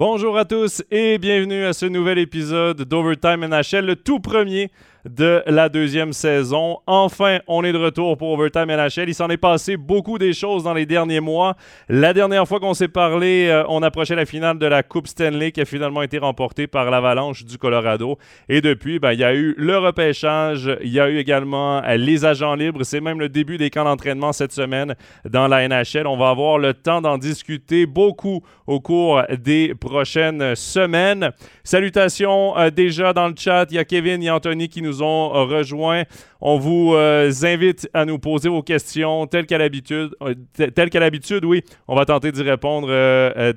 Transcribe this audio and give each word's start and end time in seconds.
Bonjour 0.00 0.36
à 0.36 0.44
tous 0.44 0.82
et 0.90 1.18
bienvenue 1.18 1.64
à 1.64 1.72
ce 1.72 1.86
nouvel 1.86 2.18
épisode 2.18 2.82
d'Overtime 2.82 3.46
NHL, 3.46 3.86
le 3.86 3.94
tout 3.94 4.18
premier 4.18 4.72
de 5.04 5.42
la 5.46 5.68
deuxième 5.68 6.12
saison. 6.12 6.78
Enfin, 6.86 7.38
on 7.46 7.64
est 7.64 7.72
de 7.72 7.78
retour 7.78 8.16
pour 8.16 8.30
Overtime 8.32 8.66
NHL. 8.66 9.08
Il 9.08 9.14
s'en 9.14 9.28
est 9.28 9.36
passé 9.36 9.76
beaucoup 9.76 10.18
des 10.18 10.32
choses 10.32 10.64
dans 10.64 10.74
les 10.74 10.86
derniers 10.86 11.20
mois. 11.20 11.56
La 11.88 12.12
dernière 12.12 12.46
fois 12.48 12.60
qu'on 12.60 12.74
s'est 12.74 12.88
parlé, 12.88 13.48
euh, 13.48 13.64
on 13.68 13.82
approchait 13.82 14.14
la 14.14 14.26
finale 14.26 14.58
de 14.58 14.66
la 14.66 14.82
Coupe 14.82 15.06
Stanley 15.06 15.52
qui 15.52 15.60
a 15.60 15.64
finalement 15.64 16.02
été 16.02 16.18
remportée 16.18 16.66
par 16.66 16.90
l'Avalanche 16.90 17.44
du 17.44 17.58
Colorado. 17.58 18.18
Et 18.48 18.60
depuis, 18.60 18.98
ben, 18.98 19.12
il 19.12 19.20
y 19.20 19.24
a 19.24 19.34
eu 19.34 19.54
le 19.58 19.78
repêchage, 19.78 20.70
il 20.82 20.90
y 20.90 21.00
a 21.00 21.08
eu 21.08 21.18
également 21.18 21.82
euh, 21.82 21.96
les 21.96 22.24
agents 22.24 22.54
libres. 22.54 22.82
C'est 22.84 23.00
même 23.00 23.20
le 23.20 23.28
début 23.28 23.58
des 23.58 23.70
camps 23.70 23.84
d'entraînement 23.84 24.32
cette 24.32 24.52
semaine 24.52 24.94
dans 25.28 25.48
la 25.48 25.68
NHL. 25.68 26.06
On 26.06 26.16
va 26.16 26.30
avoir 26.30 26.58
le 26.58 26.74
temps 26.74 27.00
d'en 27.00 27.18
discuter 27.18 27.86
beaucoup 27.86 28.42
au 28.66 28.80
cours 28.80 29.22
des 29.38 29.74
prochaines 29.74 30.54
semaines. 30.54 31.30
Salutations 31.62 32.56
euh, 32.56 32.70
déjà 32.70 33.12
dans 33.12 33.28
le 33.28 33.34
chat. 33.36 33.66
Il 33.70 33.76
y 33.76 33.78
a 33.78 33.84
Kevin 33.84 34.22
et 34.22 34.30
Anthony 34.30 34.68
qui 34.68 34.82
nous 34.82 34.93
ont 35.02 35.34
euh, 35.34 35.44
rejoints. 35.44 36.04
On 36.40 36.58
vous 36.58 36.94
euh, 36.94 37.30
invite 37.42 37.88
à 37.94 38.04
nous 38.04 38.18
poser 38.18 38.48
vos 38.48 38.62
questions 38.62 39.26
telles 39.26 39.46
qu'à 39.46 39.58
l'habitude. 39.58 40.10
Euh, 40.22 40.34
qu'à 40.56 41.00
l'habitude, 41.00 41.44
oui. 41.44 41.62
On 41.88 41.94
va 41.94 42.04
tenter 42.04 42.32
d'y 42.32 42.42
répondre 42.42 42.88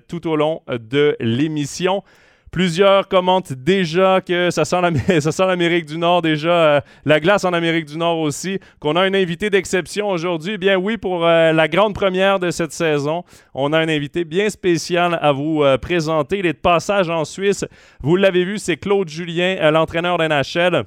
tout 0.08 0.28
au 0.28 0.36
long 0.36 0.62
de 0.68 1.16
l'émission. 1.20 2.04
Plusieurs 2.52 3.10
commentent 3.10 3.52
déjà 3.52 4.22
que 4.22 4.50
ça 4.52 4.64
sent 4.64 4.82
l'Amérique 5.40 5.86
du 5.86 5.98
Nord 5.98 6.22
déjà, 6.22 6.84
la 7.06 7.20
glace 7.20 7.44
en 7.44 7.52
Amérique 7.52 7.86
du 7.86 7.98
Nord 7.98 8.20
aussi, 8.20 8.60
qu'on 8.80 8.96
a 8.96 9.02
un 9.02 9.14
invité 9.14 9.50
d'exception 9.50 10.10
aujourd'hui. 10.10 10.54
Eh 10.54 10.58
bien 10.58 10.78
oui, 10.78 10.98
pour 10.98 11.20
la 11.26 11.68
grande 11.68 11.94
première 11.94 12.40
de 12.40 12.50
cette 12.50 12.72
saison, 12.72 13.24
on 13.54 13.74
a 13.74 13.80
un 13.80 13.90
invité 13.90 14.24
bien 14.24 14.50
spécial 14.50 15.20
à 15.22 15.34
vous 15.34 15.64
présenter. 15.82 16.40
Il 16.40 16.46
est 16.46 16.54
de 16.54 16.58
passage 16.58 17.10
en 17.10 17.26
Suisse. 17.26 17.66
Vous 18.02 18.16
l'avez 18.16 18.46
vu, 18.46 18.58
c'est 18.58 18.78
Claude 18.78 19.10
Julien, 19.10 19.70
l'entraîneur 19.72 20.18
d'NHL 20.18 20.86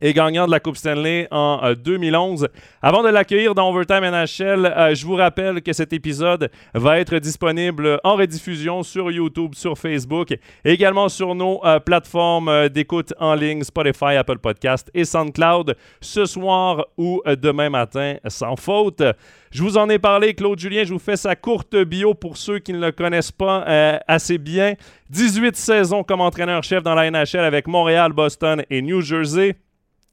et 0.00 0.12
gagnant 0.12 0.46
de 0.46 0.50
la 0.50 0.60
Coupe 0.60 0.76
Stanley 0.76 1.28
en 1.30 1.72
2011. 1.72 2.44
Euh, 2.44 2.46
Avant 2.82 3.02
de 3.02 3.08
l'accueillir 3.08 3.54
dans 3.54 3.70
Overtime 3.70 4.04
NHL, 4.04 4.66
euh, 4.66 4.94
je 4.94 5.06
vous 5.06 5.14
rappelle 5.14 5.62
que 5.62 5.72
cet 5.72 5.92
épisode 5.92 6.50
va 6.74 6.98
être 6.98 7.18
disponible 7.18 8.00
en 8.04 8.16
rediffusion 8.16 8.82
sur 8.82 9.10
YouTube, 9.10 9.54
sur 9.54 9.76
Facebook, 9.78 10.34
également 10.64 11.08
sur 11.08 11.34
nos 11.34 11.64
euh, 11.64 11.80
plateformes 11.80 12.68
d'écoute 12.68 13.12
en 13.18 13.34
ligne, 13.34 13.62
Spotify, 13.62 14.16
Apple 14.16 14.38
Podcast 14.38 14.90
et 14.94 15.04
SoundCloud, 15.04 15.76
ce 16.00 16.24
soir 16.24 16.86
ou 16.96 17.22
demain 17.26 17.70
matin, 17.70 18.16
sans 18.26 18.56
faute. 18.56 19.02
Je 19.50 19.62
vous 19.62 19.78
en 19.78 19.88
ai 19.88 19.98
parlé, 19.98 20.34
Claude 20.34 20.58
Julien, 20.58 20.84
je 20.84 20.92
vous 20.92 20.98
fais 20.98 21.16
sa 21.16 21.34
courte 21.36 21.76
bio 21.76 22.14
pour 22.14 22.36
ceux 22.36 22.58
qui 22.58 22.72
ne 22.72 22.80
le 22.80 22.92
connaissent 22.92 23.32
pas 23.32 23.64
assez 24.06 24.38
bien. 24.38 24.74
18 25.10 25.56
saisons 25.56 26.02
comme 26.02 26.20
entraîneur-chef 26.20 26.82
dans 26.82 26.94
la 26.94 27.10
NHL 27.10 27.44
avec 27.44 27.66
Montréal, 27.66 28.12
Boston 28.12 28.62
et 28.70 28.82
New 28.82 29.00
Jersey. 29.00 29.56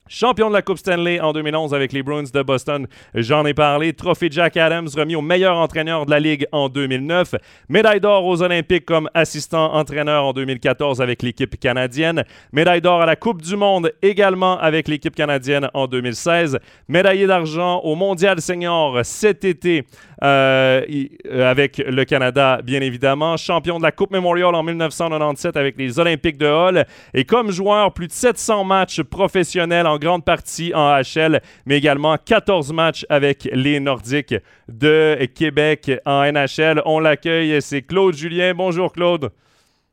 Champion 0.10 0.50
de 0.50 0.54
la 0.54 0.62
Coupe 0.62 0.80
Stanley 0.80 1.22
en 1.22 1.32
2011 1.32 1.74
avec 1.74 1.94
les 1.94 2.04
Bruins 2.04 2.24
de 2.24 2.44
Boston, 2.44 2.88
j'en 3.16 3.46
ai 3.46 3.54
parlé. 3.54 3.94
Trophée 3.94 4.28
Jack 4.30 4.58
Adams 4.58 4.90
remis 4.94 5.16
au 5.16 5.22
meilleur 5.22 5.56
entraîneur 5.56 6.06
de 6.06 6.12
la 6.12 6.20
Ligue 6.20 6.46
en 6.52 6.68
2009. 6.68 7.36
Médaille 7.70 8.02
d'or 8.02 8.26
aux 8.26 8.42
Olympiques 8.42 8.84
comme 8.84 9.10
assistant 9.14 9.74
entraîneur 9.74 10.26
en 10.26 10.34
2014 10.34 11.02
avec 11.02 11.22
l'équipe 11.22 11.58
canadienne. 11.58 12.26
Médaille 12.52 12.82
d'or 12.82 13.02
à 13.02 13.06
la 13.06 13.16
Coupe 13.16 13.42
du 13.42 13.56
Monde 13.56 13.94
également 14.02 14.60
avec 14.60 14.90
l'équipe 14.90 15.16
canadienne 15.16 15.70
en 15.74 15.88
2016. 15.88 16.60
Médaillé 16.90 17.26
d'argent 17.26 17.80
au 17.80 17.96
Mondial 17.96 18.42
Senior 18.42 19.00
cet 19.06 19.46
été 19.46 19.86
euh, 20.24 20.82
euh, 21.26 21.52
avec 21.52 21.78
le 21.78 22.06
Canada, 22.06 22.62
bien 22.64 22.82
évidemment. 22.82 23.36
Champion 23.36 23.78
de 23.78 23.84
la 23.84 23.92
Coupe 23.92 24.12
Memorial 24.12 24.56
en 24.56 24.64
1997 24.64 25.58
avec 25.58 25.78
les 25.78 26.00
Olympiques 26.00 26.38
de 26.38 26.48
Hall. 26.48 26.86
Et 27.14 27.26
comme 27.26 27.52
joueur, 27.52 27.94
plus 27.94 28.08
de 28.08 28.14
700 28.14 28.64
matchs 28.64 29.02
professionnels 29.02 29.86
en 29.86 29.98
grande 29.98 30.24
partie 30.24 30.74
en 30.74 31.02
HL, 31.02 31.42
mais 31.66 31.78
également 31.78 32.18
14 32.18 32.72
matchs 32.72 33.06
avec 33.10 33.50
les 33.52 33.80
Nordiques 33.80 34.36
de 34.70 35.18
Québec 35.36 35.92
en 36.06 36.32
NHL. 36.32 36.82
On 36.86 37.00
l'accueille, 37.00 37.62
c'est 37.62 37.82
Claude 37.82 38.16
Julien. 38.16 38.54
Bonjour 38.54 38.94
Claude. 38.94 39.32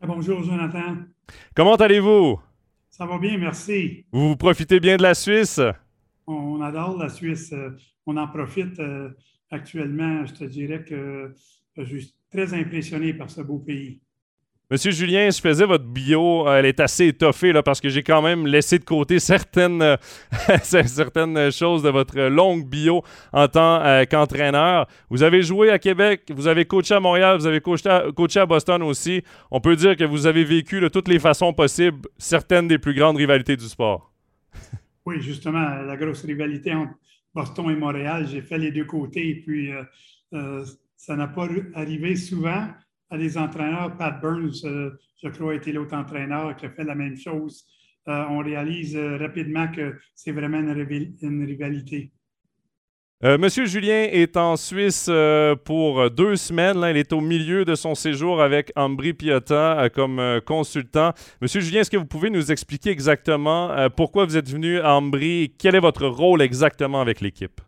Bonjour 0.06 0.42
Jonathan. 0.42 0.96
Comment 1.54 1.76
allez-vous? 1.76 2.40
Ça 2.88 3.04
va 3.06 3.18
bien, 3.18 3.36
merci. 3.36 4.04
Vous 4.12 4.36
profitez 4.36 4.78
bien 4.78 4.96
de 4.96 5.02
la 5.02 5.14
Suisse? 5.14 5.60
On 6.26 6.60
adore 6.60 6.96
la 6.98 7.08
Suisse. 7.08 7.52
Euh, 7.52 7.70
on 8.06 8.16
en 8.16 8.28
profite 8.28 8.78
actuellement, 9.50 10.24
je 10.26 10.34
te 10.34 10.44
dirais 10.44 10.84
que 10.84 11.34
je 11.76 11.96
suis 11.96 12.14
très 12.30 12.54
impressionné 12.54 13.12
par 13.14 13.30
ce 13.30 13.40
beau 13.40 13.58
pays. 13.58 14.00
Monsieur 14.72 14.92
Julien, 14.92 15.28
je 15.30 15.40
faisais 15.40 15.66
votre 15.66 15.84
bio, 15.84 16.46
euh, 16.46 16.56
elle 16.56 16.66
est 16.66 16.78
assez 16.78 17.08
étoffée 17.08 17.52
là, 17.52 17.60
parce 17.60 17.80
que 17.80 17.88
j'ai 17.88 18.04
quand 18.04 18.22
même 18.22 18.46
laissé 18.46 18.78
de 18.78 18.84
côté 18.84 19.18
certaines, 19.18 19.82
euh, 19.82 19.96
certaines 20.62 21.50
choses 21.50 21.82
de 21.82 21.88
votre 21.88 22.16
longue 22.28 22.68
bio 22.68 23.02
en 23.32 23.48
tant 23.48 23.82
euh, 23.82 24.04
qu'entraîneur. 24.08 24.86
Vous 25.08 25.24
avez 25.24 25.42
joué 25.42 25.70
à 25.70 25.80
Québec, 25.80 26.30
vous 26.32 26.46
avez 26.46 26.66
coaché 26.66 26.94
à 26.94 27.00
Montréal, 27.00 27.36
vous 27.36 27.48
avez 27.48 27.60
coaché 27.60 27.88
à, 27.88 28.04
coaché 28.14 28.38
à 28.38 28.46
Boston 28.46 28.84
aussi. 28.84 29.24
On 29.50 29.60
peut 29.60 29.74
dire 29.74 29.96
que 29.96 30.04
vous 30.04 30.28
avez 30.28 30.44
vécu 30.44 30.80
de 30.80 30.86
toutes 30.86 31.08
les 31.08 31.18
façons 31.18 31.52
possibles 31.52 32.08
certaines 32.16 32.68
des 32.68 32.78
plus 32.78 32.94
grandes 32.94 33.16
rivalités 33.16 33.56
du 33.56 33.66
sport. 33.66 34.12
Oui, 35.04 35.20
justement, 35.20 35.68
la 35.82 35.96
grosse 35.96 36.24
rivalité 36.24 36.72
entre 36.74 36.92
Boston 37.34 37.70
et 37.70 37.76
Montréal. 37.76 38.26
J'ai 38.28 38.42
fait 38.42 38.58
les 38.58 38.70
deux 38.70 38.84
côtés 38.84 39.28
et 39.30 39.42
puis 39.42 39.72
euh, 39.72 39.84
euh, 40.34 40.64
ça 40.96 41.16
n'a 41.16 41.28
pas 41.28 41.48
arrivé 41.74 42.16
souvent 42.16 42.68
à 43.10 43.18
des 43.18 43.38
entraîneurs. 43.38 43.96
Pat 43.96 44.20
Burns, 44.20 44.64
euh, 44.64 44.90
je 45.22 45.28
crois, 45.28 45.52
a 45.52 45.54
été 45.56 45.72
l'autre 45.72 45.94
entraîneur 45.94 46.56
qui 46.56 46.66
a 46.66 46.70
fait 46.70 46.84
la 46.84 46.94
même 46.94 47.16
chose. 47.16 47.66
on 48.06 48.38
réalise 48.38 48.96
rapidement 48.96 49.68
que 49.68 49.98
c'est 50.14 50.32
vraiment 50.32 50.60
une, 50.60 51.44
rivalité. 51.44 52.12
Monsieur 53.22 53.66
Julien 53.66 54.08
est 54.10 54.38
en 54.38 54.56
Suisse 54.56 55.10
pour 55.66 56.10
deux 56.10 56.36
semaines. 56.36 56.82
Il 56.88 56.96
est 56.96 57.12
au 57.12 57.20
milieu 57.20 57.66
de 57.66 57.74
son 57.74 57.94
séjour 57.94 58.40
avec 58.40 58.72
Ambry 58.76 59.12
Piotta 59.12 59.90
comme 59.94 60.40
consultant. 60.46 61.12
Monsieur 61.42 61.60
Julien, 61.60 61.80
est-ce 61.82 61.90
que 61.90 61.98
vous 61.98 62.06
pouvez 62.06 62.30
nous 62.30 62.50
expliquer 62.50 62.88
exactement 62.88 63.90
pourquoi 63.94 64.24
vous 64.24 64.38
êtes 64.38 64.48
venu 64.48 64.78
à 64.78 64.94
Ambry 64.94 65.42
et 65.42 65.48
quel 65.48 65.74
est 65.74 65.80
votre 65.80 66.06
rôle 66.06 66.40
exactement 66.40 67.02
avec 67.02 67.20
l'équipe? 67.20 67.60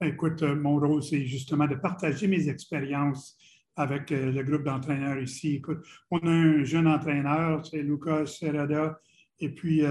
Écoute, 0.00 0.42
mon 0.42 0.78
rôle, 0.78 1.02
c'est 1.02 1.24
justement 1.26 1.66
de 1.66 1.74
partager 1.74 2.28
mes 2.28 2.48
expériences 2.48 3.36
avec 3.74 4.10
le 4.10 4.42
groupe 4.44 4.62
d'entraîneurs 4.62 5.18
ici. 5.18 5.56
Écoute, 5.56 5.84
on 6.12 6.18
a 6.18 6.30
un 6.30 6.62
jeune 6.62 6.86
entraîneur, 6.86 7.66
c'est 7.66 7.82
Lucas 7.82 8.26
Serrada, 8.26 9.00
et 9.40 9.48
puis 9.48 9.82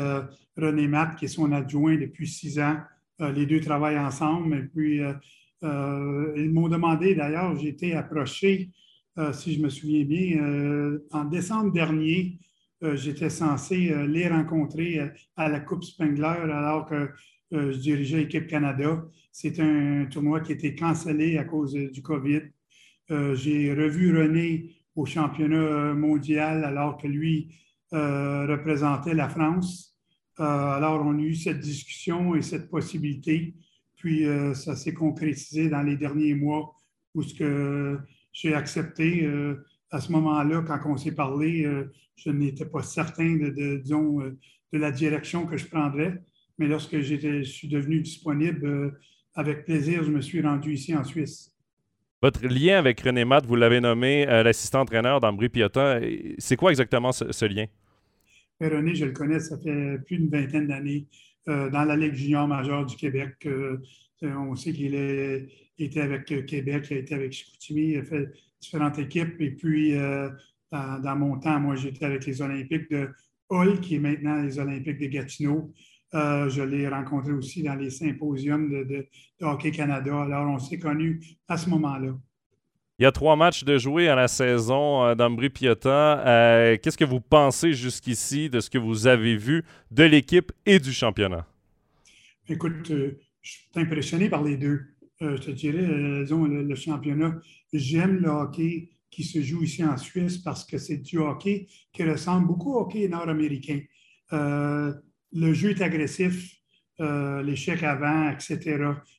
René 0.56 0.88
Matt, 0.88 1.18
qui 1.18 1.26
est 1.26 1.28
son 1.28 1.52
adjoint 1.52 1.98
depuis 1.98 2.26
six 2.26 2.58
ans. 2.58 2.78
Euh, 3.22 3.32
les 3.32 3.46
deux 3.46 3.60
travaillent 3.60 4.00
ensemble. 4.00 4.56
Et 4.56 4.64
puis, 4.64 5.02
euh, 5.02 5.14
euh, 5.64 6.34
ils 6.36 6.52
m'ont 6.52 6.70
demandé, 6.70 7.16
d'ailleurs, 7.16 7.56
j'ai 7.58 7.70
été 7.70 7.94
approché, 7.94 8.72
si 9.34 9.54
je 9.54 9.62
me 9.62 9.70
souviens 9.70 10.06
bien, 10.06 10.98
en 11.12 11.26
décembre 11.26 11.72
dernier, 11.74 12.40
j'étais 12.94 13.30
censé 13.30 13.94
les 14.08 14.28
rencontrer 14.30 15.02
à 15.36 15.50
la 15.50 15.60
Coupe 15.60 15.84
Spengler 15.84 16.24
alors 16.26 16.86
que 16.86 17.10
je 17.52 17.78
dirigeais 17.78 18.20
l'équipe 18.20 18.48
Canada. 18.48 19.04
C'est 19.34 19.60
un 19.60 20.06
tournoi 20.06 20.40
qui 20.40 20.54
a 20.54 20.56
été 20.56 20.74
cancellé 20.76 21.38
à 21.38 21.44
cause 21.44 21.74
du 21.74 22.02
COVID. 22.02 22.42
j'ai 23.10 23.74
revu 23.74 24.18
René 24.18 24.78
au 24.96 25.06
championnat 25.06 25.94
mondial 25.94 26.64
alors 26.64 26.98
que 26.98 27.08
lui 27.08 27.54
représentait 27.92 29.14
la 29.14 29.28
France. 29.28 29.91
Euh, 30.42 30.44
alors, 30.44 31.06
on 31.06 31.18
a 31.18 31.22
eu 31.22 31.36
cette 31.36 31.60
discussion 31.60 32.36
et 32.36 32.42
cette 32.42 32.70
possibilité. 32.70 33.54
Puis, 33.96 34.26
euh, 34.26 34.56
ça 34.56 34.76
s'est 34.76 34.94
concrétisé 34.94 35.70
dans 35.70 35.84
les 35.84 35.96
derniers 35.96 36.34
mois 36.34 36.74
où 37.14 37.22
ce 37.22 37.36
que 37.36 38.00
j'ai 38.34 38.56
accepté. 38.56 39.24
Euh, 39.24 39.64
à 39.92 40.02
ce 40.02 40.12
moment-là, 40.14 40.64
quand 40.66 40.80
on 40.86 40.98
s'est 40.98 41.14
parlé, 41.14 41.70
je 42.16 42.30
n'étais 42.30 42.66
pas 42.66 42.82
certain 42.82 43.36
de, 43.36 43.84
de, 43.84 44.78
la 44.78 44.90
direction 44.90 45.46
que 45.46 45.58
je 45.58 45.66
prendrais. 45.66 46.24
Mais 46.58 46.68
lorsque 46.68 47.02
je 47.02 47.44
suis 47.44 47.68
devenu 47.68 48.00
disponible, 48.00 48.98
avec 49.36 49.66
plaisir, 49.66 50.02
je 50.04 50.12
me 50.12 50.22
suis 50.22 50.42
rendu 50.42 50.76
ici 50.76 50.96
en 50.96 51.04
Suisse. 51.04 51.54
Votre 52.22 52.48
lien 52.48 52.78
avec 52.78 53.02
René 53.02 53.26
Matt, 53.26 53.46
vous 53.46 53.58
l'avez 53.58 53.82
nommé 53.82 54.26
l'assistant 54.26 54.80
entraîneur 54.80 55.20
d'Ambry 55.20 55.50
Piotta. 55.50 56.00
C'est 56.38 56.56
quoi 56.56 56.70
exactement 56.70 57.12
ce 57.12 57.46
lien? 57.46 57.66
René, 58.68 58.96
je 58.96 59.06
le 59.06 59.12
connais, 59.12 59.40
ça 59.40 59.58
fait 59.58 59.98
plus 60.06 60.18
d'une 60.18 60.30
vingtaine 60.30 60.68
d'années 60.68 61.08
euh, 61.48 61.70
dans 61.70 61.84
la 61.84 61.96
Ligue 61.96 62.14
junior 62.14 62.48
majeure 62.48 62.86
du 62.86 62.96
Québec. 62.96 63.36
Euh, 63.46 63.78
on 64.22 64.56
sait 64.56 64.74
qu'il 64.74 64.94
était 65.80 66.02
avec 66.02 66.26
Québec, 66.46 66.88
il 66.92 66.98
a 66.98 67.00
été 67.00 67.16
avec 67.16 67.34
Chicoutimi, 67.34 67.94
il 67.94 67.98
a 67.98 68.04
fait 68.04 68.30
différentes 68.60 69.00
équipes. 69.00 69.42
Et 69.42 69.52
puis, 69.52 69.96
euh, 69.96 70.30
dans, 70.72 71.16
mon 71.16 71.40
temps, 71.40 71.60
moi, 71.60 71.76
j'étais 71.76 72.06
avec 72.06 72.26
les 72.28 72.42
Olympiques 72.42 72.92
de 72.92 73.10
Hull, 73.50 73.80
qui 73.80 73.96
est 73.96 74.00
maintenant 74.00 74.42
les 74.44 74.60
Olympiques 74.60 75.00
de 75.00 75.08
Gatineau. 75.08 75.74
je 76.14 76.62
l'ai 76.62 76.88
rencontré 76.88 77.32
aussi 77.32 77.64
dans 77.64 77.76
les 77.76 77.90
symposiums 77.90 78.70
de, 78.70 79.08
Hockey 79.42 79.72
Canada. 79.72 80.22
Alors, 80.22 80.48
on 80.48 80.60
s'est 80.60 80.78
connus 80.78 81.20
à 81.48 81.58
ce 81.58 81.68
moment-là. 81.72 82.16
Il 83.02 83.04
y 83.04 83.08
a 83.08 83.12
trois 83.12 83.36
matchs 83.36 83.64
de 83.64 83.80
jouer 83.80 84.10
à 84.10 84.16
la 84.16 84.28
saison 84.28 85.04
euh, 85.04 85.16
d'Ambry 85.16 85.50
Piotta. 85.50 86.20
Euh, 86.20 86.78
qu'est-ce 86.78 87.00
que 87.00 87.04
vous 87.04 87.20
pensez 87.20 87.74
jusqu'ici 87.74 88.48
de 88.48 88.60
ce 88.60 88.70
que 88.70 88.78
vous 88.78 89.08
avez 89.08 89.36
vu 89.38 89.64
de 89.90 90.04
l'équipe 90.04 90.52
et 90.68 90.78
du 90.78 90.94
championnat? 90.94 91.48
Écoute, 92.48 92.92
je 92.92 93.16
suis 93.42 93.66
impressionné 93.74 94.30
par 94.30 94.44
les 94.44 94.56
deux. 94.56 94.82
je 95.20 95.36
te 95.36 95.50
dirais, 95.50 95.82
le, 95.82 96.62
le, 96.62 96.76
championnat. 96.76 97.40
J'aime 97.74 98.18
le 98.18 98.30
hockey 98.30 98.92
qui 99.10 99.24
se 99.24 99.42
joue 99.42 99.64
ici 99.64 99.84
en 99.84 99.98
Suisse 99.98 100.38
parce 100.38 100.64
que 100.64 100.78
c'est 100.78 100.98
du 100.98 101.18
hockey 101.18 101.66
qui 101.94 102.04
ressemble 102.04 102.46
beaucoup 102.46 102.76
au 102.76 102.82
hockey 102.82 103.08
nord-américain. 103.08 103.80
le 104.32 105.54
jeu 105.54 105.72
est 105.72 105.82
agressif, 105.82 106.62
euh, 107.02 107.42
l'échec 107.42 107.82
avant, 107.82 108.30
etc. 108.30 108.78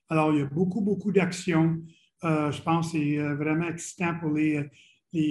Alors, 0.08 0.32
il 0.32 0.38
y 0.38 0.42
a 0.42 0.46
beaucoup, 0.46 0.82
beaucoup 0.82 1.10
d'actions. 1.10 1.80
Euh, 2.24 2.52
je 2.52 2.62
pense 2.62 2.92
que 2.92 2.98
c'est 2.98 3.18
euh, 3.18 3.34
vraiment 3.34 3.68
excitant 3.68 4.14
pour 4.18 4.30
les, 4.32 4.70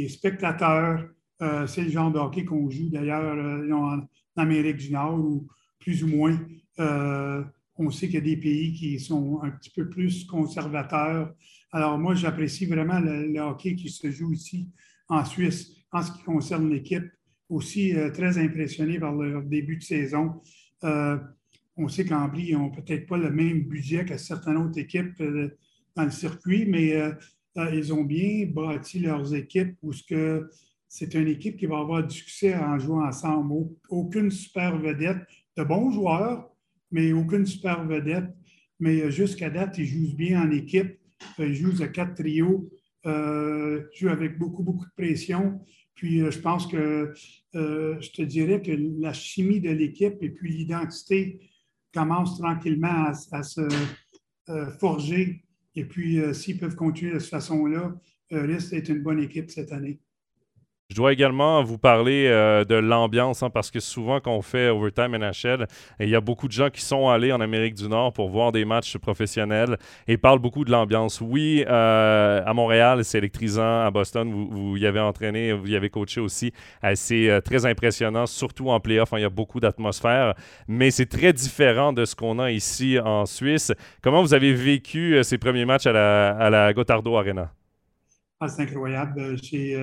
spectateurs. 0.09 1.09
c'est 1.39 1.81
le 1.81 1.89
genre 1.89 2.11
de 2.11 2.19
hockey 2.19 2.45
qu'on 2.45 2.69
joue 2.69 2.89
d'ailleurs 2.89 3.35
en, 3.73 4.07
Amérique 4.37 4.77
du 4.77 4.91
Nord 4.91 5.19
ou 5.19 5.47
plus 5.79 6.03
ou 6.03 6.07
moins. 6.07 6.39
on 6.77 7.89
sait 7.89 8.05
qu'il 8.05 8.15
y 8.15 8.17
a 8.17 8.21
des 8.21 8.37
pays 8.37 8.73
qui 8.73 8.99
sont 8.99 9.41
un 9.41 9.49
petit 9.49 9.71
peu 9.71 9.89
plus 9.89 10.25
conservateurs. 10.25 11.33
Alors, 11.71 11.97
moi, 11.97 12.13
j'apprécie 12.13 12.67
vraiment 12.67 12.99
le, 12.99 13.39
hockey 13.39 13.75
qui 13.75 13.89
se 13.89 14.11
joue 14.11 14.33
ici 14.33 14.69
en 15.09 15.25
Suisse 15.25 15.71
en 15.91 16.03
ce 16.03 16.11
qui 16.11 16.21
concerne 16.23 16.69
l'équipe. 16.69 17.09
Aussi, 17.49 17.93
très 18.13 18.37
impressionné 18.37 18.99
par 18.99 19.13
leur 19.13 19.41
début 19.41 19.77
de 19.77 19.83
saison. 19.83 20.41
On 21.77 21.87
sait 21.87 22.05
qu'Ambly 22.05 22.53
n'ont 22.53 22.69
peut-être 22.69 23.07
pas 23.07 23.17
le 23.17 23.31
même 23.31 23.63
budget 23.63 24.05
que 24.05 24.17
certaines 24.17 24.57
autres 24.57 24.77
équipes 24.77 25.19
euh, 25.21 25.57
dans 25.95 26.03
le 26.05 26.11
circuit, 26.11 26.65
mais 26.65 26.95
euh, 26.95 27.11
euh, 27.57 27.69
ils 27.73 27.93
ont 27.93 28.03
bien 28.03 28.45
bâti 28.47 28.99
leurs 28.99 29.33
équipes 29.33 29.75
où 29.81 29.91
que 30.07 30.49
c'est 30.87 31.13
une 31.13 31.27
équipe 31.27 31.57
qui 31.57 31.65
va 31.65 31.79
avoir 31.79 32.05
du 32.05 32.15
succès 32.15 32.55
en 32.55 32.77
jouant 32.79 33.05
ensemble. 33.05 33.69
Aucune 33.89 34.29
super 34.31 34.77
vedette, 34.77 35.19
de 35.57 35.63
bons 35.63 35.91
joueurs, 35.91 36.49
mais 36.91 37.13
aucune 37.13 37.45
super 37.45 37.85
vedette. 37.85 38.29
Mais 38.79 39.09
jusqu'à 39.11 39.49
date, 39.49 39.77
ils 39.77 39.85
jouent 39.85 40.15
bien 40.15 40.41
en 40.41 40.51
équipe. 40.51 40.97
Ils 41.39 41.53
jouent 41.53 41.81
à 41.81 41.87
quatre 41.87 42.15
trios, 42.15 42.69
ils 43.05 43.85
jouent 43.93 44.09
avec 44.09 44.37
beaucoup, 44.37 44.63
beaucoup 44.63 44.85
de 44.85 44.91
pression. 44.97 45.61
Puis 45.95 46.19
je 46.19 46.39
pense 46.39 46.67
que 46.67 47.13
je 47.53 48.11
te 48.11 48.21
dirais 48.21 48.61
que 48.61 48.71
la 48.99 49.13
chimie 49.13 49.61
de 49.61 49.69
l'équipe 49.69 50.17
et 50.21 50.29
puis 50.29 50.51
l'identité 50.51 51.39
commence 51.93 52.37
tranquillement 52.37 53.11
à, 53.31 53.43
se 53.43 53.61
euh, 54.49 54.71
forger. 54.79 55.43
Et 55.75 55.85
puis, 55.85 56.19
euh, 56.19 56.33
s'ils 56.33 56.57
peuvent 56.57 56.75
continuer 56.75 57.13
de 57.13 57.19
cette 57.19 57.29
façon-là, 57.29 57.95
euh, 58.33 58.41
risque 58.43 58.71
d'être 58.71 58.89
une 58.89 59.01
bonne 59.01 59.19
équipe 59.19 59.49
cette 59.49 59.71
année. 59.71 59.99
Je 60.91 60.95
dois 60.97 61.13
également 61.13 61.63
vous 61.63 61.77
parler 61.77 62.27
euh, 62.27 62.65
de 62.65 62.75
l'ambiance, 62.75 63.43
hein, 63.43 63.49
parce 63.49 63.71
que 63.71 63.79
souvent 63.79 64.19
quand 64.19 64.35
on 64.35 64.41
fait 64.41 64.67
Overtime 64.67 65.15
NHL, 65.15 65.65
il 66.01 66.09
y 66.09 66.15
a 66.15 66.19
beaucoup 66.19 66.49
de 66.49 66.51
gens 66.51 66.69
qui 66.69 66.81
sont 66.81 67.07
allés 67.07 67.31
en 67.31 67.39
Amérique 67.39 67.75
du 67.75 67.87
Nord 67.87 68.11
pour 68.11 68.27
voir 68.27 68.51
des 68.51 68.65
matchs 68.65 68.97
professionnels 68.97 69.77
et 70.09 70.17
parlent 70.17 70.39
beaucoup 70.39 70.65
de 70.65 70.71
l'ambiance. 70.71 71.21
Oui, 71.21 71.63
euh, 71.65 72.43
à 72.45 72.53
Montréal, 72.53 73.05
c'est 73.05 73.19
électrisant. 73.19 73.85
À 73.85 73.89
Boston, 73.89 74.29
vous, 74.29 74.49
vous, 74.49 74.75
y 74.75 74.85
avez 74.85 74.99
entraîné, 74.99 75.53
vous 75.53 75.65
y 75.67 75.77
avez 75.77 75.89
coaché 75.89 76.19
aussi. 76.19 76.51
Euh, 76.83 76.91
c'est 76.95 77.41
très 77.41 77.65
impressionnant, 77.65 78.25
surtout 78.25 78.69
en 78.69 78.81
playoff. 78.81 79.13
Hein, 79.13 79.19
il 79.19 79.21
y 79.21 79.25
a 79.25 79.29
beaucoup 79.29 79.61
d'atmosphère, 79.61 80.33
mais 80.67 80.91
c'est 80.91 81.05
très 81.05 81.31
différent 81.31 81.93
de 81.93 82.03
ce 82.03 82.17
qu'on 82.17 82.37
a 82.37 82.51
ici 82.51 82.99
en 82.99 83.25
Suisse. 83.25 83.71
Comment 84.01 84.21
vous 84.21 84.33
avez 84.33 84.53
vécu 84.53 85.23
ces 85.23 85.37
premiers 85.37 85.63
matchs 85.63 85.85
à 85.85 85.93
la, 85.93 86.31
à 86.31 86.49
la 86.49 86.73
Gotardo 86.73 87.15
Arena? 87.15 87.49
Ah, 88.41 88.49
c'est 88.49 88.63
incroyable. 88.63 89.37
J'ai 89.41 89.77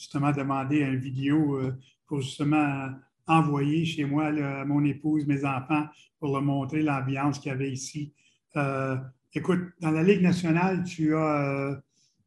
justement 0.00 0.32
demandé 0.32 0.78
une 0.78 0.96
vidéo 0.96 1.56
euh, 1.56 1.76
pour 2.06 2.22
justement 2.22 2.88
envoyer 3.26 3.84
chez 3.84 4.04
moi 4.04 4.32
mon 4.64 4.82
épouse, 4.84 5.26
mes 5.26 5.44
enfants, 5.44 5.86
pour 6.18 6.32
leur 6.32 6.42
montrer 6.42 6.82
l'ambiance 6.82 7.38
qu'il 7.38 7.50
y 7.50 7.54
avait 7.54 7.70
ici. 7.70 8.12
Euh, 8.56 8.96
écoute, 9.34 9.60
dans 9.80 9.90
la 9.90 10.02
Ligue 10.02 10.22
nationale, 10.22 10.82
tu 10.84 11.14
as 11.14 11.80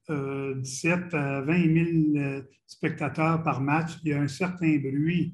17 0.08 1.14
à 1.14 1.42
20 1.42 2.14
000 2.14 2.44
spectateurs 2.68 3.42
par 3.44 3.60
match. 3.60 3.94
Il 4.04 4.10
y 4.10 4.14
a 4.14 4.22
un 4.22 4.28
certain 4.28 4.78
bruit, 4.78 5.34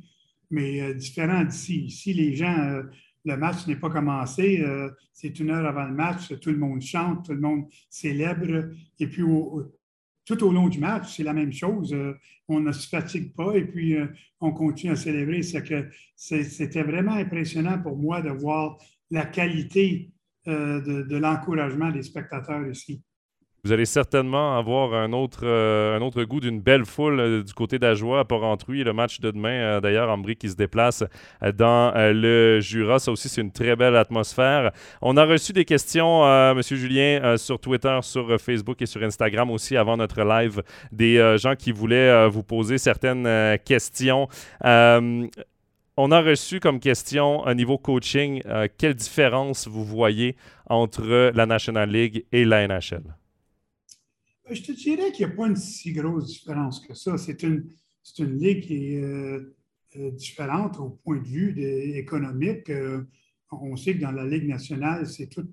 mais 0.49 0.81
euh, 0.81 0.93
différent 0.93 1.43
d'ici. 1.43 1.81
Ici, 1.85 2.13
les 2.13 2.35
gens, 2.35 2.81
le 3.25 3.37
match 3.37 3.67
n'est 3.67 3.75
pas 3.75 3.89
commencé. 3.89 4.65
c'est 5.13 5.39
une 5.39 5.51
heure 5.51 5.67
avant 5.67 5.85
le 5.85 5.93
match. 5.93 6.33
Tout 6.39 6.51
le 6.51 6.57
monde 6.57 6.81
chante, 6.81 7.25
tout 7.25 7.33
le 7.33 7.41
monde 7.41 7.65
célèbre. 7.89 8.71
Et 8.99 9.07
puis, 9.07 9.21
au, 9.21 9.71
tout 10.29 10.45
au 10.45 10.51
long 10.51 10.69
du 10.69 10.77
match, 10.77 11.15
c'est 11.15 11.23
la 11.23 11.33
même 11.33 11.51
chose. 11.51 11.91
Euh, 11.91 12.13
on 12.47 12.59
ne 12.59 12.71
se 12.71 12.87
fatigue 12.87 13.33
pas 13.33 13.55
et 13.55 13.65
puis 13.65 13.95
euh, 13.95 14.05
on 14.39 14.51
continue 14.51 14.91
à 14.91 14.95
célébrer. 14.95 15.41
C'était 15.41 16.83
vraiment 16.83 17.13
impressionnant 17.13 17.81
pour 17.81 17.97
moi 17.97 18.21
de 18.21 18.29
voir 18.29 18.77
la 19.09 19.25
qualité 19.25 20.11
euh, 20.47 20.81
de 20.81 21.17
l'encouragement 21.17 21.89
des 21.89 22.03
spectateurs 22.03 22.67
ici. 22.67 23.01
Vous 23.65 23.73
allez 23.73 23.85
certainement 23.85 24.57
avoir 24.57 24.93
un 24.93 25.11
autre, 25.11 25.41
euh, 25.43 26.25
goût 26.25 26.39
d'une 26.39 26.61
belle 26.61 26.85
foule 26.85 27.19
euh, 27.19 27.43
du 27.43 27.53
côté 27.53 27.77
d'Ajoie 27.77 28.21
à 28.21 28.23
Port-Entruy. 28.23 28.85
Le 28.85 28.93
match 28.93 29.19
de 29.19 29.31
demain, 29.31 29.49
euh, 29.49 29.81
d'ailleurs, 29.81 30.09
Ambry 30.09 30.37
qui 30.37 30.47
se 30.47 30.55
déplace 30.55 31.03
dans 31.57 31.91
le 31.95 32.61
Jura. 32.61 32.99
Ça 32.99 33.11
aussi, 33.11 33.27
c'est 33.27 33.41
une 33.41 33.51
très 33.51 33.75
belle 33.75 33.97
atmosphère. 33.97 34.71
On 35.01 35.17
a 35.17 35.25
reçu 35.25 35.51
des 35.51 35.65
questions, 35.65 36.25
M. 36.25 36.61
Julien, 36.61 37.35
sur 37.37 37.59
Twitter, 37.59 37.99
sur 38.01 38.39
Facebook 38.39 38.81
et 38.81 38.85
sur 38.85 39.03
Instagram 39.03 39.51
aussi 39.51 39.75
avant 39.75 39.97
notre 39.97 40.23
live. 40.23 40.63
Des 40.91 41.37
gens 41.37 41.55
qui 41.55 41.71
voulaient 41.71 42.27
vous 42.29 42.43
poser 42.43 42.77
certaines 42.77 43.57
questions. 43.65 44.27
On 44.63 46.11
a 46.11 46.21
reçu 46.21 46.59
comme 46.59 46.79
question 46.79 47.41
au 47.41 47.53
niveau 47.53 47.77
coaching, 47.77 48.41
quelle 48.77 48.93
différence 48.93 49.67
vous 49.67 49.83
voyez 49.83 50.35
entre 50.67 51.31
la 51.33 51.45
National 51.45 51.89
League 51.89 52.25
et 52.31 52.45
la 52.45 52.67
NHL? 52.67 53.18
Ben, 54.49 54.55
je 54.55 54.63
te 54.63 54.71
dirais 54.71 55.11
qu'il 55.11 55.27
n'y 55.27 55.31
a 55.31 55.35
pas 55.35 55.45
une 55.45 55.55
si 55.55 55.93
grosse 55.93 56.25
différence 56.25 56.79
que 56.79 56.95
ça. 56.95 57.19
C'est 57.19 57.43
une, 57.43 57.69
une 58.17 58.39
ligue 58.39 58.63
qui 58.63 58.95
est 58.95 59.03
euh, 59.03 59.55
euh, 59.97 60.09
différente 60.09 60.79
au 60.79 60.89
point 60.89 61.19
de 61.19 61.27
vue 61.27 61.53
économique. 61.95 62.67
Euh, 62.71 63.03
on 63.51 63.75
sait 63.75 63.93
que 63.93 64.01
dans 64.01 64.11
la 64.11 64.25
Ligue 64.25 64.47
nationale, 64.47 65.05
c'est 65.05 65.27
tout. 65.27 65.47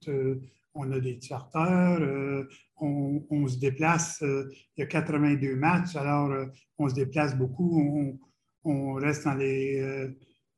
on 0.74 0.90
a 0.92 0.98
des 0.98 1.20
charters, 1.20 2.46
on, 2.78 3.46
se 3.46 3.58
déplace. 3.58 4.22
il 4.22 4.80
y 4.80 4.82
a 4.82 4.86
82 4.86 5.56
matchs, 5.56 5.94
alors 5.96 6.46
on 6.78 6.88
se 6.88 6.94
déplace 6.94 7.36
beaucoup. 7.36 8.18
On, 8.64 8.94
reste 8.94 9.24
dans 9.24 9.34
les 9.34 10.10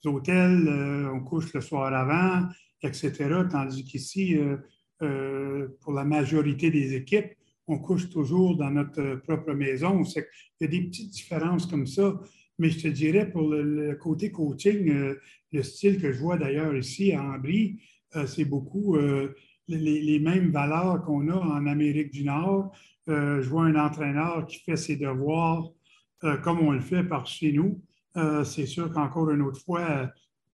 hôtels, 0.05 0.69
on 1.13 1.21
couche 1.21 1.53
le 1.55 1.61
soir 1.61 1.93
avant, 1.93 2.49
etc. 2.83 3.13
Tandis 3.51 3.85
qu'ici, 3.85 4.37
pour 4.99 5.93
la 5.93 6.05
majorité 6.05 6.73
des 6.73 6.95
équipes, 6.95 7.38
on 7.69 7.79
couche 7.79 8.09
toujours 8.09 8.57
dans 8.57 8.71
notre 8.71 9.01
euh, 9.01 9.17
propre 9.17 9.53
maison. 9.53 10.03
Il 10.03 10.25
y 10.63 10.65
a 10.65 10.69
des 10.69 10.81
petites 10.81 11.11
différences 11.11 11.67
comme 11.67 11.87
ça. 11.87 12.19
Mais 12.59 12.71
je 12.71 12.81
te 12.81 12.89
dirais, 12.89 13.31
pour 13.31 13.49
le, 13.49 13.95
côté 13.95 14.33
coaching, 14.33 14.91
euh, 14.91 15.21
le 15.53 15.63
style 15.63 16.01
que 16.01 16.13
je 16.13 16.19
vois 16.19 16.37
d'ailleurs 16.37 16.75
ici 16.75 17.13
à 17.13 17.23
Ambry, 17.23 17.81
euh, 18.17 18.27
c'est 18.27 18.47
beaucoup 18.47 18.97
les, 19.69 20.19
mêmes 20.19 20.51
valeurs 20.51 21.05
qu'on 21.05 21.29
a 21.29 21.37
en 21.37 21.67
Amérique 21.67 22.11
du 22.11 22.25
Nord. 22.25 22.73
je 23.07 23.49
vois 23.49 23.65
un 23.65 23.77
entraîneur 23.77 24.47
qui 24.47 24.61
fait 24.61 24.77
ses 24.77 24.97
devoirs 24.97 25.71
comme 26.43 26.61
on 26.61 26.73
le 26.73 26.81
fait 26.81 27.05
par 27.05 27.27
chez 27.27 27.53
nous. 27.53 27.83
c'est 28.45 28.67
sûr 28.67 28.91
qu'encore 28.91 29.31
une 29.31 29.43
autre 29.43 29.61
fois, 29.61 30.11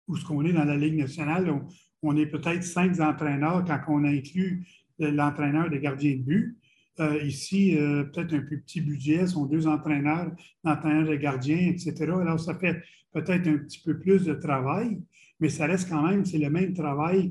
où 0.09 0.17
ce 0.17 0.25
qu'on 0.25 0.45
est 0.47 0.53
dans 0.53 0.65
la 0.65 0.77
Ligue 0.77 0.97
nationale, 0.97 1.51
on, 1.51 1.67
on 2.03 2.17
est 2.17 2.27
peut-être 2.27 2.65
cinq 2.65 2.99
entraîneurs 3.01 3.65
quand 3.65 3.81
on 3.89 4.05
inclut 4.05 4.67
l'entraîneur 4.99 5.69
des 5.69 5.79
gardiens 5.79 6.17
de 6.17 6.23
but. 6.23 6.59
Euh, 7.01 7.23
ici, 7.23 7.77
euh, 7.79 8.05
peut-être 8.05 8.35
un 8.35 8.41
plus 8.41 8.61
petit 8.61 8.83
budget, 8.83 9.27
sont 9.27 9.47
deux 9.47 9.67
entraîneurs, 9.67 10.31
entraîneurs 10.63 11.09
de 11.09 11.17
gardiens, 11.17 11.69
etc. 11.71 11.95
Alors, 12.21 12.39
ça 12.39 12.55
fait 12.55 12.83
peut-être 13.13 13.47
un 13.49 13.59
petit 13.59 13.81
peu 13.81 13.99
plus 13.99 14.25
de 14.25 14.35
travail, 14.35 15.01
mais 15.41 15.49
ça 15.49 15.67
reste 15.67 15.89
quand 15.89 16.07
même, 16.07 16.25
c'est 16.27 16.39
le 16.39 16.51
même 16.51 16.75
travail 16.75 17.31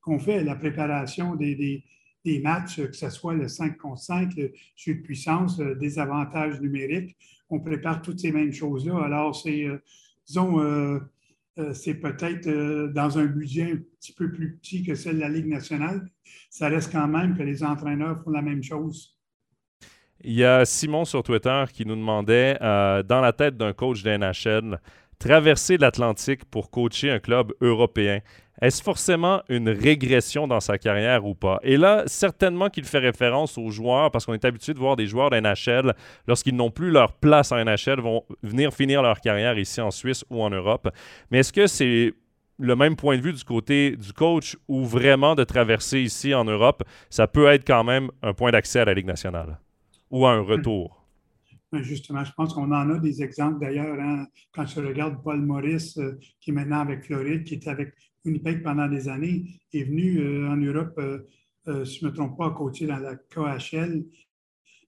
qu'on 0.00 0.18
fait, 0.20 0.44
la 0.44 0.54
préparation 0.54 1.34
des, 1.34 1.82
des, 2.24 2.40
matchs, 2.40 2.76
que 2.76 2.94
ce 2.94 3.10
soit 3.10 3.34
le 3.34 3.48
5 3.48 3.76
contre 3.76 4.00
5, 4.00 4.34
le 4.36 5.02
puissance, 5.02 5.58
des 5.58 5.98
avantages 5.98 6.60
numériques. 6.60 7.16
On 7.50 7.58
prépare 7.58 8.02
toutes 8.02 8.20
ces 8.20 8.30
mêmes 8.30 8.52
choses-là. 8.52 9.02
Alors, 9.04 9.34
c'est, 9.34 9.64
euh, 9.64 9.78
disons, 10.26 10.60
euh, 11.58 11.74
c'est 11.74 11.94
peut-être 11.94 12.46
euh, 12.46 12.88
dans 12.88 13.18
un 13.18 13.26
budget 13.26 13.72
un 13.72 13.76
petit 13.98 14.14
peu 14.14 14.32
plus 14.32 14.56
petit 14.56 14.82
que 14.82 14.94
celle 14.94 15.16
de 15.16 15.20
la 15.20 15.28
Ligue 15.28 15.48
nationale. 15.48 16.08
Ça 16.48 16.68
reste 16.68 16.90
quand 16.90 17.08
même 17.08 17.36
que 17.36 17.42
les 17.42 17.62
entraîneurs 17.62 18.22
font 18.22 18.30
la 18.30 18.40
même 18.42 18.62
chose. 18.62 19.18
Il 20.24 20.32
y 20.32 20.44
a 20.44 20.64
Simon 20.64 21.04
sur 21.04 21.22
Twitter 21.22 21.64
qui 21.72 21.84
nous 21.84 21.96
demandait, 21.96 22.56
euh, 22.62 23.02
dans 23.02 23.20
la 23.20 23.32
tête 23.32 23.56
d'un 23.56 23.72
coach 23.72 24.02
d'NHL, 24.02 24.80
traverser 25.18 25.76
l'Atlantique 25.76 26.44
pour 26.46 26.70
coacher 26.70 27.10
un 27.10 27.18
club 27.18 27.52
européen, 27.60 28.20
est-ce 28.62 28.80
forcément 28.80 29.42
une 29.48 29.68
régression 29.68 30.46
dans 30.46 30.60
sa 30.60 30.78
carrière 30.78 31.26
ou 31.26 31.34
pas? 31.34 31.58
Et 31.64 31.76
là, 31.76 32.04
certainement 32.06 32.70
qu'il 32.70 32.84
fait 32.84 33.00
référence 33.00 33.58
aux 33.58 33.70
joueurs, 33.70 34.12
parce 34.12 34.24
qu'on 34.24 34.34
est 34.34 34.44
habitué 34.44 34.72
de 34.72 34.78
voir 34.78 34.94
des 34.94 35.08
joueurs 35.08 35.30
d'NHL, 35.30 35.92
lorsqu'ils 36.28 36.54
n'ont 36.54 36.70
plus 36.70 36.92
leur 36.92 37.12
place 37.12 37.50
en 37.50 37.56
NHL, 37.56 38.00
vont 38.00 38.24
venir 38.44 38.72
finir 38.72 39.02
leur 39.02 39.20
carrière 39.20 39.58
ici 39.58 39.80
en 39.80 39.90
Suisse 39.90 40.24
ou 40.30 40.40
en 40.40 40.50
Europe. 40.50 40.88
Mais 41.32 41.40
est-ce 41.40 41.52
que 41.52 41.66
c'est 41.66 42.14
le 42.60 42.76
même 42.76 42.94
point 42.94 43.16
de 43.16 43.22
vue 43.22 43.32
du 43.32 43.42
côté 43.42 43.96
du 43.96 44.12
coach 44.12 44.56
ou 44.68 44.84
vraiment 44.84 45.34
de 45.34 45.42
traverser 45.42 46.00
ici 46.00 46.32
en 46.32 46.44
Europe, 46.44 46.84
ça 47.10 47.26
peut 47.26 47.48
être 47.48 47.66
quand 47.66 47.82
même 47.82 48.10
un 48.22 48.32
point 48.32 48.52
d'accès 48.52 48.78
à 48.78 48.84
la 48.84 48.94
Ligue 48.94 49.06
nationale 49.06 49.58
ou 50.08 50.24
un 50.24 50.40
retour? 50.40 51.04
Justement, 51.72 52.22
je 52.22 52.32
pense 52.32 52.52
qu'on 52.54 52.70
en 52.70 52.90
a 52.90 52.98
des 52.98 53.22
exemples 53.22 53.58
d'ailleurs. 53.58 53.98
Hein. 53.98 54.26
quand 54.52 54.66
je 54.66 54.78
regarde 54.80 55.20
Paul 55.24 55.40
Maurice, 55.40 55.96
euh, 55.96 56.18
qui 56.38 56.50
est 56.50 56.52
maintenant 56.52 56.80
avec 56.80 57.02
Floride, 57.02 57.44
qui 57.44 57.54
était 57.54 57.70
avec 57.70 57.94
Winnipeg 58.24 58.62
pendant 58.62 58.88
des 58.88 59.08
années, 59.08 59.60
est 59.72 59.84
venu 59.84 60.18
euh, 60.18 60.48
en 60.48 60.56
Europe, 60.56 60.98
euh, 60.98 61.84
si 61.84 62.00
je 62.00 62.06
ne 62.06 62.10
me 62.10 62.14
trompe 62.14 62.36
pas, 62.36 62.50
coacher 62.50 62.86
dans 62.86 62.98
la 62.98 63.16
KHL. 63.16 64.04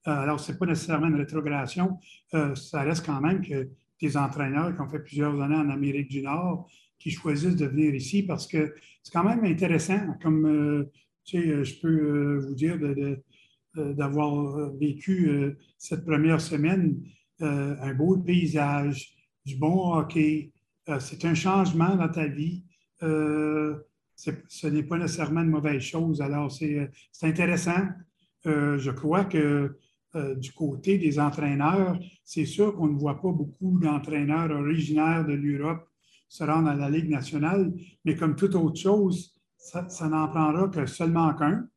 alors, 0.03 0.39
ce 0.39 0.51
n'est 0.51 0.57
pas 0.57 0.65
nécessairement 0.65 1.07
une 1.07 1.15
rétrogradation. 1.15 1.99
ça 2.31 2.81
reste 2.81 3.05
quand 3.05 3.21
même 3.21 3.41
que 3.41 3.69
des 4.01 4.17
entraîneurs 4.17 4.75
qui 4.75 4.81
ont 4.81 4.89
fait 4.89 4.99
plusieurs 4.99 5.41
années 5.41 5.55
en 5.55 5.69
Amérique 5.69 6.09
du 6.09 6.21
Nord, 6.21 6.69
qui 6.99 7.11
choisissent 7.11 7.55
de 7.55 7.65
venir 7.65 7.95
ici 7.95 8.23
parce 8.23 8.45
que 8.45 8.75
c'est 9.01 9.13
quand 9.13 9.23
même 9.23 9.45
intéressant. 9.45 10.17
Comme 10.21 10.85
je 11.25 11.81
peux 11.81 12.39
vous 12.45 12.55
dire 12.55 12.77
euh, 13.77 13.93
d'avoir 13.93 14.57
euh, 14.57 14.77
vécu 14.79 15.27
euh, 15.29 15.57
cette 15.77 16.05
première 16.05 16.39
semaine, 16.39 16.97
un 17.41 17.93
beau 17.93 18.15
paysage, 18.15 19.13
du 19.45 19.57
bon 19.57 19.93
hockey. 19.93 20.53
c'est 21.01 21.25
un 21.25 21.33
changement 21.33 21.97
dans 21.97 22.07
ta 22.07 22.27
vie. 22.27 22.63
Ce 22.99 24.67
n'est 24.67 24.83
pas 24.83 24.97
nécessairement 24.97 25.41
une 25.41 25.49
mauvaise 25.49 25.81
chose. 25.81 26.21
Alors, 26.21 26.51
c'est 26.51 26.89
intéressant. 27.21 27.87
je 28.45 28.91
crois 28.91 29.25
que 29.25 29.77
du 30.37 30.53
côté 30.53 30.97
des 30.97 31.19
entraîneurs, 31.19 31.99
c'est 32.23 32.45
sûr 32.45 32.75
qu'on 32.75 32.87
ne 32.87 32.97
voit 32.97 33.21
pas 33.21 33.31
beaucoup 33.31 33.79
d'entraîneurs 33.79 34.51
originaires 34.51 35.25
de 35.25 35.33
l'Europe 35.33 35.89
se 36.27 36.43
rendre 36.43 36.69
à 36.69 36.75
la 36.75 36.89
Ligue 36.89 37.09
nationale, 37.09 37.73
mais 38.03 38.15
comme 38.15 38.35
toute 38.35 38.55
autre 38.55 38.79
chose, 38.79 39.33
ça, 39.57 39.87
ça 39.89 40.07
n'en 40.09 40.27
prendra 40.27 40.69
que 40.69 40.85
seulement 40.85 41.33
qu'un 41.33 41.67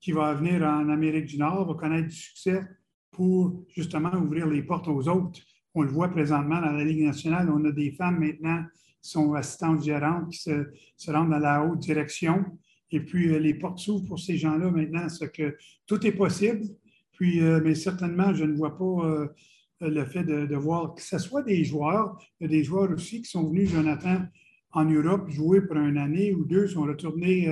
qui 0.00 0.12
va 0.12 0.34
venir 0.34 0.62
en 0.62 0.88
Amérique 0.88 1.26
du 1.26 1.38
Nord 1.38 1.66
va 1.66 1.74
connaître 1.74 2.08
du 2.08 2.14
succès 2.14 2.62
pour 3.10 3.64
justement 3.74 4.12
ouvrir 4.14 4.46
les 4.46 4.62
portes 4.62 4.88
aux 4.88 5.08
autres. 5.08 5.40
On 5.74 5.82
le 5.82 5.88
voit 5.88 6.08
présentement 6.08 6.60
dans 6.60 6.72
la 6.72 6.84
Ligue 6.84 7.04
nationale. 7.04 7.50
On 7.50 7.64
a 7.64 7.72
des 7.72 7.92
femmes 7.92 8.18
maintenant 8.18 8.64
sont 9.06 9.34
assistantes 9.34 9.82
gérantes, 9.82 10.30
qui 10.30 10.38
se, 10.38 11.10
rendent 11.10 11.30
dans 11.30 11.38
la 11.38 11.64
haute 11.64 11.80
direction. 11.80 12.44
Et 12.90 13.00
puis, 13.00 13.32
euh, 13.32 13.38
les 13.38 13.54
portes 13.54 13.78
s'ouvrent 13.78 14.06
pour 14.06 14.20
ces 14.20 14.36
gens-là 14.36 14.70
maintenant. 14.70 15.08
C'est 15.08 15.32
que 15.32 15.56
tout 15.86 16.06
est 16.06 16.12
possible. 16.12 16.62
Puis, 17.12 17.40
euh, 17.40 17.60
mais 17.62 17.74
certainement, 17.74 18.34
je 18.34 18.44
ne 18.44 18.54
vois 18.54 18.76
pas 18.76 18.84
euh, 18.84 19.28
le 19.80 20.04
fait 20.04 20.24
de, 20.24 20.54
voir 20.56 20.94
que 20.94 21.02
ce 21.02 21.18
soit 21.18 21.42
des 21.42 21.64
joueurs. 21.64 22.16
Des 22.40 22.62
joueurs 22.62 22.90
aussi 22.90 23.22
qui 23.22 23.30
sont 23.30 23.48
venus, 23.48 23.70
Jonathan, 23.70 24.22
en 24.72 24.84
Europe, 24.84 25.28
jouer 25.30 25.62
pour 25.62 25.76
une 25.76 25.98
année 25.98 26.34
ou 26.34 26.44
deux, 26.44 26.68
sont 26.68 26.82
retournés 26.82 27.48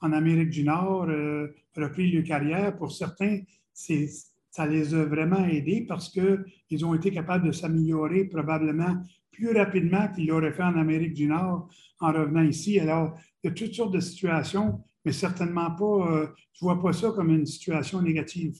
en 0.00 0.12
Amérique 0.12 0.50
du 0.50 0.64
Nord, 0.64 1.08
euh, 1.08 1.48
repris 1.76 2.10
leur 2.10 2.24
carrière. 2.24 2.76
Pour 2.76 2.92
certains, 2.92 3.40
ça 3.72 4.66
les 4.66 4.94
a 4.94 5.04
vraiment 5.04 5.44
aidés 5.46 5.84
parce 5.88 6.10
qu'ils 6.10 6.84
ont 6.84 6.94
été 6.94 7.10
capables 7.10 7.46
de 7.46 7.52
s'améliorer 7.52 8.24
probablement 8.24 9.02
plus 9.32 9.56
rapidement 9.56 10.08
qu'ils 10.08 10.28
l'auraient 10.28 10.52
fait 10.52 10.62
en 10.62 10.76
Amérique 10.76 11.14
du 11.14 11.26
Nord 11.26 11.68
en 12.00 12.12
revenant 12.12 12.42
ici. 12.42 12.78
Alors, 12.78 13.18
il 13.42 13.48
y 13.48 13.50
a 13.50 13.54
toutes 13.54 13.74
sortes 13.74 13.94
de 13.94 14.00
situations, 14.00 14.84
mais 15.04 15.12
certainement 15.12 15.70
pas, 15.70 15.84
euh, 15.84 16.26
je 16.52 16.64
ne 16.64 16.72
vois 16.72 16.80
pas 16.80 16.92
ça 16.92 17.10
comme 17.10 17.30
une 17.30 17.46
situation 17.46 18.00
négative. 18.00 18.58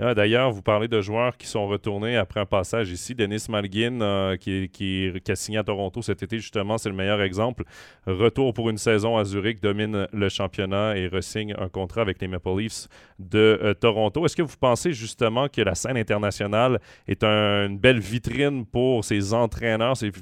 Ah, 0.00 0.14
d'ailleurs, 0.14 0.52
vous 0.52 0.62
parlez 0.62 0.86
de 0.86 1.00
joueurs 1.00 1.36
qui 1.36 1.48
sont 1.48 1.66
retournés 1.66 2.16
après 2.16 2.38
un 2.38 2.46
passage 2.46 2.90
ici. 2.92 3.16
Denis 3.16 3.44
Malgin, 3.48 4.00
euh, 4.00 4.36
qui, 4.36 5.12
a 5.28 5.34
signé 5.34 5.58
à 5.58 5.64
Toronto 5.64 6.02
cet 6.02 6.22
été, 6.22 6.38
justement, 6.38 6.78
c'est 6.78 6.88
le 6.88 6.94
meilleur 6.94 7.20
exemple. 7.20 7.64
Retour 8.06 8.54
pour 8.54 8.70
une 8.70 8.78
saison 8.78 9.16
à 9.16 9.24
Zurich, 9.24 9.60
domine 9.60 10.06
le 10.12 10.28
championnat 10.28 10.96
et 10.96 11.08
resigne 11.08 11.52
un 11.58 11.68
contrat 11.68 12.02
avec 12.02 12.20
les 12.20 12.28
Maple 12.28 12.58
Leafs 12.58 12.86
de 13.18 13.58
euh, 13.60 13.74
Toronto. 13.74 14.24
Est-ce 14.24 14.36
que 14.36 14.42
vous 14.42 14.56
pensez 14.60 14.92
justement 14.92 15.48
que 15.48 15.62
la 15.62 15.74
scène 15.74 15.96
internationale 15.96 16.78
est 17.08 17.24
une 17.24 17.76
belle 17.76 17.98
vitrine 17.98 18.66
pour 18.66 19.04
ces 19.04 19.34
entraîneurs, 19.34 19.96
ces, 19.96 20.12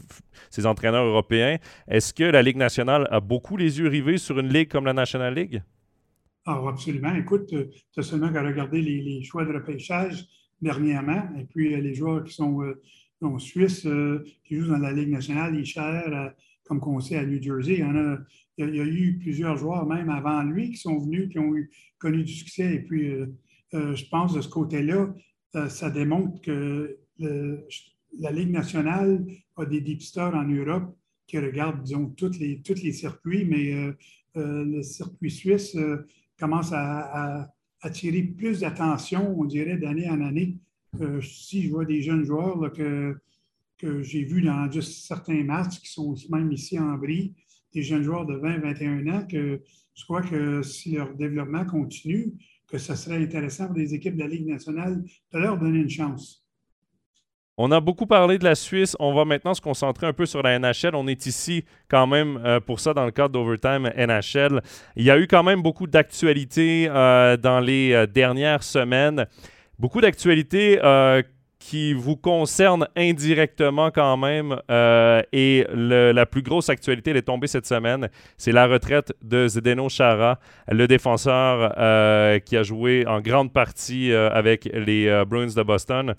ces 0.49 0.65
entraîneurs 0.65 1.05
européens? 1.05 1.59
Est-ce 1.87 2.15
que 2.15 2.25
la 2.25 2.41
Ligue 2.41 2.57
nationale 2.57 3.07
a 3.11 3.21
beaucoup 3.21 3.59
les 3.59 3.79
yeux 3.79 3.89
rivés 3.89 4.17
sur 4.17 4.39
une 4.39 4.49
ligue 4.49 4.69
comme 4.71 4.87
la 4.87 4.95
National 4.95 5.35
League? 5.35 5.61
Ah, 6.49 6.63
absolument. 6.69 7.13
Écoute, 7.17 7.53
euh, 7.55 7.67
tu 7.93 7.99
as 7.99 8.05
seulement 8.05 8.33
qu'à 8.33 8.41
regarder 8.41 8.81
les, 8.81 9.21
choix 9.25 9.45
de 9.45 9.53
repêchage 9.53 10.29
dernièrement. 10.63 11.29
Et 11.37 11.45
puis, 11.45 11.75
euh, 11.75 11.81
les 11.81 11.93
joueurs 11.93 12.23
qui 12.23 12.35
sont 12.35 12.63
euh, 12.63 13.39
Suisse, 13.39 13.85
qui 14.45 14.55
jouent 14.55 14.69
dans 14.69 14.79
la 14.79 14.93
Ligue 14.93 15.09
nationale, 15.09 15.57
ils 15.59 15.67
cher, 15.67 16.33
comme 16.65 16.81
on 16.87 17.01
sait, 17.01 17.17
à 17.17 17.27
New 17.27 17.43
Jersey. 17.43 17.83
Il 18.59 18.75
y, 18.75 18.81
a, 18.81 18.85
eu 18.85 19.19
plusieurs 19.19 19.57
joueurs, 19.57 19.87
même 19.87 20.09
avant 20.09 20.43
lui, 20.45 20.71
qui 20.71 20.77
sont 20.77 20.99
venus, 20.99 21.31
qui 21.31 21.39
ont 21.41 21.53
connu 21.99 22.23
du 22.23 22.33
succès. 22.33 22.75
Et 22.75 22.81
puis, 22.81 23.11
je 23.73 24.09
pense 24.11 24.35
de 24.35 24.43
ce 24.43 24.49
côté-là, 24.49 25.13
ça 25.69 25.91
démontre 25.91 26.43
que 26.43 26.99
la 27.19 28.31
Ligue 28.31 28.51
nationale 28.51 29.27
a 29.57 29.65
des 29.65 29.81
deepsters 29.81 30.35
en 30.35 30.45
Europe 30.45 30.95
qui 31.27 31.39
regardent, 31.39 31.83
disons, 31.83 32.11
tous 32.11 32.39
les, 32.39 32.61
tous 32.61 32.83
les 32.83 32.93
circuits, 32.93 33.47
mais 33.47 33.95
le 34.35 34.83
circuit 34.83 35.31
suisse 35.31 35.75
commence 36.39 36.73
à, 36.73 37.53
attirer 37.83 38.23
plus 38.23 38.61
d'attention, 38.61 39.39
on 39.39 39.45
dirait, 39.45 39.77
d'année 39.77 40.09
en 40.09 40.21
année. 40.23 40.57
Euh, 41.01 41.21
si 41.21 41.63
je 41.63 41.71
vois 41.71 41.85
des 41.85 42.03
jeunes 42.03 42.25
joueurs 42.25 42.73
que, 42.73 43.21
j'ai 44.03 44.25
vus 44.25 44.43
dans 44.43 44.71
juste 44.71 45.07
certains 45.07 45.45
matchs 45.45 45.81
qui 45.81 45.89
sont 45.89 46.15
même 46.31 46.51
ici 46.51 46.79
en 46.79 46.97
Brie, 46.97 47.35
des 47.75 47.83
jeunes 47.83 48.03
joueurs 48.03 48.25
de 48.25 48.35
20-21 48.35 49.13
ans, 49.13 49.27
que 49.27 49.61
je 49.95 50.05
crois 50.05 50.23
que 50.23 50.63
si 50.63 50.93
leur 50.93 51.15
développement 51.15 51.67
continue, 51.67 52.33
que 52.67 52.79
ce 52.79 52.95
serait 52.95 53.23
intéressant 53.23 53.67
pour 53.67 53.77
les 53.77 53.95
équipes 53.95 54.17
de 54.17 54.21
la 54.21 54.29
Ligue 54.29 54.47
nationale 54.47 55.05
de 55.33 55.39
leur 55.39 55.59
donner 55.59 55.81
une 55.81 55.91
chance. 55.91 56.46
On 57.59 57.71
a 57.71 57.81
beaucoup 57.81 58.05
parlé 58.05 58.37
de 58.37 58.45
la 58.45 58.55
Suisse. 58.55 58.97
On 59.01 59.15
va 59.15 59.25
maintenant 59.25 59.55
se 59.55 59.63
concentrer 59.63 60.07
un 60.07 60.13
peu 60.13 60.27
sur 60.27 60.43
la 60.43 60.59
NHL. 60.59 60.95
On 60.95 61.07
est 61.07 61.25
ici 61.25 61.65
quand 61.89 62.07
même 62.07 62.39
euh, 62.45 62.61
pour 62.61 62.81
ça 62.81 62.93
dans 62.93 63.07
le 63.07 63.11
cadre 63.13 63.31
d'Overtime 63.31 63.91
NHL. 63.97 64.61
Il 64.97 65.05
y 65.05 65.11
a 65.11 65.19
eu 65.19 65.27
quand 65.27 65.43
même 65.43 65.63
beaucoup 65.63 65.87
d'actualités 65.87 66.87
euh, 66.91 67.39
dans 67.39 67.61
les 67.61 67.95
euh, 67.95 68.07
dernières 68.07 68.63
semaines. 68.63 69.27
Beaucoup 69.79 70.03
d'actualités 70.03 70.79
qui 71.67 71.95
vous 71.95 72.15
concernent 72.15 72.87
indirectement 72.97 73.91
quand 73.91 74.17
même. 74.17 74.57
et 75.33 75.67
la 75.69 76.27
plus 76.27 76.43
grosse 76.43 76.69
actualité, 76.69 77.11
elle 77.11 77.17
est 77.17 77.23
tombée 77.23 77.49
cette 77.49 77.67
semaine. 77.67 78.09
C'est 78.37 78.53
la 78.53 78.69
retraite 78.69 79.13
de 79.23 79.49
Zdeno 79.49 79.89
Chara, 79.89 80.39
le 80.71 80.87
défenseur 80.87 81.73
qui 82.45 82.57
a 82.57 82.63
joué 82.63 83.05
en 83.09 83.21
grande 83.21 83.53
partie 83.53 84.13
avec 84.13 84.71
les 84.73 85.25
Bruins 85.27 85.55
de 85.57 85.63
Boston. 85.63 86.15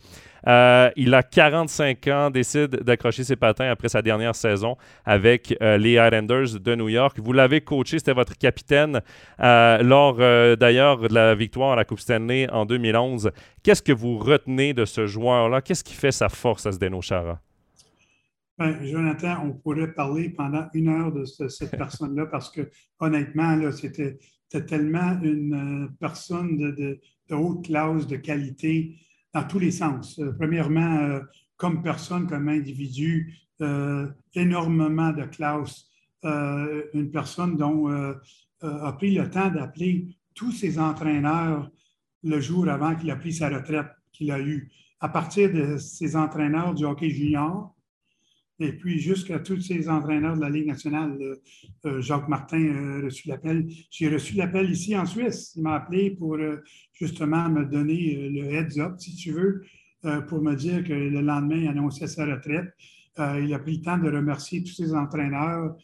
Euh, 0.47 0.89
il 0.95 1.13
a 1.13 1.23
45 1.23 2.07
ans, 2.07 2.29
décide 2.29 2.83
d'accrocher 2.83 3.23
ses 3.23 3.35
patins 3.35 3.69
après 3.69 3.89
sa 3.89 4.01
dernière 4.01 4.35
saison 4.35 4.77
avec 5.05 5.55
euh, 5.61 5.77
les 5.77 5.93
Islanders 5.93 6.59
de 6.59 6.75
New 6.75 6.89
York. 6.89 7.17
Vous 7.21 7.33
l'avez 7.33 7.61
coaché, 7.61 7.99
c'était 7.99 8.13
votre 8.13 8.37
capitaine 8.37 9.01
euh, 9.41 9.81
lors 9.83 10.17
d'ailleurs 10.57 10.99
de 10.99 11.13
la 11.13 11.35
victoire 11.35 11.73
à 11.73 11.75
la 11.75 11.85
Coupe 11.85 11.99
Stanley 11.99 12.49
en 12.49 12.65
2011. 12.65 13.31
Qu'est-ce 13.63 13.81
que 13.81 13.91
vous 13.91 14.17
retenez 14.17 14.73
de 14.73 14.85
ce 14.85 15.05
joueur-là? 15.37 15.61
Qu'est-ce 15.61 15.83
qui 15.83 15.93
fait 15.93 16.11
sa 16.11 16.29
force 16.29 16.65
à 16.65 16.71
Zdeno 16.71 17.01
Chara? 17.01 17.39
Ben, 18.57 18.83
Jonathan, 18.83 19.43
on 19.45 19.53
pourrait 19.53 19.93
parler 19.93 20.29
pendant 20.29 20.67
une 20.73 20.87
heure 20.87 21.11
de 21.11 21.25
cette 21.25 21.71
personne-là 21.77 22.25
parce 22.25 22.49
que 22.49 22.69
honnêtement, 22.99 23.71
c'était 23.71 24.17
tellement 24.65 25.19
une 25.21 25.89
personne 25.99 26.57
de, 26.57 26.99
de, 27.29 27.35
haute 27.35 27.65
classe, 27.65 28.07
de 28.07 28.15
qualité 28.15 28.95
dans 29.33 29.43
tous 29.43 29.59
les 29.59 29.71
sens. 29.71 30.17
Euh, 30.19 30.33
premièrement, 30.37 30.97
euh, 30.97 31.19
comme 31.55 31.83
personne, 31.83 32.27
comme 32.27 32.49
individu, 32.49 33.35
euh, 33.61 34.07
énormément 34.33 35.11
de 35.11 35.23
classe. 35.25 35.85
une 36.23 37.09
personne 37.11 37.57
dont 37.57 37.87
a 38.61 38.93
pris 38.93 39.13
le 39.13 39.29
temps 39.29 39.49
d'appeler 39.49 40.17
tous 40.33 40.51
ses 40.51 40.77
entraîneurs 40.77 41.69
le 42.23 42.39
jour 42.41 42.67
avant 42.67 42.95
qu'il 42.95 43.09
a 43.11 43.15
pris 43.15 43.33
sa 43.33 43.49
retraite 43.49 43.87
qu'il 44.11 44.31
a 44.31 44.39
eue. 44.39 44.69
À 44.99 45.09
partir 45.09 45.53
de 45.53 45.77
ses 45.77 46.15
entraîneurs 46.15 46.73
du 46.73 46.85
hockey 46.85 47.09
junior, 47.09 47.75
et 48.59 48.73
puis 48.73 48.99
jusqu'à 48.99 49.39
tous 49.39 49.61
ces 49.61 49.87
entraîneurs 49.87 50.35
de 50.35 50.41
la 50.41 50.49
Ligue 50.49 50.67
nationale, 50.67 51.15
Jacques 51.99 52.27
Martin 52.27 52.97
a 52.99 53.05
reçu 53.05 53.27
l'appel. 53.27 53.67
J'ai 53.91 54.09
reçu 54.09 54.35
l'appel 54.35 54.71
ici 54.71 54.97
en 54.97 55.05
Suisse. 55.05 55.53
Il 55.55 55.61
m'a 55.61 55.75
appelé 55.75 56.11
pour 56.11 56.37
justement 56.93 57.49
me 57.49 57.65
donner 57.65 58.17
euh, 58.17 58.29
le 58.29 58.53
heads 58.53 58.79
up, 58.79 58.95
si 58.97 59.15
tu 59.15 59.31
veux, 59.31 59.63
euh, 60.05 60.21
pour 60.21 60.41
me 60.41 60.55
dire 60.55 60.83
que 60.83 60.93
le 60.93 61.21
lendemain, 61.21 61.57
il 61.57 61.67
annonçait 61.67 62.07
sa 62.07 62.25
retraite. 62.25 62.73
Euh, 63.19 63.41
il 63.43 63.53
a 63.53 63.59
pris 63.59 63.77
le 63.77 63.83
temps 63.83 63.97
de 63.97 64.09
remercier 64.09 64.63
tous 64.63 64.73
ses 64.73 64.93
entraîneurs 64.93 65.75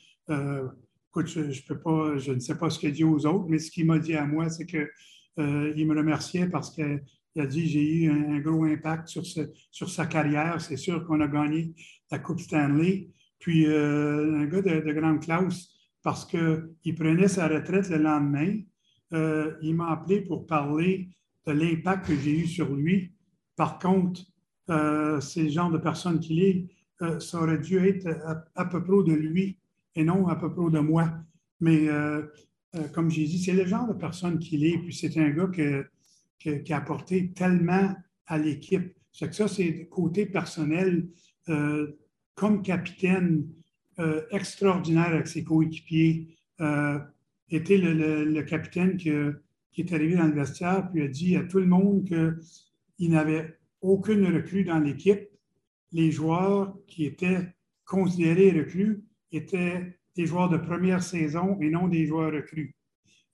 écoute, 1.09 1.27
je, 1.27 2.31
ne 2.31 2.39
sais 2.39 2.57
pas 2.57 2.69
ce 2.71 2.79
qu'il 2.79 2.91
dit 2.91 3.03
aux 3.03 3.23
autres, 3.27 3.45
mais 3.47 3.59
ce 3.59 3.69
qu'il 3.69 3.85
m'a 3.85 3.99
dit 3.99 4.15
à 4.15 4.25
moi, 4.25 4.49
c'est 4.49 4.65
qu'il 4.65 4.87
me 5.37 5.95
remerciait 5.95 6.47
parce 6.47 6.71
qu'il 6.71 7.03
a 7.39 7.45
dit 7.45 7.67
j'ai 7.67 8.03
eu 8.03 8.11
un, 8.11 8.39
gros 8.39 8.63
impact 8.65 9.07
sur, 9.07 9.89
sa 9.89 10.05
carrière. 10.05 10.61
C'est 10.61 10.77
sûr 10.77 11.05
qu'on 11.05 11.21
a 11.21 11.27
gagné 11.27 11.73
la 12.11 12.19
Coupe 12.19 12.39
Stanley. 12.39 13.09
Puis 13.39 13.65
un 13.65 14.45
gars 14.45 14.61
de, 14.61 14.79
de 14.85 14.93
grande 14.93 15.21
classe, 15.21 15.73
parce 16.03 16.25
qu'il 16.25 16.95
prenait 16.95 17.29
sa 17.29 17.47
retraite 17.47 17.89
le 17.89 17.97
lendemain. 17.97 18.59
Euh, 19.13 19.53
il 19.61 19.75
m'a 19.75 19.91
appelé 19.91 20.21
pour 20.21 20.45
parler 20.45 21.09
de 21.47 21.53
l'impact 21.53 22.07
que 22.07 22.15
j'ai 22.15 22.37
eu 22.39 22.45
sur 22.45 22.75
lui. 22.75 23.13
Par 23.55 23.79
contre, 23.79 24.21
euh, 24.69 25.19
c'est 25.21 25.43
le 25.43 25.49
genre 25.49 25.71
de 25.71 25.77
personne 25.77 26.19
qu'il 26.19 26.43
est, 26.43 26.65
euh, 27.01 27.19
ça 27.19 27.41
aurait 27.41 27.59
dû 27.59 27.77
être 27.77 28.07
à, 28.55 28.65
peu 28.65 28.83
près 28.83 29.11
de 29.11 29.13
lui 29.13 29.57
et 29.95 30.03
non 30.03 30.27
à 30.27 30.35
peu 30.35 30.53
près 30.53 30.69
de 30.69 30.79
moi. 30.79 31.11
Mais 31.61 31.87
comme 32.91 33.09
j'ai 33.09 33.23
dit, 33.23 33.39
c'est 33.41 33.53
le 33.53 33.65
genre 33.65 33.87
de 33.87 33.93
personne 33.93 34.39
qu'il 34.39 34.65
est. 34.65 34.77
Puis 34.79 34.93
c'est 34.93 35.15
un 35.17 35.29
gars 35.29 35.47
qui 36.43 36.73
a 36.73 36.77
apporté 36.77 37.31
tellement 37.31 37.95
à 38.27 38.37
l'équipe. 38.37 38.93
C'est 39.11 39.29
que 39.29 39.35
ça, 39.35 39.47
c'est 39.47 39.87
côté 39.87 40.25
personnel. 40.25 41.07
comme 42.35 42.63
capitaine, 42.63 43.45
euh, 43.99 44.23
extraordinaire 44.31 45.13
avec 45.13 45.27
ses 45.27 45.43
coéquipiers. 45.43 46.35
Euh, 46.61 46.97
était 47.49 47.77
le, 47.77 48.41
capitaine 48.41 48.97
qui, 48.97 49.09
est 49.09 49.93
arrivé 49.93 50.15
dans 50.15 50.25
le 50.25 50.33
vestiaire 50.33 50.89
puis 50.91 51.03
a 51.03 51.07
dit 51.07 51.35
à 51.35 51.43
tout 51.43 51.59
le 51.59 51.67
monde 51.67 52.03
qu'il 52.05 53.11
n'avait 53.11 53.59
aucune 53.81 54.25
recrue 54.25 54.63
dans 54.63 54.79
l'équipe. 54.79 55.29
Les 55.91 56.09
joueurs 56.09 56.75
qui 56.87 57.05
étaient 57.05 57.53
considérés 57.85 58.51
recrues 58.51 59.03
étaient 59.31 59.99
des 60.15 60.25
joueurs 60.25 60.49
de 60.49 60.57
première 60.57 61.03
saison 61.03 61.59
et 61.61 61.69
non 61.69 61.87
des 61.87 62.07
joueurs 62.07 62.31
recrues. 62.31 62.75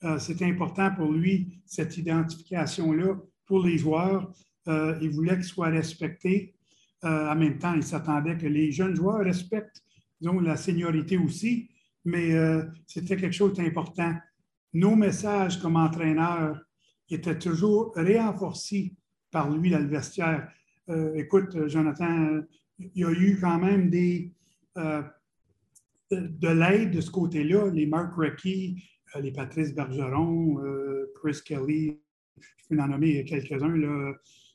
Euh, 0.04 0.18
C'était 0.20 0.46
important 0.46 0.94
pour 0.96 1.12
lui, 1.12 1.62
cette 1.66 1.98
identification-là, 1.98 3.16
pour 3.46 3.66
les 3.66 3.78
joueurs. 3.78 4.32
il 4.68 5.10
voulait 5.10 5.36
qu'ils 5.36 5.44
soient 5.46 5.70
respectés. 5.70 6.54
en 7.02 7.36
même 7.36 7.58
temps, 7.58 7.74
il 7.74 7.84
s'attendait 7.84 8.38
que 8.38 8.46
les 8.46 8.72
jeunes 8.72 8.96
joueurs 8.96 9.24
respectent 9.24 9.84
disons, 10.20 10.40
la 10.40 10.58
seniorité 10.58 11.18
aussi, 11.18 11.70
mais 12.06 12.34
euh, 12.34 12.64
c'était 12.88 13.18
quelque 13.18 13.36
chose 13.36 13.54
d'important. 13.54 14.16
Nos 14.74 14.96
messages 14.96 15.60
comme 15.60 15.76
entraîneurs 15.76 16.60
étaient 17.10 17.40
toujours 17.40 17.94
renforcés 17.96 18.96
par 19.32 19.50
lui 19.50 19.72
dans 19.72 19.80
le 19.80 19.88
vestiaire. 19.88 20.52
Euh, 20.90 21.14
écoute, 21.16 21.68
Jonathan, 21.68 22.42
il 22.78 23.02
y 23.02 23.04
a 23.04 23.12
eu 23.12 23.38
quand 23.40 23.60
même 23.60 23.90
des, 23.90 24.32
euh, 24.78 25.02
de, 26.12 26.48
l'aide 26.50 26.92
de 26.92 27.02
ce 27.02 27.12
côté-là. 27.12 27.70
Les 27.72 27.86
Mark 27.86 28.14
Reckie, 28.16 28.84
les 29.22 29.32
Patrice 29.32 29.74
Bergeron, 29.74 30.58
Chris 31.16 31.40
Kelly, 31.46 32.00
je 32.38 32.76
peux 32.76 32.82
en 32.82 32.88
nommer 32.88 33.24
quelques-uns 33.26 34.14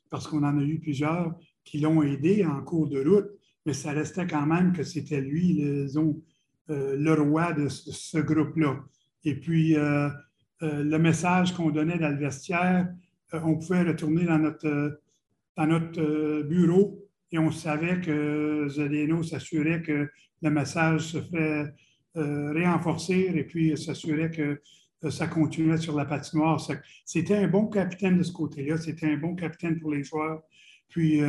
parce 0.09 0.27
qu'on 0.27 0.43
en 0.43 0.57
a 0.57 0.63
eu 0.63 0.79
plusieurs 0.79 1.35
qui 1.63 1.79
l'ont 1.79 2.01
aidé 2.03 2.45
en 2.45 2.61
cours 2.61 2.87
de 2.87 3.03
route 3.03 3.31
mais 3.65 3.73
ça 3.73 3.91
restait 3.91 4.27
quand 4.27 4.45
même 4.45 4.73
que 4.73 4.83
c'était 4.83 5.21
lui, 5.21 5.53
le, 5.53 5.87
euh, 6.69 6.95
le 6.95 7.13
roi 7.13 7.53
de 7.53 7.67
ce, 7.67 8.19
groupe-là. 8.19 8.83
Et 9.23 9.35
puis, 9.35 9.75
euh, 9.75 10.09
euh, 10.61 10.83
le 10.83 10.99
message 10.99 11.53
qu'on 11.53 11.71
donnait 11.71 11.97
dans 11.97 12.09
le 12.09 12.17
vestiaire, 12.17 12.87
on 13.33 13.57
pouvait 13.57 13.81
retourner 13.81 14.25
dans 14.25 14.37
notre, 14.37 15.01
dans 15.57 15.67
notre 15.67 16.43
bureau 16.43 17.03
et 17.31 17.39
on 17.39 17.51
savait 17.51 17.99
que 17.99 18.67
Zdeno 18.69 19.23
s'assurait 19.23 19.81
que 19.81 20.07
le 20.41 20.49
message 20.49 21.01
se 21.01 21.21
fait 21.21 21.73
renforcer 22.15 23.31
et 23.35 23.43
puis 23.43 23.77
s'assurait 23.77 24.31
que 24.31 24.61
ça 25.09 25.27
continuait 25.27 25.77
sur 25.77 25.95
la 25.95 26.05
patinoire. 26.05 26.59
C'était 27.05 27.35
un 27.35 27.47
bon 27.47 27.67
capitaine 27.67 28.17
de 28.17 28.23
ce 28.23 28.31
côté-là, 28.31 28.77
c'était 28.77 29.11
un 29.11 29.17
bon 29.17 29.35
capitaine 29.35 29.79
pour 29.79 29.91
les 29.91 30.03
joueurs. 30.03 30.41
Puis, 30.89 31.21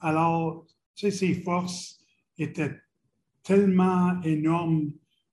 alors, 0.00 0.66
ses 0.94 1.34
forces 1.34 2.00
étaient 2.38 2.76
tellement 3.42 4.20
énormes 4.22 4.90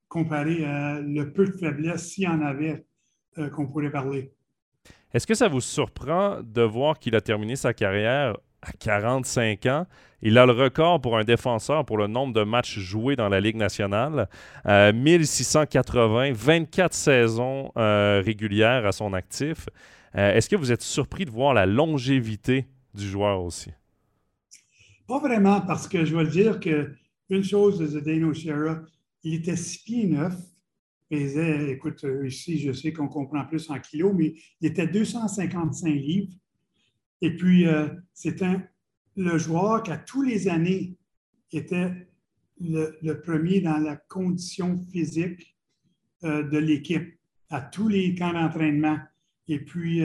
comparées 0.07 0.65
à 0.65 0.99
le 1.01 1.31
peu 1.33 1.45
de 1.45 1.51
faiblesse, 1.51 2.11
s'il 2.11 2.23
y 2.23 2.27
en 2.27 2.41
avait, 2.41 2.85
euh, 3.37 3.49
qu'on 3.49 3.67
pourrait 3.67 3.91
parler. 3.91 4.33
Est-ce 5.13 5.27
que 5.27 5.33
ça 5.33 5.47
vous 5.47 5.61
surprend 5.61 6.41
de 6.41 6.61
voir 6.61 6.99
qu'il 6.99 7.15
a 7.15 7.21
terminé 7.21 7.55
sa 7.55 7.73
carrière 7.73 8.37
à 8.69 8.73
45 8.79 9.65
ans? 9.67 9.85
Il 10.21 10.37
a 10.37 10.45
le 10.45 10.51
record 10.51 10.99
pour 10.99 11.17
un 11.17 11.23
défenseur 11.23 11.85
pour 11.85 11.97
le 11.97 12.07
nombre 12.07 12.33
de 12.33 12.43
matchs 12.43 12.79
joués 12.79 13.15
dans 13.15 13.29
la 13.29 13.39
Ligue 13.39 13.55
nationale. 13.55 14.27
1680, 14.65 16.29
euh, 16.29 16.33
24 16.33 16.93
saisons 16.93 17.71
euh, 17.77 18.21
régulières 18.25 18.85
à 18.85 18.91
son 18.91 19.13
actif. 19.13 19.67
Est-ce 20.13 20.49
que 20.49 20.55
vous 20.55 20.71
êtes 20.71 20.81
surpris 20.81 21.25
de 21.25 21.29
voir 21.29 21.53
la 21.53 21.67
longévité 21.67 22.65
du 22.95 23.07
joueur 23.07 23.43
aussi? 23.43 23.69
Pas 25.07 25.19
vraiment, 25.19 25.61
parce 25.61 25.87
que 25.87 26.05
je 26.05 26.15
vais 26.15 26.25
dire 26.25 26.59
qu'une 26.59 27.43
chose 27.43 27.77
de 27.77 27.85
Zdeno 27.85 28.33
Chera, 28.33 28.79
il 29.23 29.35
était 29.35 29.55
6 29.55 29.83
pieds 29.83 30.07
9, 30.07 30.33
pesait, 31.09 31.71
écoute, 31.71 32.03
euh, 32.03 32.27
ici, 32.27 32.59
je 32.59 32.71
sais 32.71 32.91
qu'on 32.91 33.07
comprend 33.07 33.45
plus 33.45 33.69
en 33.69 33.79
kilos, 33.79 34.13
mais 34.15 34.35
il 34.61 34.67
était 34.67 34.87
255 34.87 35.89
livres. 35.89 36.33
Et 37.21 37.35
puis, 37.35 37.67
euh, 37.67 37.87
c'était 38.13 38.59
le 39.15 39.37
joueur 39.37 39.83
qui, 39.83 39.91
à 39.91 39.97
tous 39.97 40.21
les 40.21 40.47
années, 40.47 40.95
était 41.51 41.91
le, 42.59 43.13
premier 43.21 43.61
dans 43.61 43.77
la 43.77 43.95
condition 43.95 44.77
physique 44.91 45.55
euh, 46.23 46.43
de 46.43 46.57
l'équipe, 46.57 47.17
à 47.49 47.61
tous 47.61 47.87
les 47.87 48.15
camps 48.15 48.33
d'entraînement. 48.33 48.99
Et 49.47 49.59
puis, 49.59 50.01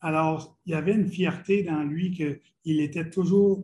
alors, 0.00 0.58
il 0.64 0.72
y 0.72 0.74
avait 0.74 0.94
une 0.94 1.06
fierté 1.06 1.62
dans 1.62 1.82
lui 1.82 2.10
qu'il 2.10 2.80
était 2.80 3.10
toujours 3.10 3.62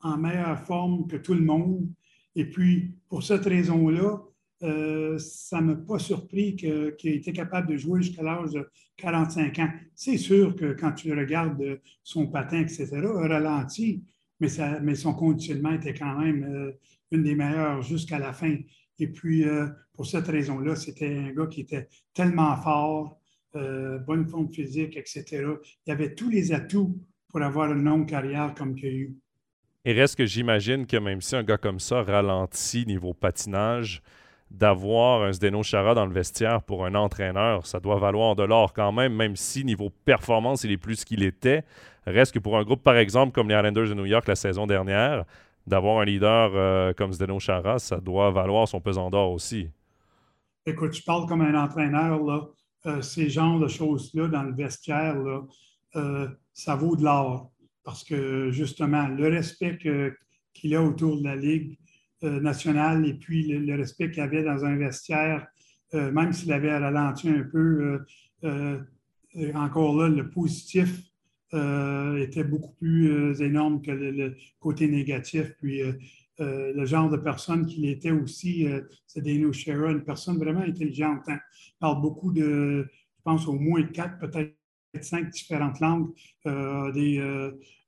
en 0.00 0.18
meilleure 0.18 0.58
forme 0.58 1.06
que 1.06 1.16
tout 1.16 1.34
le 1.34 1.42
monde. 1.42 1.88
Et 2.34 2.44
puis, 2.44 2.94
pour 3.08 3.22
cette 3.22 3.44
raison-là, 3.44 4.20
euh, 4.62 5.18
ça 5.18 5.60
ne 5.60 5.66
m'a 5.66 5.76
pas 5.76 5.98
surpris 5.98 6.56
qu'il 6.56 7.10
ait 7.10 7.16
été 7.16 7.32
capable 7.32 7.68
de 7.68 7.76
jouer 7.76 8.02
jusqu'à 8.02 8.22
l'âge 8.22 8.50
de 8.50 8.68
45 8.96 9.58
ans. 9.60 9.70
C'est 9.94 10.18
sûr 10.18 10.56
que 10.56 10.72
quand 10.72 10.92
tu 10.92 11.12
regardes 11.12 11.80
son 12.02 12.26
patin, 12.26 12.60
etc., 12.60 12.88
ralenti, 12.92 14.02
mais, 14.40 14.48
mais 14.82 14.94
son 14.94 15.14
conditionnement 15.14 15.72
était 15.72 15.94
quand 15.94 16.18
même 16.18 16.44
euh, 16.44 16.72
une 17.12 17.22
des 17.22 17.34
meilleures 17.34 17.82
jusqu'à 17.82 18.18
la 18.18 18.32
fin. 18.32 18.56
Et 18.98 19.08
puis, 19.08 19.44
euh, 19.44 19.68
pour 19.94 20.06
cette 20.06 20.26
raison-là, 20.26 20.74
c'était 20.74 21.16
un 21.16 21.32
gars 21.32 21.46
qui 21.46 21.60
était 21.60 21.88
tellement 22.14 22.56
fort, 22.56 23.16
bonne 23.54 24.28
forme 24.28 24.52
physique, 24.52 24.96
etc. 24.96 25.44
Il 25.86 25.92
avait 25.92 26.14
tous 26.14 26.30
les 26.30 26.52
atouts 26.52 26.96
pour 27.28 27.42
avoir 27.42 27.72
une 27.72 27.82
longue 27.82 28.08
carrière 28.08 28.54
comme 28.54 28.74
qu'il 28.74 28.86
a 28.86 28.92
eu. 28.92 29.16
Il 29.84 29.98
reste 29.98 30.16
que 30.16 30.26
j'imagine 30.26 30.86
que 30.86 30.96
même 30.96 31.20
si 31.20 31.34
un 31.34 31.42
gars 31.42 31.56
comme 31.56 31.80
ça 31.80 32.02
ralentit 32.02 32.84
niveau 32.86 33.14
patinage, 33.14 34.02
d'avoir 34.50 35.22
un 35.22 35.32
Zdeno 35.32 35.62
Chara 35.62 35.94
dans 35.94 36.06
le 36.06 36.12
vestiaire 36.12 36.62
pour 36.62 36.86
un 36.86 36.94
entraîneur, 36.94 37.66
ça 37.66 37.80
doit 37.80 37.98
valoir 37.98 38.34
de 38.34 38.42
l'or 38.42 38.72
quand 38.72 38.92
même, 38.92 39.14
même 39.14 39.36
si 39.36 39.64
niveau 39.64 39.90
performance, 40.04 40.64
il 40.64 40.72
est 40.72 40.78
plus 40.78 41.04
qu'il 41.04 41.22
était. 41.22 41.64
Reste 42.06 42.32
que 42.32 42.38
pour 42.38 42.56
un 42.56 42.62
groupe, 42.62 42.82
par 42.82 42.96
exemple, 42.96 43.32
comme 43.32 43.48
les 43.48 43.54
Islanders 43.54 43.88
de 43.88 43.94
New 43.94 44.06
York 44.06 44.26
la 44.26 44.36
saison 44.36 44.66
dernière, 44.66 45.24
d'avoir 45.66 46.00
un 46.00 46.04
leader 46.04 46.52
euh, 46.54 46.92
comme 46.94 47.12
Zdeno 47.12 47.38
Chara, 47.38 47.78
ça 47.78 47.98
doit 48.00 48.30
valoir 48.30 48.66
son 48.66 48.80
pesant 48.80 49.10
d'or 49.10 49.32
aussi. 49.32 49.68
Écoute, 50.64 50.92
tu 50.92 51.02
parles 51.02 51.26
comme 51.26 51.42
un 51.42 51.54
entraîneur, 51.54 52.22
là. 52.22 52.48
Euh, 52.86 53.02
ces 53.02 53.28
genres 53.28 53.58
de 53.58 53.68
choses-là 53.68 54.28
dans 54.28 54.44
le 54.44 54.54
vestiaire, 54.54 55.16
euh, 55.96 56.28
ça 56.54 56.76
vaut 56.76 56.94
de 56.94 57.02
l'or 57.02 57.50
parce 57.88 58.04
que 58.04 58.50
justement, 58.50 59.08
le 59.08 59.28
respect 59.28 59.78
qu'il 60.52 60.74
a 60.74 60.82
autour 60.82 61.18
de 61.18 61.24
la 61.24 61.36
Ligue 61.36 61.78
euh, 62.24 63.02
et 63.04 63.14
puis 63.14 63.46
le, 63.46 63.76
respect 63.76 64.10
qu'il 64.10 64.22
avait 64.22 64.42
dans 64.42 64.64
un 64.64 64.76
vestiaire, 64.76 65.46
euh, 65.94 66.10
même 66.10 66.32
s'il 66.32 66.52
avait 66.52 66.76
ralenti 66.76 67.28
un 67.28 67.44
peu, 67.44 68.00
euh, 68.44 68.78
encore 69.54 69.96
là, 69.96 70.08
le 70.08 70.28
positif 70.30 71.02
était 71.52 72.44
beaucoup 72.44 72.74
plus 72.74 73.40
énorme 73.40 73.80
que 73.80 73.90
le, 73.90 74.36
côté 74.60 74.86
négatif. 74.88 75.54
Puis 75.60 75.80
le 76.38 76.84
genre 76.84 77.08
de 77.08 77.16
personne 77.16 77.66
qu'il 77.66 77.86
était 77.86 78.10
aussi, 78.10 78.66
c'est 79.06 79.22
Dano 79.22 79.52
Shera, 79.52 79.90
une 79.92 80.04
personne 80.04 80.38
vraiment 80.38 80.60
intelligente. 80.60 81.22
Hein. 81.28 81.38
Il 81.68 81.78
parle 81.80 82.02
beaucoup 82.02 82.32
de, 82.32 82.86
je 82.90 83.22
pense, 83.22 83.46
au 83.46 83.54
moins 83.54 83.82
quatre, 83.84 84.18
peut-être 84.18 84.54
cinq 85.00 85.30
différentes 85.30 85.80
langues, 85.80 86.10
des, 86.44 87.18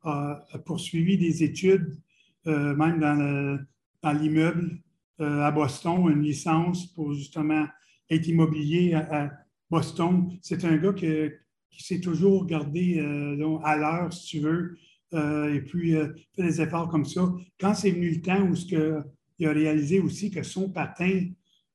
a, 0.02 0.46
poursuivi 0.64 1.18
des 1.18 1.42
études, 1.42 1.98
euh, 2.46 2.74
même 2.74 3.00
dans, 3.00 3.58
l'immeuble 4.04 4.78
euh, 5.20 5.42
à 5.42 5.50
Boston, 5.50 6.10
une 6.10 6.22
licence 6.22 6.86
pour 6.94 7.12
justement 7.12 7.66
être 8.08 8.26
immobilier 8.26 8.94
à, 8.94 9.30
Boston. 9.70 10.28
C'est 10.42 10.64
un 10.64 10.76
gars 10.78 10.92
qui 10.92 11.84
s'est 11.84 12.00
toujours 12.00 12.44
gardé 12.46 12.98
euh, 12.98 13.58
à 13.62 13.76
l'heure, 13.76 14.12
si 14.12 14.26
tu 14.26 14.40
veux, 14.40 14.76
et 15.12 15.60
puis 15.60 15.92
fait 15.92 16.42
des 16.42 16.60
efforts 16.60 16.88
comme 16.88 17.04
ça. 17.04 17.32
Quand 17.58 17.74
c'est 17.74 17.90
venu 17.90 18.10
le 18.10 18.20
temps 18.20 18.42
où 18.42 18.54
ce 18.54 18.66
que, 18.66 19.02
il 19.38 19.46
a 19.46 19.52
réalisé 19.52 20.00
aussi 20.00 20.30
que 20.30 20.42
son 20.42 20.70
patin 20.70 21.28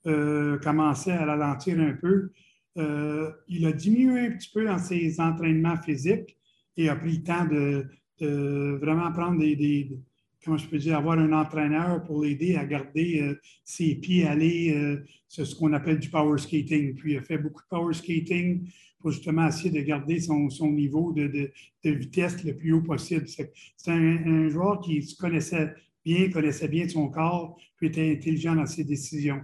commençait 0.04 1.12
à 1.12 1.26
ralentir 1.26 1.80
un 1.80 1.94
peu. 1.94 2.32
il 3.48 3.66
a 3.66 3.72
diminué 3.72 4.28
un 4.28 4.32
petit 4.32 4.52
peu 4.54 4.66
dans 4.66 4.78
ses 4.78 5.20
entraînements 5.20 5.78
physiques 5.82 6.38
et 6.78 6.90
a 6.90 6.96
pris 6.96 7.18
le 7.18 7.24
temps 7.24 7.46
de, 7.46 8.78
vraiment 8.80 9.12
prendre 9.12 9.40
des, 9.40 9.90
comment 10.46 10.58
je 10.58 10.68
peux 10.68 10.78
dire, 10.78 10.96
avoir 10.96 11.18
un 11.18 11.34
entraîneur 11.34 12.04
pour 12.04 12.24
l'aider 12.24 12.56
à 12.56 12.66
garder 12.66 13.36
ses 13.64 13.96
pieds 13.96 14.28
aller, 14.28 14.98
c'est 15.28 15.44
ce 15.44 15.56
qu'on 15.56 15.74
appelle 15.74 16.00
du 16.00 16.10
power 16.10 16.38
skating. 16.38 16.96
Puis 16.96 17.14
il 17.14 17.18
a 17.18 17.22
fait 17.22 17.40
beaucoup 17.40 17.62
de 17.64 17.68
power 17.68 17.94
skating 17.94 18.70
pour 19.06 19.12
justement 19.12 19.48
essayer 19.48 19.70
de 19.70 19.82
garder 19.82 20.20
son, 20.20 20.50
niveau 20.72 21.12
de, 21.12 21.52
vitesse 21.84 22.44
le 22.44 22.56
plus 22.56 22.74
haut 22.74 22.82
possible. 22.82 23.28
C'est 23.28 23.92
un, 23.92 24.50
joueur 24.50 24.82
qui 24.82 25.04
se 25.04 25.16
connaissait 25.16 25.74
bien, 26.04 26.30
connaissait 26.32 26.68
bien 26.68 26.90
son 26.90 27.10
corps, 27.10 27.56
puis 27.78 27.88
était 27.88 28.12
intelligent 28.12 28.56
dans 28.56 28.66
ses 28.66 28.84
décisions. 28.84 29.42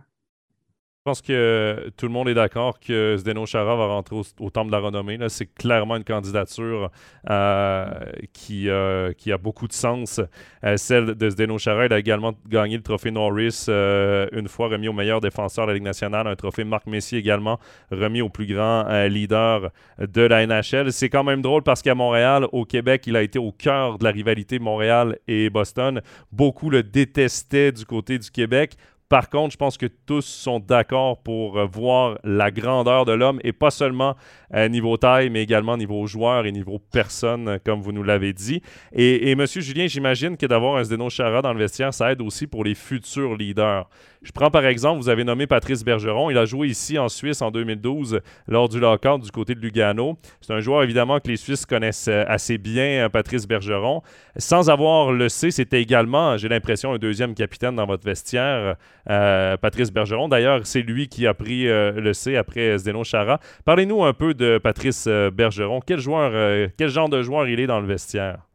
Je 1.04 1.10
pense 1.10 1.24
que 1.24 1.90
tout 1.98 2.06
le 2.06 2.12
monde 2.12 2.30
est 2.30 2.36
d'accord 2.36 2.80
que 2.80 3.16
Zdeno 3.18 3.48
Chara 3.48 3.76
va 3.76 3.88
rentrer 3.88 4.16
au, 4.40 4.50
Temple 4.52 4.68
de 4.68 4.72
la 4.72 4.78
renommée. 4.78 5.18
C'est 5.30 5.52
clairement 5.52 5.96
une 5.96 6.04
candidature 6.04 6.92
euh, 7.28 7.86
qui, 8.34 8.70
euh, 8.70 9.12
qui, 9.12 9.32
a 9.32 9.40
beaucoup 9.40 9.68
de 9.68 9.74
sens. 9.74 10.22
Euh, 10.64 10.78
celle 10.78 11.16
de 11.16 11.30
Zdeno 11.32 11.58
Chara, 11.58 11.88
il 11.88 11.94
a 11.94 11.98
également 11.98 12.34
gagné 12.48 12.78
le 12.78 12.84
trophée 12.84 13.10
Norris 13.10 13.66
une 13.68 14.48
fois 14.48 14.68
remis 14.68 14.90
au 14.90 14.94
meilleur 14.94 15.22
défenseur 15.22 15.66
de 15.66 15.72
la 15.72 15.74
Ligue 15.74 15.86
nationale, 15.86 16.28
un 16.28 16.36
trophée 16.36 16.66
Marc 16.66 16.86
Messier 16.86 17.18
également 17.18 17.60
remis 17.90 18.22
au 18.22 18.30
plus 18.30 18.46
grand 18.46 18.84
leader 19.08 19.72
de 19.98 20.22
la 20.22 20.46
NHL. 20.46 20.92
C'est 20.92 21.10
quand 21.10 21.24
même 21.24 21.42
drôle 21.42 21.64
parce 21.64 21.82
qu'à 21.82 21.96
Montréal, 21.96 22.46
au 22.52 22.64
Québec, 22.64 23.06
il 23.08 23.16
a 23.16 23.24
été 23.24 23.40
au 23.40 23.52
cœur 23.52 23.98
de 23.98 24.04
la 24.04 24.12
rivalité 24.12 24.60
Montréal 24.60 25.18
et 25.28 25.50
Boston. 25.50 26.00
Beaucoup 26.32 26.70
le 26.70 26.84
détestaient 26.84 27.72
du 27.72 27.86
côté 27.86 28.20
du 28.20 28.30
Québec. 28.30 28.78
Par 29.12 29.30
contre, 29.30 29.52
je 29.52 29.58
pense 29.58 29.78
que 29.78 29.88
tous 29.88 30.22
sont 30.22 30.62
d'accord 30.62 31.22
pour 31.22 31.60
euh, 31.60 31.66
voir 31.66 32.18
la 32.24 32.50
grandeur 32.50 33.04
de 33.04 33.12
l'homme 33.12 33.42
et 33.44 33.52
pas 33.52 33.70
seulement 33.70 34.16
euh, 34.54 34.70
niveau 34.70 34.96
taille, 34.96 35.30
mais 35.30 35.44
également 35.44 35.76
niveau 35.76 36.08
joueur 36.08 36.46
et 36.46 36.54
niveau 36.54 36.80
personne, 36.80 37.50
euh, 37.50 37.58
comme 37.62 37.82
vous 37.82 37.92
nous 37.92 38.04
l'avez 38.04 38.32
dit. 38.32 38.62
Et, 38.94 39.36
Monsieur 39.36 39.60
Julien, 39.60 39.88
j'imagine 39.88 40.38
que 40.38 40.46
d'avoir 40.46 40.78
un 40.78 40.86
Zdeno 40.86 41.10
Chara 41.10 41.42
dans 41.42 41.52
le 41.52 41.60
vestiaire, 41.60 41.94
ça 41.94 42.14
aide 42.14 42.22
aussi 42.22 42.48
pour 42.48 42.64
les 42.64 42.74
futurs 42.74 43.36
leaders. 43.36 43.90
Je 44.22 44.32
prends 44.32 44.52
par 44.52 44.66
exemple, 44.66 45.02
vous 45.02 45.10
avez 45.10 45.24
nommé 45.26 45.46
Patrice 45.48 45.84
Bergeron. 45.84 46.30
Il 46.30 46.38
a 46.38 46.46
joué 46.46 46.68
ici 46.68 46.98
en 46.98 47.10
Suisse 47.10 47.42
en 47.42 47.50
2012 47.50 48.22
lors 48.48 48.70
du 48.70 48.80
lockout 48.80 49.20
du 49.20 49.32
côté 49.32 49.56
de 49.56 49.60
Lugano. 49.60 50.16
C'est 50.42 50.54
un 50.54 50.60
joueur 50.60 50.84
évidemment 50.84 51.20
que 51.20 51.28
les 51.28 51.38
Suisses 51.38 51.66
connaissent 51.66 52.08
assez 52.08 52.60
bien, 52.60 53.10
Patrice 53.10 53.48
Bergeron. 53.48 54.04
Sans 54.38 54.70
avoir 54.70 55.12
le 55.12 55.28
C, 55.28 55.50
c'était 55.50 55.82
également, 55.82 56.38
j'ai 56.38 56.50
l'impression, 56.50 56.94
un 56.94 57.00
deuxième 57.00 57.34
capitaine 57.34 57.76
dans 57.76 57.88
votre 57.88 58.06
vestiaire, 58.06 58.76
euh, 59.10 59.58
Patrice 59.58 59.92
Bergeron. 59.92 60.30
D'ailleurs, 60.30 60.66
c'est 60.66 60.82
lui 60.82 61.08
qui 61.08 61.28
a 61.28 61.34
pris 61.34 61.66
le 61.66 62.14
C 62.14 62.36
après 62.36 62.78
Zdeno 62.78 63.04
Chara. 63.04 63.40
Parlez-nous 63.66 64.04
un 64.04 64.14
peu 64.14 64.34
de 64.34 64.58
Patrice 64.58 65.08
Bergeron. 65.08 65.82
Quel 65.86 66.00
joueur, 66.00 66.70
quel 66.78 66.90
genre 66.90 67.10
de 67.10 67.22
joueur 67.22 67.48
il 67.48 67.60
est 67.60 67.68
dans 67.68 67.80
le 67.80 67.88
vestiaire? 67.88 68.48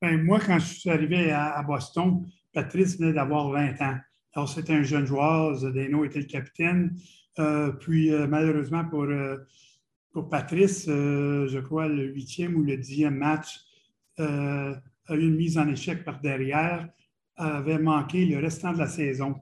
Ben, 0.00 0.22
moi, 0.22 0.40
quand 0.44 0.58
je 0.58 0.74
suis 0.74 0.90
arrivé 0.90 1.30
à 1.30 1.62
Boston, 1.62 2.26
Patrice 2.52 2.98
venait 2.98 3.12
d'avoir 3.12 3.50
20 3.50 3.80
ans. 3.82 3.96
Alors, 4.34 4.48
c'était 4.48 4.74
un 4.74 4.82
jeune 4.82 5.06
joueur. 5.06 5.54
Zdeno 5.54 6.04
était 6.04 6.20
le 6.20 6.26
capitaine. 6.26 6.96
Euh, 7.38 7.72
puis, 7.72 8.12
euh, 8.12 8.26
malheureusement, 8.26 8.84
pour, 8.84 9.04
euh, 9.04 9.36
pour 10.12 10.28
Patrice, 10.28 10.86
je 10.86 11.58
crois 11.60 11.88
le 11.88 12.04
huitième 12.04 12.56
ou 12.56 12.62
le 12.62 12.76
dixième 12.76 13.16
match 13.16 13.60
a 14.18 15.14
eu 15.14 15.20
une 15.20 15.36
mise 15.36 15.56
en 15.58 15.66
échec 15.68 16.04
par 16.04 16.20
derrière, 16.20 16.86
avait 17.36 17.78
manqué 17.78 18.26
le 18.26 18.38
restant 18.38 18.72
de 18.72 18.78
la 18.78 18.86
saison. 18.86 19.34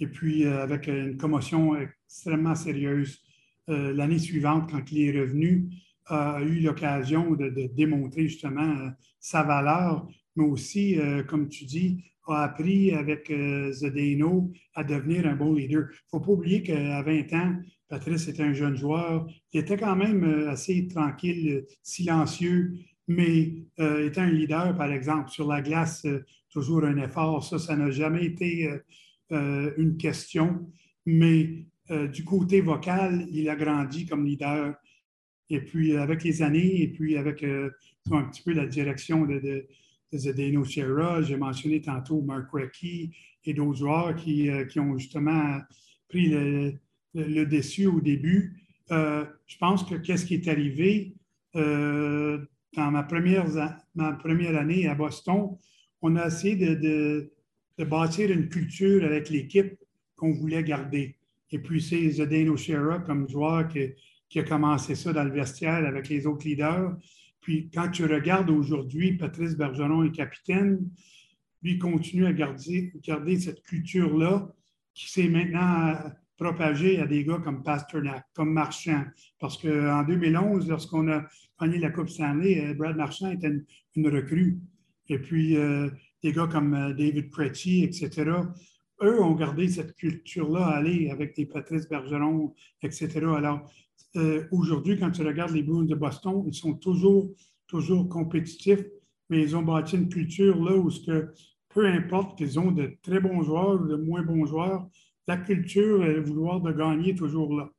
Et 0.00 0.06
puis, 0.06 0.44
avec 0.44 0.86
une 0.86 1.16
commotion 1.16 1.76
extrêmement 1.76 2.54
sérieuse, 2.54 3.22
l'année 3.68 4.18
suivante, 4.18 4.70
quand 4.70 4.90
il 4.90 5.08
est 5.08 5.20
revenu, 5.20 5.68
a 6.06 6.40
eu 6.42 6.60
l'occasion 6.60 7.34
de, 7.34 7.70
démontrer 7.74 8.22
justement 8.26 8.90
sa 9.20 9.42
valeur, 9.42 10.08
mais 10.36 10.44
aussi, 10.44 10.98
comme 11.28 11.48
tu 11.48 11.66
dis, 11.66 12.02
a 12.32 12.44
appris 12.44 12.92
avec 12.92 13.30
euh, 13.30 13.72
Zdeno 13.72 14.52
à 14.74 14.84
devenir 14.84 15.26
un 15.26 15.34
bon 15.34 15.54
leader. 15.54 15.86
Il 15.90 15.92
ne 15.92 16.08
faut 16.10 16.20
pas 16.20 16.32
oublier 16.32 16.62
qu'à 16.62 17.02
20 17.02 17.32
ans, 17.34 17.56
Patrice 17.88 18.28
était 18.28 18.42
un 18.42 18.52
jeune 18.52 18.76
joueur. 18.76 19.26
Il 19.52 19.60
était 19.60 19.76
quand 19.76 19.96
même 19.96 20.24
euh, 20.24 20.50
assez 20.50 20.86
tranquille, 20.88 21.64
silencieux, 21.82 22.74
mais 23.08 23.64
euh, 23.80 24.06
était 24.06 24.20
un 24.20 24.30
leader, 24.30 24.76
par 24.76 24.92
exemple. 24.92 25.30
Sur 25.30 25.48
la 25.48 25.62
glace, 25.62 26.06
toujours 26.50 26.84
un 26.84 26.96
effort. 26.98 27.44
Ça, 27.44 27.58
ça 27.58 27.76
n'a 27.76 27.90
jamais 27.90 28.24
été 28.24 28.68
une 29.30 29.96
question. 29.96 30.70
Mais 31.06 31.66
du 32.12 32.24
côté 32.24 32.60
vocal, 32.60 33.26
il 33.30 33.48
a 33.48 33.56
grandi 33.56 34.06
comme 34.06 34.24
leader. 34.24 34.74
Et 35.48 35.60
puis, 35.60 35.96
avec 35.96 36.24
les 36.24 36.42
années, 36.42 36.82
et 36.82 36.88
puis 36.88 37.16
avec 37.16 37.42
un 37.42 38.22
petit 38.24 38.42
peu 38.42 38.52
la 38.52 38.66
direction 38.66 39.26
de 39.26 39.66
Zdeno 40.14 40.64
Chera, 40.64 41.22
j'ai 41.22 41.36
mentionné 41.36 41.80
tantôt 41.80 42.20
Mark 42.22 42.50
Recchi 42.52 43.14
et 43.44 43.54
d'autres 43.54 43.78
joueurs 43.78 44.16
qui, 44.16 44.50
euh, 44.50 44.64
qui, 44.64 44.80
ont 44.80 44.98
justement 44.98 45.60
pris 46.08 46.28
le, 46.28 46.74
le, 47.14 47.44
dessus 47.44 47.86
au 47.86 48.00
début. 48.00 48.66
Euh, 48.90 49.24
je 49.46 49.56
pense 49.58 49.84
que 49.84 49.94
qu'est-ce 49.94 50.26
qui 50.26 50.34
est 50.34 50.48
arrivé 50.48 51.14
euh, 51.56 52.44
dans 52.74 52.90
ma 52.90 53.02
première, 53.02 53.46
ma 53.94 54.12
première 54.12 54.56
année 54.56 54.88
à 54.88 54.94
Boston, 54.94 55.56
on 56.02 56.16
a 56.16 56.26
essayé 56.26 56.56
de, 56.56 56.74
de, 56.74 57.32
de 57.80 57.84
bâtir 57.86 58.30
une 58.30 58.50
culture 58.50 59.02
avec 59.04 59.30
l'équipe 59.30 59.74
qu'on 60.14 60.32
voulait 60.32 60.62
garder. 60.62 61.16
Et 61.50 61.58
puis, 61.58 61.80
c'est 61.80 62.10
Zdeno 62.10 62.54
Chera 62.56 62.98
comme 62.98 63.26
joueur 63.26 63.68
qui, 63.68 64.38
a 64.38 64.42
commencé 64.42 64.94
ça 64.94 65.14
dans 65.14 65.24
le 65.24 65.32
vestiaire 65.32 65.86
avec 65.86 66.10
les 66.10 66.26
autres 66.26 66.46
leaders. 66.46 66.94
Puis 67.40 67.70
quand 67.70 67.88
tu 67.88 68.04
regardes 68.04 68.50
aujourd'hui, 68.50 69.14
Patrice 69.14 69.56
Bergeron 69.56 70.04
est 70.04 70.12
capitaine, 70.12 70.78
lui 71.62 71.78
continue 71.78 72.26
à 72.26 72.34
garder, 72.34 72.92
garder 73.02 73.40
cette 73.40 73.62
culture-là 73.62 74.52
qui 74.92 75.10
s'est 75.10 75.28
maintenant 75.28 75.96
propagée 76.36 77.00
à 77.00 77.06
des 77.06 77.24
gars 77.24 77.40
comme 77.42 77.62
Pasternak, 77.62 78.26
comme 78.34 78.52
Marchand. 78.52 79.04
Parce 79.38 79.56
qu'en 79.56 80.04
2011, 80.04 80.68
lorsqu'on 80.68 81.10
a 81.10 81.26
gagné 81.58 81.78
la 81.78 81.90
Coupe 81.90 82.10
Stanley, 82.10 82.60
euh, 82.60 82.74
Brad 82.74 82.96
Marchand 82.96 83.30
était 83.30 83.50
une, 83.96 84.08
recrue. 84.08 84.58
Et 85.08 85.18
puis, 85.18 85.56
euh, 85.56 85.90
des 86.22 86.32
gars 86.32 86.46
comme 86.46 86.74
euh, 86.74 86.92
David 86.92 87.30
Pretty, 87.30 87.84
etc., 87.84 88.30
eux 89.02 89.22
ont 89.22 89.34
gardé 89.34 89.68
cette 89.68 89.94
culture-là, 89.96 90.66
aller 90.66 91.10
avec 91.10 91.34
des 91.34 91.46
Patrice 91.46 91.88
Bergeron, 91.88 92.54
etc. 92.82 93.08
Alors, 93.34 93.66
euh, 94.16 94.44
aujourd'hui, 94.50 94.98
quand 94.98 95.10
tu 95.10 95.22
regardes 95.22 95.52
les 95.52 95.62
Bruins 95.62 95.84
de 95.84 95.94
Boston, 95.94 96.44
ils 96.46 96.54
sont 96.54 96.74
toujours, 96.74 97.30
toujours 97.66 98.08
compétitifs, 98.08 98.84
mais 99.30 99.42
ils 99.42 99.56
ont 99.56 99.62
bâti 99.62 99.96
une 99.96 100.08
culture 100.08 100.62
là 100.62 100.76
où 100.76 100.90
ce 100.90 101.06
que, 101.06 101.32
peu 101.68 101.86
importe 101.86 102.36
qu'ils 102.36 102.58
ont 102.58 102.72
de 102.72 102.92
très 103.02 103.20
bons 103.20 103.42
joueurs 103.42 103.80
ou 103.80 103.86
de 103.86 103.96
moins 103.96 104.22
bons 104.22 104.44
joueurs, 104.44 104.86
la 105.26 105.36
culture 105.36 106.04
et 106.04 106.14
le 106.14 106.22
vouloir 106.22 106.60
de 106.60 106.72
gagner 106.72 107.10
est 107.10 107.14
toujours 107.14 107.56
là. 107.56 107.70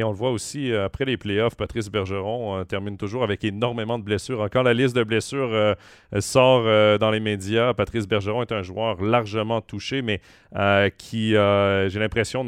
Et 0.00 0.02
on 0.02 0.10
le 0.10 0.16
voit 0.16 0.30
aussi 0.30 0.72
euh, 0.72 0.86
après 0.86 1.04
les 1.04 1.16
playoffs, 1.16 1.56
Patrice 1.56 1.90
Bergeron 1.90 2.56
euh, 2.56 2.64
termine 2.64 2.96
toujours 2.96 3.22
avec 3.22 3.44
énormément 3.44 3.98
de 3.98 4.02
blessures. 4.02 4.40
Encore 4.40 4.62
la 4.62 4.74
liste 4.74 4.96
de 4.96 5.04
blessures 5.04 5.76
sort 6.18 6.64
dans 6.98 7.10
les 7.10 7.20
médias. 7.20 7.74
Patrice 7.74 8.08
Bergeron 8.08 8.42
est 8.42 8.52
un 8.52 8.62
joueur 8.62 9.02
largement 9.02 9.60
touché, 9.60 10.02
mais 10.02 10.20
qui, 10.96 11.30
j'ai 11.30 11.98
l'impression, 11.98 12.46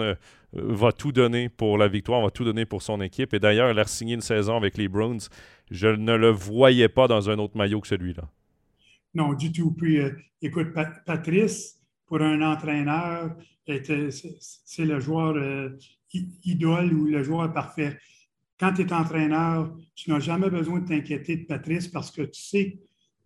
va 0.53 0.93
tout 0.93 1.13
donner 1.13 1.49
pour 1.49 1.79
la 1.79 1.89
victoire, 1.89 2.23
va 2.23 2.31
tout 2.31 2.45
donner 2.45 2.65
pour 2.65 2.83
son 2.83 3.01
équipe. 3.01 3.35
Et 3.35 3.39
d'ailleurs, 3.39 3.71
il 3.71 3.79
a 3.79 3.85
signé 3.85 4.15
une 4.15 4.21
saison 4.21 4.57
avec 4.57 4.77
les 4.77 4.89
Browns. 4.89 5.21
Je 5.71 5.89
ne 5.89 6.15
le 6.15 6.31
voyais 6.31 6.89
pas 6.89 7.09
dans 7.09 7.31
un 7.31 7.39
autre 7.39 7.57
maillot 7.57 7.81
que 7.81 7.89
celui-là. 7.89 8.25
Non, 9.15 9.35
du 9.35 9.53
tout. 9.53 9.73
Puis, 9.73 9.99
euh, 9.99 10.11
écoute, 10.41 10.69
Patrice, 11.07 11.81
pour 12.07 12.21
un 12.23 12.41
entraîneur, 12.43 13.37
c'est 13.67 14.85
le 14.85 15.01
joueur 15.01 15.35
euh, 15.37 15.71
idole 16.45 16.93
ou 16.93 17.07
le 17.07 17.23
joueur 17.23 17.53
parfait. 17.53 17.99
Quand 18.59 18.73
tu 18.73 18.83
es 18.83 18.93
entraîneur, 18.93 19.75
tu 19.95 20.11
n'as 20.11 20.21
jamais 20.21 20.51
besoin 20.51 20.81
de 20.81 20.87
t'inquiéter 20.87 21.37
de 21.37 21.45
Patrice 21.45 21.89
parce 21.89 22.11
que 22.11 22.23
tu 22.23 22.41
sais 22.41 22.79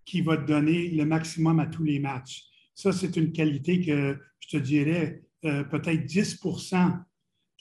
qu'il 0.04 0.24
va 0.24 0.36
te 0.36 0.46
donner 0.46 0.88
le 0.88 1.04
maximum 1.04 1.60
à 1.60 1.66
tous 1.66 1.84
les 1.84 1.98
matchs. 1.98 2.44
Ça, 2.74 2.92
c'est 2.92 3.16
une 3.16 3.32
qualité 3.32 3.84
que 3.84 4.18
je 4.40 4.48
te 4.48 4.56
dirais 4.56 5.22
euh, 5.44 5.64
peut-être 5.64 6.06
10% 6.06 6.98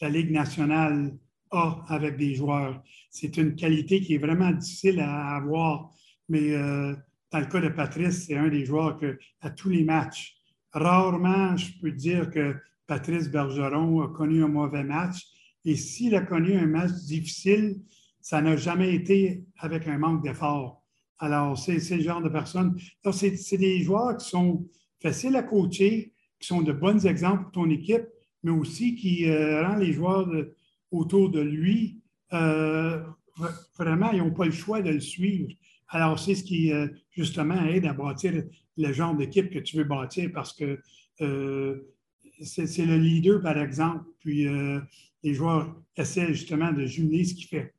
la 0.01 0.09
Ligue 0.09 0.31
nationale 0.31 1.17
a 1.51 1.83
avec 1.87 2.17
des 2.17 2.35
joueurs. 2.35 2.83
C'est 3.09 3.37
une 3.37 3.55
qualité 3.55 4.01
qui 4.01 4.15
est 4.15 4.19
vraiment 4.19 4.51
difficile 4.51 4.99
à 4.99 5.35
avoir, 5.35 5.89
mais 6.27 6.53
euh, 6.53 6.95
dans 7.31 7.39
le 7.39 7.45
cas 7.45 7.61
de 7.61 7.69
Patrice, 7.69 8.25
c'est 8.25 8.35
un 8.35 8.49
des 8.49 8.65
joueurs 8.65 8.97
que, 8.97 9.17
à 9.41 9.49
tous 9.49 9.69
les 9.69 9.83
matchs, 9.83 10.35
rarement, 10.71 11.55
je 11.55 11.71
peux 11.79 11.91
dire 11.91 12.29
que 12.29 12.55
Patrice 12.87 13.29
Bergeron 13.29 14.01
a 14.01 14.07
connu 14.09 14.43
un 14.43 14.47
mauvais 14.47 14.83
match. 14.83 15.27
Et 15.63 15.75
s'il 15.75 16.15
a 16.15 16.21
connu 16.21 16.53
un 16.53 16.67
match 16.67 16.91
difficile, 17.05 17.81
ça 18.21 18.41
n'a 18.41 18.55
jamais 18.55 18.93
été 18.93 19.43
avec 19.59 19.87
un 19.87 19.97
manque 19.97 20.23
d'effort. 20.23 20.83
Alors, 21.19 21.57
c'est 21.57 21.77
le 21.77 22.01
genre 22.01 22.21
de 22.21 22.29
personnes. 22.29 22.77
C'est 23.11 23.57
des 23.57 23.81
joueurs 23.81 24.17
qui 24.17 24.29
sont 24.29 24.67
faciles 25.01 25.35
à 25.35 25.43
coacher, 25.43 26.13
qui 26.39 26.47
sont 26.47 26.61
de 26.61 26.73
bons 26.73 27.05
exemples 27.05 27.43
pour 27.43 27.51
ton 27.51 27.69
équipe, 27.69 28.05
mais 28.43 28.51
aussi 28.51 28.95
qui 28.95 29.27
rend 29.29 29.75
les 29.77 29.93
joueurs 29.93 30.29
autour 30.91 31.29
de 31.31 31.39
lui, 31.39 32.01
vraiment, 32.31 34.11
ils 34.11 34.19
n'ont 34.19 34.31
pas 34.31 34.45
le 34.45 34.51
choix 34.51 34.81
de 34.81 34.91
le 34.91 34.99
suivre. 34.99 35.51
Alors, 35.87 36.19
c'est 36.19 36.35
ce 36.35 36.43
qui, 36.43 36.71
justement, 37.11 37.63
aide 37.65 37.85
à 37.85 37.93
bâtir 37.93 38.43
le 38.77 38.93
genre 38.93 39.15
d'équipe 39.15 39.49
que 39.49 39.59
tu 39.59 39.77
veux 39.77 39.83
bâtir 39.83 40.29
parce 40.33 40.53
que 40.53 40.79
c'est 42.41 42.85
le 42.85 42.97
leader, 42.97 43.41
par 43.41 43.57
exemple, 43.57 44.05
puis 44.19 44.47
les 45.23 45.33
joueurs 45.33 45.75
essaient 45.95 46.33
justement 46.33 46.71
de 46.71 46.85
jumeler 46.85 47.23
ce 47.25 47.35
qu'il 47.35 47.47
fait 47.47 47.74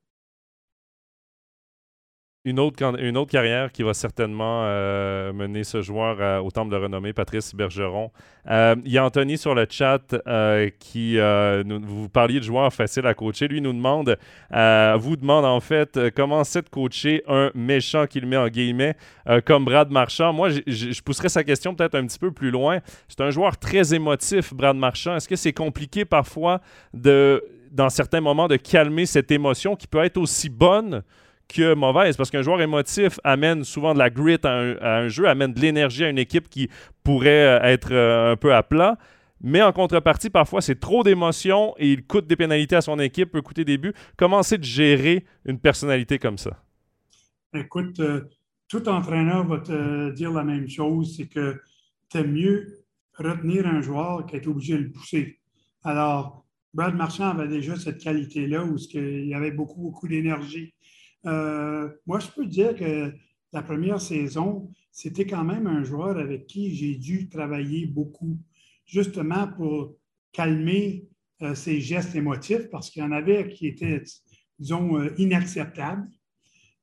une 2.47 2.61
autre, 2.61 2.81
une 3.01 3.17
autre 3.17 3.33
carrière 3.33 3.73
qui 3.73 3.83
va 3.83 3.93
certainement 3.93 4.63
euh, 4.63 5.33
mener 5.33 5.65
ce 5.65 5.83
joueur 5.83 6.45
au 6.45 6.51
temple 6.53 6.71
de 6.71 6.77
renommée, 6.77 7.13
Patrice 7.13 7.53
Bergeron. 7.53 8.13
Euh, 8.49 8.77
il 8.85 8.93
y 8.93 8.99
a 8.99 9.05
Anthony 9.05 9.37
sur 9.37 9.53
le 9.53 9.67
chat 9.69 10.15
euh, 10.29 10.71
qui 10.79 11.19
vous 11.19 12.09
parliez 12.09 12.39
de 12.39 12.45
joueurs 12.45 12.73
faciles 12.73 13.07
à 13.07 13.15
coacher. 13.15 13.49
Lui 13.49 13.61
nous 13.61 13.73
demande, 13.73 14.17
vous 14.51 15.17
demande 15.17 15.45
en 15.45 15.59
fait, 15.59 15.99
comment 16.15 16.45
c'est 16.45 16.63
de 16.63 16.69
coacher 16.69 17.25
un 17.27 17.51
méchant 17.57 18.07
qu'il 18.07 18.27
met 18.27 18.37
en 18.37 18.47
guillemets 18.47 18.95
comme 19.45 19.65
Brad 19.65 19.91
Marchand. 19.91 20.33
Moi, 20.33 20.51
je 20.51 21.03
pousserais 21.03 21.29
sa 21.29 21.43
question 21.43 21.75
peut-être 21.75 21.97
un 21.97 22.07
petit 22.07 22.21
peu 22.21 22.31
plus 22.31 22.53
loin. 22.53 22.79
C'est 23.09 23.23
un 23.23 23.31
joueur 23.31 23.59
très 23.59 23.93
émotif, 23.93 24.55
Brad 24.55 24.77
Marchand. 24.77 25.17
Est-ce 25.17 25.29
que 25.29 25.37
c'est 25.37 25.53
compliqué 25.53 26.05
parfois 26.05 26.61
de, 26.95 27.43
dans 27.73 27.91
certains 27.91 28.21
moments, 28.21 28.47
de 28.47 28.57
calmer 28.57 29.05
cette 29.05 29.33
émotion 29.33 29.75
qui 29.75 29.89
peut 29.89 30.05
être 30.05 30.17
aussi 30.17 30.49
bonne? 30.49 31.03
Que 31.49 31.75
mauvaise, 31.75 32.17
parce 32.17 32.31
qu'un 32.31 32.43
joueur 32.43 32.61
émotif 32.61 33.21
amène 33.25 33.65
souvent 33.65 33.95
de 33.95 33.99
la 33.99 34.11
grit 34.11 34.39
à 34.43 34.51
un, 34.51 35.09
jeu, 35.09 35.29
amène 35.29 35.53
de 35.53 35.61
l'énergie 35.61 36.05
à 36.05 36.11
une 36.11 36.19
équipe 36.19 36.49
qui 36.49 36.69
pourrait 37.05 37.61
euh, 37.61 37.63
être 37.63 37.93
euh, 37.93 38.33
un 38.33 38.37
peu 38.37 38.55
à 38.55 38.63
plat. 38.63 38.99
Mais 39.41 39.63
en 39.63 39.73
contrepartie, 39.73 40.31
parfois, 40.31 40.61
c'est 40.61 40.81
trop 40.81 41.05
d'émotions 41.05 41.75
et 41.79 41.93
il 41.93 42.05
coûte 42.05 42.27
des 42.27 42.37
pénalités 42.37 42.77
à 42.77 42.81
son 42.81 42.99
équipe, 42.99 43.31
peut 43.31 43.43
coûter 43.43 43.65
des 43.65 43.79
buts. 43.79 43.93
Comment 44.17 44.43
c'est 44.43 44.59
de 44.59 44.65
gérer 44.65 45.25
une 45.45 45.59
personnalité 45.59 46.19
comme 46.19 46.39
ça? 46.39 46.63
Écoute, 47.55 48.01
euh, 48.01 48.23
tout 48.69 48.89
entraîneur 48.89 49.47
va 49.47 49.59
te 49.59 50.11
dire 50.13 50.33
la 50.33 50.43
même 50.43 50.69
chose, 50.69 51.17
c'est 51.17 51.29
que 51.29 51.61
tu 52.11 52.25
mieux 52.25 52.85
retenir 53.19 53.67
un 53.67 53.81
joueur 53.81 54.27
qu'être 54.27 54.47
obligé 54.47 54.75
de 54.75 54.85
le 54.85 54.91
pousser. 54.91 55.39
Alors, 55.85 56.45
Brad 56.75 56.95
Marchand 56.95 57.29
avait 57.29 57.49
déjà 57.49 57.77
cette 57.77 58.03
qualité-là 58.03 58.65
où 58.65 58.77
il 58.95 59.27
y 59.29 59.35
avait 59.35 59.51
beaucoup, 59.51 59.81
beaucoup 59.81 60.09
d'énergie. 60.09 60.75
Euh, 61.27 61.89
moi, 62.07 62.21
je 62.21 62.29
peux 62.29 62.47
dire 62.47 62.75
que 62.75 63.13
la 63.53 63.63
première 63.63 64.01
saison, 64.01 64.71
c'était 64.93 65.27
quand 65.27 65.45
même 65.45 65.67
un 65.67 65.83
joueur 65.83 66.19
avec 66.19 66.47
qui 66.47 66.75
j'ai 66.75 66.95
dû 66.97 67.29
travailler 67.29 67.87
beaucoup, 67.87 68.39
justement 68.85 69.49
pour 69.49 69.97
calmer 70.33 71.07
euh, 71.43 71.55
ses 71.55 71.81
gestes 71.81 72.15
émotifs, 72.15 72.69
parce 72.71 72.91
qu'il 72.91 73.03
y 73.03 73.05
en 73.05 73.13
avait 73.13 73.49
qui 73.49 73.67
étaient, 73.67 74.03
disons, 74.59 74.99
euh, 74.99 75.15
inacceptables. 75.19 76.09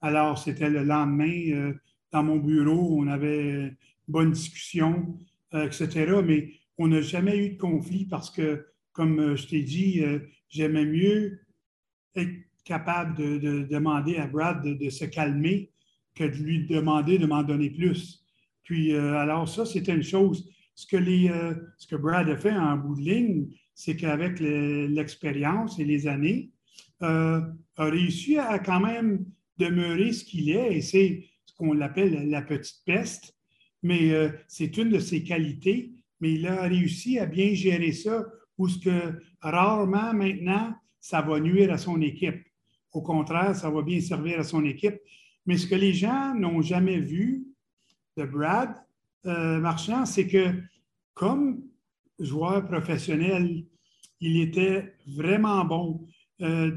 Alors, 0.02 0.38
c'était 0.38 0.70
le 0.70 0.84
lendemain, 0.84 1.74
dans 2.12 2.24
mon 2.24 2.36
bureau, 2.36 3.00
on 3.00 3.08
avait 3.08 3.52
une 3.52 3.78
bonne 4.10 4.32
discussion, 4.32 5.18
etc. 5.54 6.22
Mais 6.26 6.52
on 6.78 6.90
n'a 6.90 7.00
jamais 7.00 7.38
eu 7.38 7.52
de 7.52 7.58
conflit 7.58 8.06
parce 8.06 8.30
que, 8.30 8.68
comme 8.92 9.38
je 9.38 9.48
t'ai 9.48 9.62
dit, 9.62 10.04
j'aimais 10.50 10.86
mieux 10.86 11.40
être 12.16 12.34
capable 12.63 13.15
de, 13.15 13.63
demander 13.69 14.17
à 14.17 14.28
Brad 14.28 14.63
de, 14.63 14.89
se 14.89 15.06
calmer 15.06 15.71
que 16.15 16.23
de 16.23 16.36
lui 16.36 16.65
demander 16.65 17.17
de 17.17 17.26
m'en 17.26 17.43
donner 17.43 17.69
plus. 17.69 18.23
Puis, 18.63 18.93
euh, 18.93 19.17
alors 19.17 19.47
ça, 19.47 19.65
c'était 19.65 19.93
une 19.93 20.04
chose. 20.04 20.49
Ce 20.76 20.88
que, 20.88 20.97
les, 20.97 21.30
euh, 21.30 21.54
ce 21.78 21.88
que 21.88 21.95
Brad 21.95 22.30
a 22.30 22.38
fait 22.38 22.52
en 22.52 22.78
bout 22.78 22.95
de 22.95 23.02
ligne, 23.02 23.47
c'est 23.73 23.95
qu'avec 23.95 24.39
l'expérience 24.39 25.80
et 25.80 25.86
les 25.86 26.08
années, 26.08 26.52
euh, 27.02 27.41
a 27.76 27.86
réussi 27.86 28.38
à 28.38 28.60
quand 28.60 28.80
même 28.80 29.26
demeurer 29.58 30.13
ce 30.13 30.23
qu'il 30.23 30.49
est, 30.49 30.78
et 30.78 30.82
c'est 30.82 31.26
ce 31.45 31.54
qu'on 31.56 31.80
appelle 31.82 32.30
la 32.30 32.41
petite 32.41 32.82
peste, 32.86 33.36
mais 33.82 34.12
c'est 34.47 34.78
une 34.78 34.89
de 34.89 34.99
ses 34.99 35.23
qualités, 35.23 35.91
mais 36.21 36.36
il 36.36 36.47
a 36.47 36.63
réussi 36.63 37.19
à 37.19 37.26
bien 37.26 37.54
gérer 37.54 37.91
ça, 37.91 38.26
ou 38.58 38.69
ce 38.69 38.80
que 38.80 39.19
rarement 39.41 40.13
maintenant, 40.13 40.73
ça 40.99 41.21
va 41.21 41.39
nuire 41.39 41.71
à 41.71 41.78
son 41.78 42.02
équipe. 42.02 42.41
Au 42.94 43.02
contraire, 43.02 43.56
ça 43.56 43.70
va 43.70 43.82
bien 43.82 44.00
servir 44.00 44.40
à 44.40 44.44
son 44.44 44.64
équipe. 44.64 44.96
Mais 45.46 45.58
ce 45.58 45.68
que 45.68 45.76
les 45.76 45.94
gens 45.94 46.34
n'ont 46.36 46.62
jamais 46.62 47.00
vu 47.00 47.48
de 48.16 48.24
Brad 48.24 48.76
euh, 49.26 49.60
Marchand, 49.60 50.06
c'est 50.06 50.28
que 50.28 50.54
comme 51.14 51.64
joueur 52.20 52.66
professionnel, 52.66 53.66
il 54.20 54.40
était 54.40 54.96
vraiment 55.08 55.66
bon. 55.66 56.08
Euh, 56.42 56.72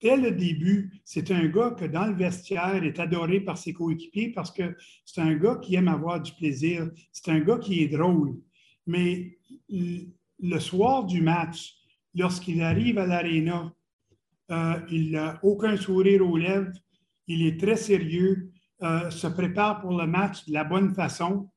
dès 0.00 0.16
le 0.16 0.32
début, 0.32 1.00
c'est 1.04 1.30
un 1.30 1.46
gars 1.46 1.70
que 1.78 1.84
dans 1.84 2.06
le 2.06 2.14
vestiaire 2.14 2.82
est 2.82 2.98
adoré 2.98 3.40
par 3.40 3.58
ses 3.58 3.72
coéquipiers 3.72 4.32
parce 4.32 4.50
que 4.50 4.76
c'est 5.04 5.20
un 5.20 5.34
gars 5.34 5.56
qui 5.62 5.74
aime 5.74 5.88
avoir 5.88 6.20
du 6.20 6.32
plaisir. 6.32 6.90
C'est 7.12 7.30
un 7.30 7.40
gars 7.40 7.58
qui 7.58 7.82
est 7.82 7.88
drôle. 7.88 8.36
Mais 8.86 9.38
le 9.68 10.58
soir 10.58 11.04
du 11.04 11.20
match, 11.20 11.74
lorsqu'il 12.14 12.62
arrive 12.62 12.98
à 12.98 13.06
l'aréna, 13.06 13.72
euh, 14.50 14.80
il 14.90 15.12
n'a 15.12 15.38
aucun 15.42 15.76
sourire 15.76 16.26
aux 16.26 16.36
lèvres. 16.36 16.72
Il 17.26 17.46
est 17.46 17.60
très 17.60 17.76
sérieux, 17.76 18.50
euh, 18.82 19.10
se 19.10 19.26
prépare 19.26 19.80
pour 19.80 19.98
le 19.98 20.06
match 20.06 20.46
de 20.46 20.54
la 20.54 20.64
bonne 20.64 20.94
façon, 20.94 21.50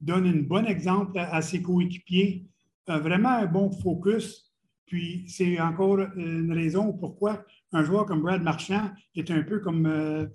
donne 0.00 0.26
un 0.26 0.42
bon 0.42 0.64
exemple 0.66 1.18
à, 1.18 1.42
ses 1.42 1.60
coéquipiers, 1.60 2.46
vraiment 2.86 3.30
un 3.30 3.46
bon 3.46 3.70
focus. 3.70 4.50
Puis 4.86 5.24
c'est 5.28 5.60
encore 5.60 5.98
une 6.16 6.52
raison 6.52 6.94
pourquoi 6.94 7.44
un 7.72 7.84
joueur 7.84 8.06
comme 8.06 8.22
Brad 8.22 8.42
Marchand 8.42 8.90
est 9.14 9.30
un 9.30 9.42
peu 9.42 9.58
comme 9.58 9.84
euh, 9.84 10.26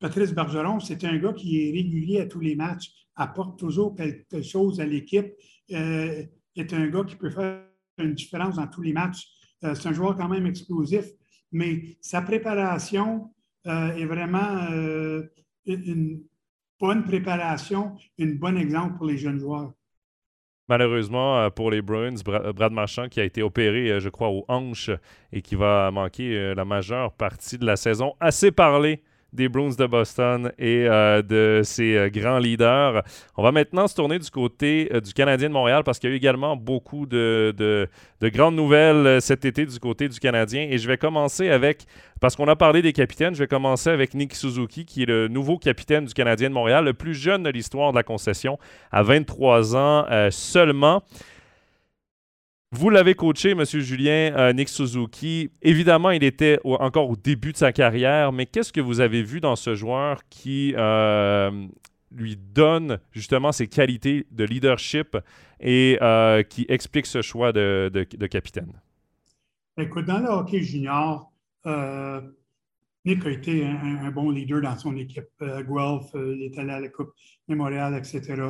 Patrice 0.00 0.34
Bergeron. 0.34 0.80
C'est 0.80 1.04
un 1.04 1.16
gars 1.18 1.32
qui 1.32 1.60
est 1.60 1.70
régulier 1.70 2.20
à 2.20 2.26
tous 2.26 2.40
les 2.40 2.56
matchs, 2.56 2.90
apporte 3.14 3.56
toujours 3.56 3.94
quelque 3.94 4.42
chose 4.42 4.80
à 4.80 4.86
l'équipe, 4.86 5.32
est 5.68 6.72
un 6.72 6.88
gars 6.88 7.04
qui 7.04 7.14
peut 7.14 7.30
faire 7.30 7.62
une 7.98 8.14
différence 8.14 8.56
dans 8.56 8.66
tous 8.66 8.82
les 8.82 8.92
matchs. 8.92 9.28
c'est 9.62 9.86
un 9.86 9.92
joueur 9.92 10.16
quand 10.16 10.28
même 10.28 10.46
explosif 10.46 11.04
mais 11.52 11.96
sa 12.00 12.22
préparation 12.22 13.30
euh, 13.66 13.94
est 13.94 14.04
vraiment 14.04 14.68
euh, 14.70 15.22
une 15.66 16.22
bonne 16.78 17.04
préparation, 17.04 17.96
un 18.18 18.34
bon 18.34 18.56
exemple 18.56 18.96
pour 18.96 19.06
les 19.06 19.18
jeunes 19.18 19.38
joueurs. 19.38 19.72
Malheureusement, 20.68 21.38
euh, 21.38 21.50
pour 21.50 21.70
les 21.70 21.82
Bruins, 21.82 22.14
Brad 22.24 22.72
Marchand 22.72 23.08
qui 23.08 23.20
a 23.20 23.24
été 23.24 23.42
opéré, 23.42 24.00
je 24.00 24.08
crois, 24.08 24.30
aux 24.30 24.44
hanches 24.48 24.90
et 25.32 25.42
qui 25.42 25.56
va 25.56 25.90
manquer 25.90 26.54
la 26.54 26.64
majeure 26.64 27.12
partie 27.12 27.58
de 27.58 27.66
la 27.66 27.76
saison. 27.76 28.14
Assez 28.20 28.52
parlé 28.52 29.02
des 29.32 29.48
Bruins 29.48 29.74
de 29.78 29.86
Boston 29.86 30.52
et 30.58 30.86
euh, 30.88 31.22
de 31.22 31.62
ses 31.64 31.96
euh, 31.96 32.08
grands 32.08 32.38
leaders. 32.38 33.02
On 33.36 33.42
va 33.42 33.52
maintenant 33.52 33.86
se 33.86 33.94
tourner 33.94 34.18
du 34.18 34.30
côté 34.30 34.90
euh, 34.92 35.00
du 35.00 35.12
Canadien 35.12 35.48
de 35.48 35.54
Montréal 35.54 35.82
parce 35.84 35.98
qu'il 35.98 36.10
y 36.10 36.12
a 36.12 36.14
eu 36.14 36.18
également 36.18 36.56
beaucoup 36.56 37.06
de, 37.06 37.54
de, 37.56 37.88
grandes 38.28 38.56
nouvelles 38.56 39.20
cet 39.20 39.44
été 39.44 39.66
du 39.66 39.78
côté 39.78 40.08
du 40.08 40.18
Canadien. 40.18 40.66
Et 40.70 40.78
je 40.78 40.88
vais 40.88 40.98
commencer 40.98 41.48
avec, 41.48 41.84
parce 42.20 42.36
qu'on 42.36 42.48
a 42.48 42.56
parlé 42.56 42.82
des 42.82 42.92
capitaines, 42.92 43.34
je 43.34 43.40
vais 43.40 43.48
commencer 43.48 43.90
avec 43.90 44.14
Nick 44.14 44.34
Suzuki, 44.34 44.84
qui 44.84 45.02
est 45.02 45.06
le 45.06 45.28
nouveau 45.28 45.58
capitaine 45.58 46.04
du 46.04 46.14
Canadien 46.14 46.48
de 46.48 46.54
Montréal, 46.54 46.84
le 46.84 46.94
plus 46.94 47.14
jeune 47.14 47.42
de 47.42 47.50
l'histoire 47.50 47.92
de 47.92 47.96
la 47.96 48.02
concession, 48.02 48.58
à 48.90 49.02
23 49.02 49.76
ans 49.76 50.06
seulement. 50.30 51.02
Vous 52.72 52.88
l'avez 52.88 53.14
coaché, 53.14 53.50
M. 53.50 53.64
Julien 53.64 54.32
euh, 54.36 54.52
Nick 54.52 54.68
Suzuki. 54.68 55.50
Évidemment, 55.60 56.10
il 56.10 56.22
était 56.22 56.60
encore 56.64 57.10
au 57.10 57.16
début 57.16 57.50
de 57.50 57.56
sa 57.56 57.72
carrière, 57.72 58.30
mais 58.30 58.46
qu'est-ce 58.46 58.72
que 58.72 58.80
vous 58.80 59.00
avez 59.00 59.24
vu 59.24 59.40
dans 59.40 59.56
ce 59.56 59.74
joueur 59.74 60.20
qui 60.28 60.72
euh, 60.76 61.66
lui 62.12 62.36
donne 62.36 63.00
justement 63.10 63.50
ses 63.50 63.66
qualités 63.66 64.24
de 64.30 64.44
leadership 64.44 65.18
et 65.58 65.98
euh, 66.00 66.44
qui 66.44 66.64
explique 66.68 67.06
ce 67.06 67.22
choix 67.22 67.52
de, 67.52 67.90
capitaine? 68.30 68.80
Écoute, 69.76 70.04
dans 70.04 70.20
le 70.20 70.28
hockey 70.28 70.62
junior, 70.62 71.32
Nick 73.04 73.26
a 73.26 73.30
été 73.30 73.66
un, 73.66 74.12
bon 74.12 74.30
leader 74.30 74.60
dans 74.60 74.78
son 74.78 74.96
équipe. 74.96 75.26
Guelph, 75.40 76.14
il 76.14 76.42
est 76.44 76.56
allé 76.56 76.70
à 76.70 76.78
la 76.78 76.88
Coupe 76.88 77.14
mémoriale, 77.48 77.96
etc. 77.96 78.44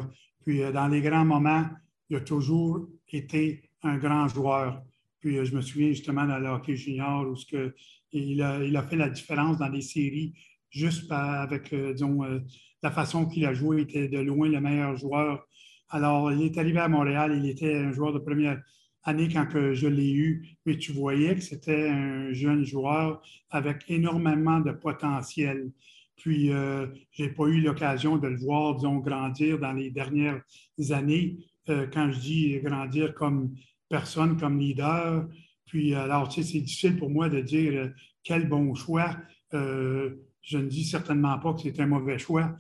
Puis 0.44 0.60
dans 0.74 0.88
les 0.88 1.00
grands 1.00 1.24
moments, 1.24 1.64
il 2.10 2.16
a 2.16 2.20
toujours 2.20 2.86
été 3.10 3.69
un 3.82 3.98
grand 3.98 4.28
joueur. 4.28 4.82
Puis 5.20 5.38
euh, 5.38 5.44
je 5.44 5.54
me 5.54 5.60
souviens 5.60 5.88
justement 5.88 6.26
dans 6.26 6.38
le 6.38 6.74
junior 6.74 7.28
où 7.28 7.36
ce 7.36 7.46
que, 7.46 7.74
il, 8.12 8.42
a, 8.42 8.62
il 8.64 8.76
a 8.76 8.82
fait 8.82 8.96
la 8.96 9.08
différence 9.08 9.58
dans 9.58 9.68
des 9.68 9.82
séries 9.82 10.34
juste 10.70 11.10
avec, 11.10 11.72
euh, 11.72 11.92
disons, 11.92 12.24
euh, 12.24 12.40
la 12.82 12.90
façon 12.90 13.26
qu'il 13.26 13.44
a 13.46 13.54
joué. 13.54 13.82
Était 13.82 14.08
de 14.08 14.18
loin 14.18 14.48
le 14.48 14.60
meilleur 14.60 14.96
joueur. 14.96 15.46
Alors, 15.90 16.32
il 16.32 16.42
est 16.42 16.58
arrivé 16.58 16.78
à 16.78 16.88
Montréal, 16.88 17.32
il 17.36 17.48
était 17.48 17.74
un 17.74 17.92
joueur 17.92 18.12
de 18.12 18.18
première 18.20 18.62
année 19.02 19.28
quand 19.28 19.46
que 19.46 19.74
je 19.74 19.88
l'ai 19.88 20.12
eu, 20.12 20.56
mais 20.64 20.76
tu 20.76 20.92
voyais 20.92 21.34
que 21.34 21.40
c'était 21.40 21.88
un 21.88 22.32
jeune 22.32 22.64
joueur 22.64 23.22
avec 23.50 23.84
énormément 23.88 24.60
de 24.60 24.70
potentiel. 24.70 25.72
Puis, 26.16 26.48
je 26.48 26.88
n'ai 27.18 27.30
pas 27.30 27.46
eu 27.46 27.60
l'occasion 27.60 28.18
de 28.18 28.28
le 28.28 28.36
voir, 28.36 28.76
disons, 28.76 28.98
grandir 28.98 29.58
dans 29.58 29.72
les 29.72 29.90
dernières 29.90 30.42
années. 30.90 31.38
Quand 31.66 32.10
je 32.12 32.18
dis 32.18 32.60
grandir 32.60 33.14
comme 33.14 33.54
personne 33.90 34.38
comme 34.38 34.58
leader. 34.58 35.28
Puis, 35.66 35.94
alors, 35.94 36.28
tu 36.28 36.42
sais, 36.42 36.52
c'est 36.52 36.60
difficile 36.60 36.96
pour 36.96 37.10
moi 37.10 37.28
de 37.28 37.40
dire 37.40 37.92
quel 38.24 38.48
bon 38.48 38.74
choix. 38.74 39.16
je 39.52 40.58
ne 40.58 40.66
dis 40.66 40.84
certainement 40.84 41.38
pas 41.38 41.52
que 41.52 41.60
c'est 41.62 41.78
un 41.80 41.86
mauvais 41.86 42.18
choix. 42.18 42.56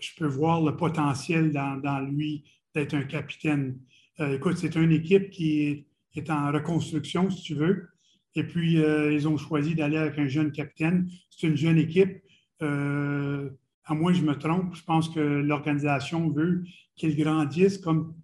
Je 0.00 0.10
peux 0.18 0.26
voir 0.26 0.62
le 0.62 0.76
potentiel 0.76 1.52
dans, 1.52 2.00
lui 2.00 2.44
d'être 2.74 2.94
un 2.94 3.04
capitaine. 3.04 3.78
écoute, 4.18 4.56
c'est 4.56 4.74
une 4.74 4.92
équipe 4.92 5.30
qui 5.30 5.86
est, 6.16 6.30
en 6.30 6.50
reconstruction, 6.50 7.30
si 7.30 7.42
tu 7.42 7.54
veux. 7.54 7.88
Et 8.34 8.44
puis, 8.44 8.74
ils 8.74 9.28
ont 9.28 9.36
choisi 9.36 9.74
d'aller 9.74 9.96
avec 9.96 10.18
un 10.18 10.28
jeune 10.28 10.50
capitaine. 10.50 11.08
C'est 11.30 11.46
une 11.46 11.56
jeune 11.56 11.78
équipe. 11.78 12.22
à 12.60 13.94
moins 13.94 14.12
que 14.12 14.18
je 14.18 14.24
me 14.24 14.36
trompe, 14.36 14.74
je 14.74 14.82
pense 14.82 15.08
que 15.08 15.20
l'organisation 15.20 16.30
veut 16.30 16.64
qu'il 16.96 17.16
grandisse 17.16 17.78
comme, 17.78 18.14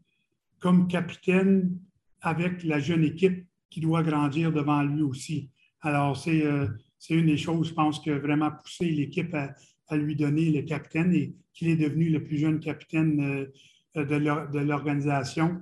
comme 0.60 0.86
capitaine 0.88 1.78
avec 2.20 2.62
la 2.64 2.78
jeune 2.78 3.04
équipe 3.04 3.46
qui 3.70 3.80
doit 3.80 4.02
grandir 4.02 4.52
devant 4.52 4.82
lui 4.82 5.02
aussi. 5.02 5.50
Alors, 5.80 6.16
c'est 6.16 6.44
euh, 6.44 6.66
une 7.08 7.26
des 7.26 7.38
choses, 7.38 7.68
je 7.68 7.74
pense, 7.74 7.98
que 8.00 8.10
vraiment 8.10 8.50
poussé 8.50 8.84
l'équipe 8.86 9.34
à, 9.34 9.96
lui 9.96 10.14
donner 10.14 10.50
le 10.50 10.62
capitaine 10.62 11.12
et 11.12 11.34
qu'il 11.52 11.66
est 11.68 11.76
devenu 11.76 12.10
le 12.10 12.22
plus 12.22 12.38
jeune 12.38 12.60
capitaine 12.60 13.48
euh, 13.96 14.04
de 14.04 14.58
l'organisation. 14.58 15.60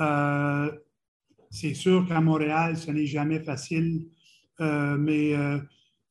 Euh, 0.00 0.70
c'est 1.50 1.72
sûr 1.72 2.06
qu'à 2.06 2.20
Montréal, 2.20 2.76
ce 2.76 2.90
n'est 2.90 3.06
jamais 3.06 3.40
facile, 3.40 4.06
mais 4.60 5.32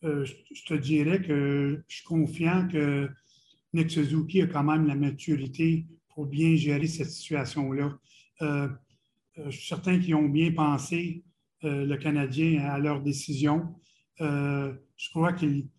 je 0.02 0.66
te 0.66 0.74
dirais 0.74 1.22
que 1.22 1.82
je 1.88 1.96
suis 1.96 2.04
confiant 2.04 2.68
que 2.68 3.08
Nick 3.74 3.92
Suzuki 3.92 4.42
a 4.42 4.48
quand 4.48 4.64
même 4.64 4.88
la 4.88 4.96
maturité 4.96 5.86
pour 6.10 6.26
bien 6.26 6.56
gérer 6.56 6.88
cette 6.88 7.12
situation-là. 7.12 7.98
Euh, 8.42 8.68
euh, 9.38 9.46
je 9.46 9.58
suis 9.58 9.68
certain 9.68 10.00
qu'ils 10.00 10.16
ont 10.16 10.30
bien 10.30 10.52
pensé, 10.52 11.24
euh, 11.64 11.86
le 11.86 11.98
Canadien, 11.98 12.62
à 12.62 12.80
leur 12.80 13.02
décision. 13.02 13.76
je 14.20 15.10
crois 15.12 15.34
qu'ils 15.34 15.70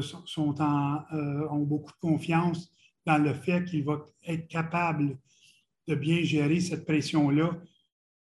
sont 0.00 0.54
ont 0.58 1.62
beaucoup 1.62 1.92
de 1.92 2.00
confiance 2.00 2.70
dans 3.04 3.18
le 3.22 3.34
fait 3.34 3.64
qu'il 3.64 3.84
va 3.84 4.04
être 4.26 4.48
capable 4.48 5.18
de 5.86 5.94
bien 5.94 6.22
gérer 6.22 6.60
cette 6.60 6.86
pression-là, 6.86 7.58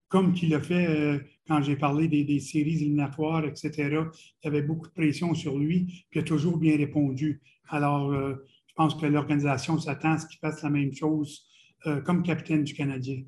comme 0.08 0.34
qu'il 0.34 0.56
a 0.56 0.62
fait 0.62 1.22
quand 1.48 1.62
j'ai 1.62 1.76
parlé 1.76 2.08
des, 2.08 2.40
séries 2.40 2.78
éliminatoires, 2.78 3.46
etc. 3.46 3.72
Il 3.80 4.46
y 4.46 4.48
avait 4.48 4.62
beaucoup 4.62 4.88
de 4.88 4.94
pression 4.94 5.34
sur 5.36 5.60
lui, 5.60 6.06
puis 6.10 6.20
il 6.20 6.22
a 6.22 6.24
toujours 6.24 6.58
bien 6.58 6.78
répondu. 6.78 7.42
Alors, 7.68 8.14
je 8.14 8.74
pense 8.76 8.96
que 8.96 9.06
l'organisation 9.06 9.78
s'attend 9.78 10.14
à 10.14 10.18
ce 10.20 10.28
qu'il 10.28 10.40
fasse 10.40 10.64
la 10.64 10.70
même 10.70 10.94
chose 10.94 11.46
comme 12.06 12.24
capitaine 12.24 12.64
du 12.64 12.74
Canadien. 12.74 13.24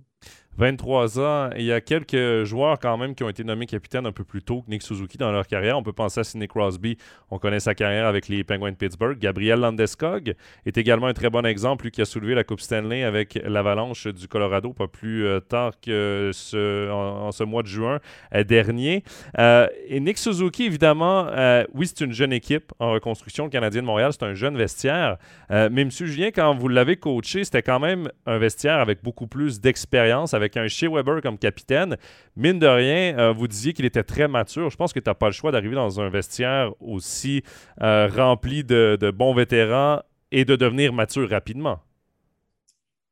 23 0.58 1.20
ans. 1.20 1.50
Il 1.58 1.66
y 1.66 1.72
a 1.72 1.82
quelques 1.82 2.44
joueurs 2.44 2.80
quand 2.80 2.98
même 2.98 3.16
qui 3.16 3.24
ont 3.24 3.30
été 3.30 3.44
nommés 3.44 3.66
capitaines 3.66 4.06
un 4.06 4.12
peu 4.12 4.24
plus 4.24 4.42
tôt 4.42 4.62
que 4.62 4.70
Nick 4.70 4.82
Suzuki 4.82 5.18
dans 5.18 5.32
leur 5.32 5.48
carrière. 5.48 5.78
On 5.78 5.84
peut 5.84 5.94
penser 5.94 6.22
à 6.22 6.24
Sidney 6.24 6.48
Crosby. 6.48 6.98
On 7.32 7.40
connaît 7.40 7.60
sa 7.60 7.76
carrière 7.76 8.08
avec 8.08 8.28
les 8.28 8.44
Penguins 8.44 8.72
de 8.72 8.76
Pittsburgh. 8.76 9.18
Gabriel 9.18 9.60
Landeskog 9.60 10.36
est 10.66 10.78
également 10.78 11.08
un 11.08 11.14
très 11.14 11.30
bon 11.30 11.46
exemple, 11.46 11.86
lui 11.86 11.92
qui 11.92 12.02
a 12.02 12.06
soulevé 12.06 12.36
la 12.36 12.44
Coupe 12.44 12.62
Stanley 12.62 13.04
avec 13.04 13.40
l'Avalanche 13.44 14.08
du 14.08 14.28
Colorado 14.28 14.74
pas 14.74 14.88
plus 14.88 15.26
euh, 15.26 15.40
tard 15.40 15.74
que 15.82 16.32
ce, 16.34 16.90
en, 16.92 17.32
ce 17.32 17.44
mois 17.44 17.64
de 17.64 17.68
juin 17.68 18.00
euh, 18.34 18.44
dernier. 18.44 19.04
Euh, 19.40 19.68
et 19.88 20.00
Nick 20.00 20.18
Suzuki, 20.18 20.66
évidemment, 20.66 21.28
oui, 21.74 21.88
c'est 21.88 22.04
une 22.04 22.14
jeune 22.14 22.34
équipe 22.34 22.72
en 22.80 22.92
reconstruction. 22.92 23.46
Le 23.46 23.50
Canadien 23.50 23.82
de 23.82 23.88
Montréal, 23.88 24.12
c'est 24.14 24.24
un 24.24 24.34
jeune 24.34 24.58
vestiaire. 24.58 25.18
mais 25.50 25.82
M. 25.82 25.92
Julien, 25.92 26.30
quand 26.34 26.56
vous 26.56 26.68
l'avez 26.68 26.98
coaché, 26.98 27.44
c'était 27.44 27.62
quand 27.62 27.80
même 27.80 28.10
un 28.26 28.38
vestiaire 28.38 28.80
avec 28.80 29.04
beaucoup 29.04 29.28
plus 29.28 29.60
d'expérience, 29.60 30.34
avec 30.34 30.45
avec 30.46 30.58
un 30.58 30.68
Shea 30.68 30.90
Weber 30.90 31.22
comme 31.22 31.38
capitaine, 31.38 31.98
mine 32.36 32.60
de 32.60 32.68
rien, 32.68 33.18
euh, 33.18 33.34
vous 33.34 33.48
disiez 33.48 33.74
qu'il 33.74 33.86
était 33.86 34.04
très 34.04 34.28
mature. 34.28 34.70
Je 34.70 34.78
pense 34.78 34.94
que 34.94 35.00
tu 35.00 35.10
n'as 35.10 35.16
pas 35.16 35.28
le 35.28 35.34
choix 35.34 35.52
d'arriver 35.52 35.76
dans 35.76 36.00
un 36.00 36.10
vestiaire 36.10 36.72
aussi 36.80 37.44
euh, 37.82 38.08
rempli 38.08 38.64
de, 38.64 39.12
bons 39.12 39.34
vétérans 39.34 40.02
et 40.32 40.46
de 40.46 40.56
devenir 40.56 40.94
mature 40.94 41.30
rapidement. 41.30 41.80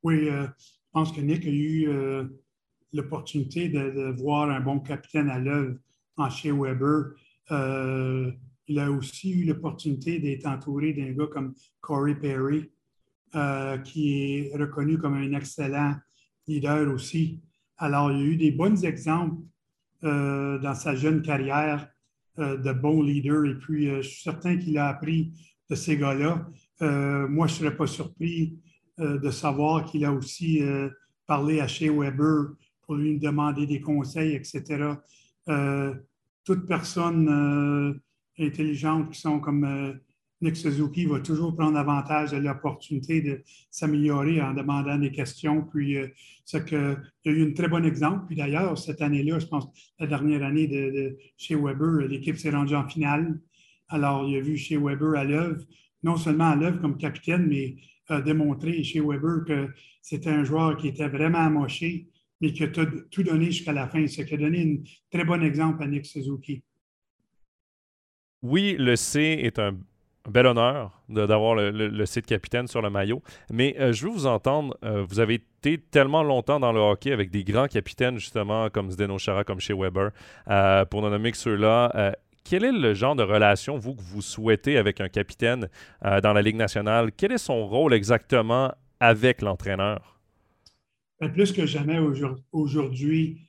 Oui, 0.04 0.30
euh, 0.30 0.46
je 0.58 0.92
pense 0.92 1.12
que 1.12 1.22
Nick 1.22 1.46
a 1.46 1.50
eu 1.50 1.90
l'opportunité 2.94 3.70
de, 3.70 4.12
voir 4.22 4.50
un 4.50 4.60
bon 4.60 4.80
capitaine 4.80 5.30
à 5.30 5.40
l'œuvre 5.40 5.76
en 6.18 6.30
Shea 6.30 6.54
Weber. 6.54 7.16
il 7.50 8.80
a 8.80 8.92
aussi 8.92 9.32
eu 9.32 9.46
l'opportunité 9.46 10.20
d'être 10.20 10.46
entouré 10.46 10.94
d'un 10.94 11.12
gars 11.14 11.28
comme 11.32 11.56
Corey 11.82 12.16
Perry, 12.16 12.70
qui 13.86 14.14
est 14.14 14.56
reconnu 14.56 15.00
comme 15.00 15.16
un 15.16 15.34
excellent 15.34 15.96
leader 16.48 16.92
aussi. 16.94 17.42
Alors, 17.78 18.12
il 18.12 18.20
y 18.20 18.22
a 18.22 18.26
eu 18.26 18.38
des 18.38 18.52
bons 18.52 18.84
exemples 18.86 19.42
euh, 20.04 20.60
dans 20.60 20.76
sa 20.76 20.96
jeune 20.96 21.22
carrière 21.22 21.88
euh, 22.40 22.58
de 22.58 22.74
bons 22.74 23.02
leaders 23.02 23.46
et 23.46 23.56
puis 23.56 23.90
euh, 23.90 24.02
je 24.02 24.10
suis 24.10 24.22
certain 24.24 24.58
qu'il 24.58 24.78
a 24.78 24.88
appris 24.88 25.32
de 25.70 25.76
ces 25.76 25.98
gars-là. 25.98 26.46
moi, 27.30 27.48
je 27.48 27.54
ne 27.54 27.58
serais 27.60 27.76
pas 27.76 27.88
surpris 27.88 28.60
de 28.98 29.32
savoir 29.32 29.86
qu'il 29.86 30.04
a 30.06 30.12
aussi 30.12 30.62
parlé 31.26 31.62
à 31.62 31.68
Shea 31.68 31.90
Weber 31.90 32.52
pour 32.82 32.96
lui 32.96 33.18
demander 33.18 33.66
des 33.66 33.80
conseils, 33.80 34.36
etc. 34.36 34.94
toute 36.44 36.68
personne 36.68 38.02
intelligente 38.38 39.12
qui 39.12 39.22
sont 39.22 39.40
comme 39.40 39.98
Nick 40.44 40.58
Suzuki 40.58 41.06
va 41.06 41.22
toujours 41.22 41.56
prendre 41.56 41.78
avantage 41.78 42.32
de 42.32 42.38
l'opportunité 42.38 43.22
de 43.22 43.42
s'améliorer 43.72 44.42
en 44.42 44.54
demandant 44.54 44.98
des 44.98 45.10
questions. 45.10 45.64
Puis, 45.64 45.96
euh, 45.96 46.08
il 46.54 47.02
y 47.26 47.30
a 47.30 47.32
eu 47.32 47.50
un 47.50 47.54
très 47.54 47.70
bon 47.70 47.86
exemple. 47.86 48.26
Puis 48.28 48.36
d'ailleurs, 48.36 48.78
cette 48.78 49.02
année-là, 49.02 49.40
je 49.40 49.46
pense, 49.46 49.70
la 50.00 50.06
dernière 50.06 50.44
année 50.44 50.68
de, 50.68 51.18
chez 51.38 51.56
Weber, 51.56 52.10
l'équipe 52.10 52.38
s'est 52.38 52.50
rendue 52.50 52.76
en 52.76 52.88
finale. 52.88 53.40
Alors, 53.88 54.28
il 54.28 54.36
a 54.36 54.42
vu 54.42 54.58
chez 54.58 54.76
Weber 54.76 55.16
à 55.16 55.24
l'œuvre, 55.24 55.64
non 56.04 56.18
seulement 56.18 56.50
à 56.50 56.56
l'œuvre 56.58 56.82
comme 56.82 56.98
capitaine, 56.98 57.48
mais 57.48 57.78
a 58.10 58.20
démontré 58.20 58.84
chez 58.84 59.00
Weber 59.00 59.46
que 59.48 59.70
c'était 60.02 60.30
un 60.30 60.44
joueur 60.44 60.76
qui 60.76 60.90
était 60.90 61.08
vraiment 61.08 61.40
amoché, 61.40 62.10
mais 62.42 62.52
qui 62.52 62.64
a 62.64 62.68
tout 62.68 63.24
donné 63.24 63.46
jusqu'à 63.46 63.72
la 63.72 63.88
fin. 63.88 64.06
Ce 64.08 64.22
qui 64.22 64.34
a 64.34 64.38
donné 64.38 64.62
un 64.62 64.84
très 65.10 65.24
bon 65.24 65.42
exemple 65.42 65.82
à 65.82 65.88
Nick 65.88 66.06
Suzuki. 66.06 66.62
Oui, 68.42 68.76
le 68.78 68.98
C 68.98 69.40
est 69.42 69.58
un 69.58 69.80
bel 70.30 70.46
honneur 70.46 71.02
d'avoir 71.10 71.56
le, 71.56 72.06
site 72.06 72.26
capitaine 72.26 72.68
sur 72.68 72.82
le 72.82 72.90
maillot. 72.90 73.22
Mais 73.52 73.76
euh, 73.80 73.94
je 73.94 74.06
veux 74.06 74.12
vous 74.12 74.26
entendre. 74.26 74.78
Euh, 74.84 75.04
vous 75.04 75.20
avez 75.20 75.36
été 75.36 75.78
tellement 75.78 76.24
longtemps 76.24 76.60
dans 76.60 76.72
le 76.72 76.80
hockey 76.80 77.12
avec 77.12 77.30
des 77.30 77.44
grands 77.44 77.68
capitaines, 77.68 78.18
justement, 78.18 78.70
comme 78.70 78.92
Zdeno 78.92 79.18
Chara, 79.18 79.44
comme 79.44 79.60
chez 79.60 79.74
Weber, 79.74 80.12
euh, 80.50 80.86
pour 80.86 81.02
ne 81.02 81.10
nommer 81.10 81.32
que 81.32 81.38
ceux-là. 81.38 82.16
quel 82.44 82.64
est 82.64 82.72
le 82.72 82.94
genre 82.94 83.16
de 83.16 83.24
relation, 83.24 83.78
vous, 83.78 83.96
que 83.96 84.02
vous 84.02 84.22
souhaitez 84.22 84.78
avec 84.78 85.02
un 85.02 85.10
capitaine 85.10 85.70
dans 86.02 86.34
la 86.34 86.42
Ligue 86.42 86.58
nationale? 86.58 87.12
Quel 87.16 87.32
est 87.32 87.38
son 87.38 87.66
rôle 87.68 87.94
exactement 87.94 88.74
avec 89.00 89.42
l'entraîneur? 89.42 90.20
Ben, 91.20 91.32
plus 91.32 91.54
que 91.54 91.66
jamais 91.66 92.00
aujourd'hui, 92.52 93.48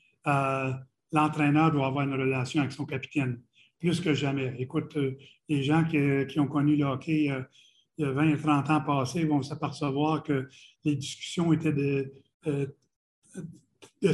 l'entraîneur 1.13 1.73
doit 1.73 1.87
avoir 1.87 2.05
une 2.05 2.15
relation 2.15 2.61
avec 2.61 2.73
son 2.73 2.85
capitaine 2.85 3.41
plus 3.85 4.01
que 4.01 4.15
jamais. 4.15 4.55
Écoute, 4.59 4.97
euh, 4.97 5.19
les 5.47 5.63
gens 5.63 5.85
qui, 5.85 6.41
ont 6.41 6.47
connu 6.47 6.75
le 6.75 6.87
hockey 6.87 7.31
euh, 7.31 7.43
il 7.99 8.07
y 8.07 8.09
a 8.09 8.13
20 8.13 8.29
et 8.31 8.37
30 8.39 8.71
ans 8.71 8.81
passés 8.81 9.25
vont 9.27 9.43
s'apercevoir 9.43 10.23
que 10.23 10.49
les 10.87 10.97
discussions 10.97 11.53
étaient 11.53 11.75
de, 11.75 12.15
euh, 12.47 12.67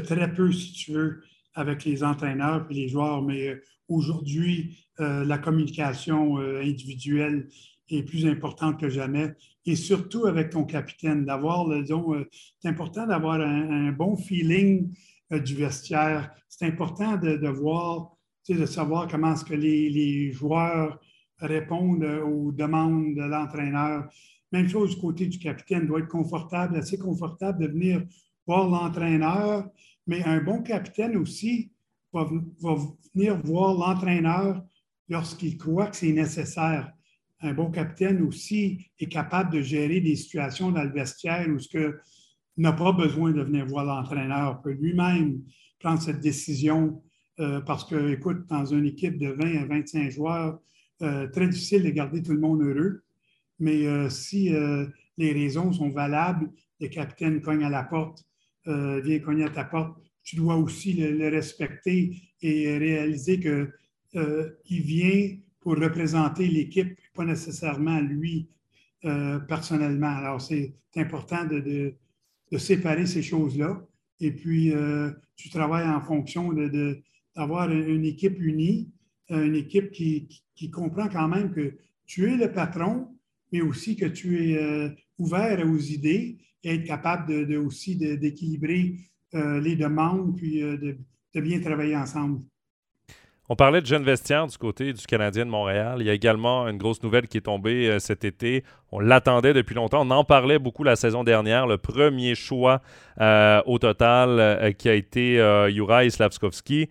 très 0.00 0.34
peu, 0.34 0.50
si 0.50 0.72
tu 0.72 0.90
veux, 0.90 1.22
avec 1.54 1.84
les 1.84 2.02
entraîneurs 2.02 2.66
et 2.68 2.74
les 2.74 2.88
joueurs. 2.88 3.22
Mais 3.22 3.60
aujourd'hui, 3.86 4.76
la 4.98 5.38
communication 5.38 6.36
individuelle 6.36 7.48
est 7.88 8.02
plus 8.02 8.26
importante 8.26 8.78
que 8.78 8.90
jamais. 8.90 9.34
Et 9.64 9.76
surtout 9.76 10.26
avec 10.26 10.50
ton 10.50 10.64
capitaine, 10.64 11.24
d'avoir, 11.24 11.66
disons, 11.80 12.22
c'est 12.58 12.68
important 12.68 13.06
d'avoir 13.06 13.40
un, 13.40 13.92
bon 13.92 14.16
feeling 14.16 14.92
du 15.30 15.54
vestiaire. 15.54 16.30
C'est 16.48 16.66
important 16.66 17.16
de 17.16 17.48
voir 17.48 18.19
de 18.48 18.66
savoir 18.66 19.06
comment 19.08 19.34
est-ce 19.34 19.44
que 19.44 19.54
les, 19.54 20.32
joueurs 20.32 20.98
répondent 21.38 22.04
aux 22.04 22.52
demandes 22.52 23.14
de 23.14 23.22
l'entraîneur. 23.22 24.08
Même 24.52 24.68
chose 24.68 24.94
du 24.94 25.00
côté 25.00 25.26
du 25.26 25.38
capitaine, 25.38 25.86
doit 25.86 26.00
être 26.00 26.08
confortable, 26.08 26.76
assez 26.76 26.98
confortable 26.98 27.60
de 27.60 27.68
venir 27.68 28.04
voir 28.46 28.68
l'entraîneur, 28.68 29.68
mais 30.06 30.22
un 30.24 30.42
bon 30.42 30.62
capitaine 30.62 31.16
aussi 31.16 31.70
va, 32.12 32.28
venir 33.14 33.40
voir 33.44 33.74
l'entraîneur 33.74 34.62
lorsqu'il 35.08 35.56
croit 35.56 35.86
que 35.86 35.96
c'est 35.96 36.12
nécessaire. 36.12 36.92
Un 37.40 37.54
bon 37.54 37.70
capitaine 37.70 38.20
aussi 38.22 38.90
est 38.98 39.06
capable 39.06 39.52
de 39.52 39.62
gérer 39.62 40.00
des 40.00 40.16
situations 40.16 40.72
dans 40.72 40.82
le 40.82 40.92
vestiaire 40.92 41.46
où 41.48 41.58
ce 41.58 41.96
n'a 42.56 42.72
pas 42.72 42.92
besoin 42.92 43.32
de 43.32 43.42
venir 43.42 43.66
voir 43.66 43.84
l'entraîneur, 43.84 44.60
peut 44.60 44.72
lui-même 44.72 45.42
prendre 45.78 46.02
cette 46.02 46.20
décision 46.20 47.02
euh, 47.40 47.60
parce 47.62 47.84
que, 47.84 48.12
écoute, 48.12 48.46
dans 48.48 48.66
une 48.66 48.84
équipe 48.84 49.18
de 49.18 49.28
20 49.28 49.62
à 49.62 49.64
25 49.64 50.10
joueurs, 50.10 50.60
euh, 51.00 51.26
très 51.28 51.48
difficile 51.48 51.84
de 51.84 51.90
garder 51.90 52.22
tout 52.22 52.32
le 52.32 52.40
monde 52.40 52.60
heureux. 52.62 53.02
Mais 53.58 53.86
euh, 53.86 54.10
si 54.10 54.50
les 55.16 55.32
raisons 55.32 55.72
sont 55.72 55.88
valables, 55.90 56.50
le 56.80 56.88
capitaine 56.88 57.40
cogne 57.40 57.64
à 57.64 57.70
la 57.70 57.84
porte, 57.84 58.24
vient 58.66 59.18
cogner 59.20 59.44
à 59.44 59.50
ta 59.50 59.64
porte, 59.64 59.98
tu 60.22 60.36
dois 60.36 60.56
aussi 60.56 60.92
le, 60.92 61.28
respecter 61.28 62.14
et 62.42 62.78
réaliser 62.78 63.40
qu'il 63.40 64.82
vient 64.82 65.36
pour 65.60 65.76
représenter 65.76 66.46
l'équipe, 66.46 66.96
pas 67.14 67.24
nécessairement 67.24 68.00
lui 68.00 68.48
personnellement. 69.02 70.08
Alors, 70.08 70.40
c'est 70.40 70.74
important 70.96 71.44
de, 71.44 71.94
séparer 72.58 73.06
ces 73.06 73.22
choses-là. 73.22 73.82
Et 74.20 74.32
puis, 74.32 74.72
tu 75.36 75.50
travailles 75.50 75.88
en 75.88 76.00
fonction 76.00 76.52
de, 76.52 77.02
une 77.36 78.04
équipe 78.04 78.38
unie, 78.40 78.92
une 79.28 79.54
équipe 79.54 79.92
qui, 79.92 80.28
comprend 80.72 81.08
quand 81.08 81.28
même 81.28 81.52
que 81.52 81.74
tu 82.06 82.30
es 82.30 82.36
le 82.36 82.52
patron, 82.52 83.08
mais 83.52 83.60
aussi 83.60 83.96
que 83.96 84.06
tu 84.06 84.52
es 84.52 84.94
ouvert 85.18 85.64
aux 85.66 85.78
idées 85.78 86.38
et 86.62 86.74
être 86.74 86.84
capable 86.84 87.46
de, 87.46 87.56
aussi 87.56 87.96
d'équilibrer 87.96 88.96
euh, 89.34 89.60
les 89.60 89.76
demandes 89.76 90.36
puis 90.36 90.62
euh, 90.62 90.76
de, 91.34 91.40
bien 91.40 91.60
travailler 91.60 91.96
ensemble. 91.96 92.40
On 93.48 93.56
parlait 93.56 93.80
de 93.80 93.86
jeunes 93.86 94.04
vestiaires 94.04 94.46
du 94.46 94.58
côté 94.58 94.92
du 94.92 95.04
Canadien 95.06 95.44
de 95.44 95.50
Montréal. 95.50 95.98
Il 96.00 96.06
y 96.06 96.10
a 96.10 96.14
également 96.14 96.68
une 96.68 96.78
grosse 96.78 97.02
nouvelle 97.02 97.28
qui 97.28 97.38
est 97.38 97.42
tombée 97.42 97.88
euh, 97.88 97.98
cet 97.98 98.24
été. 98.24 98.64
On 98.90 98.98
l'attendait 98.98 99.52
depuis 99.52 99.74
longtemps. 99.74 100.06
On 100.06 100.10
en 100.10 100.24
parlait 100.24 100.58
beaucoup 100.58 100.82
la 100.82 100.96
saison 100.96 101.24
dernière. 101.24 101.66
Le 101.66 101.78
premier 101.78 102.34
choix 102.34 102.80
au 103.66 103.78
total 103.78 104.74
qui 104.76 104.88
a 104.88 104.94
été 104.94 105.36
Juraj 105.70 106.08
Slavskovski. 106.08 106.88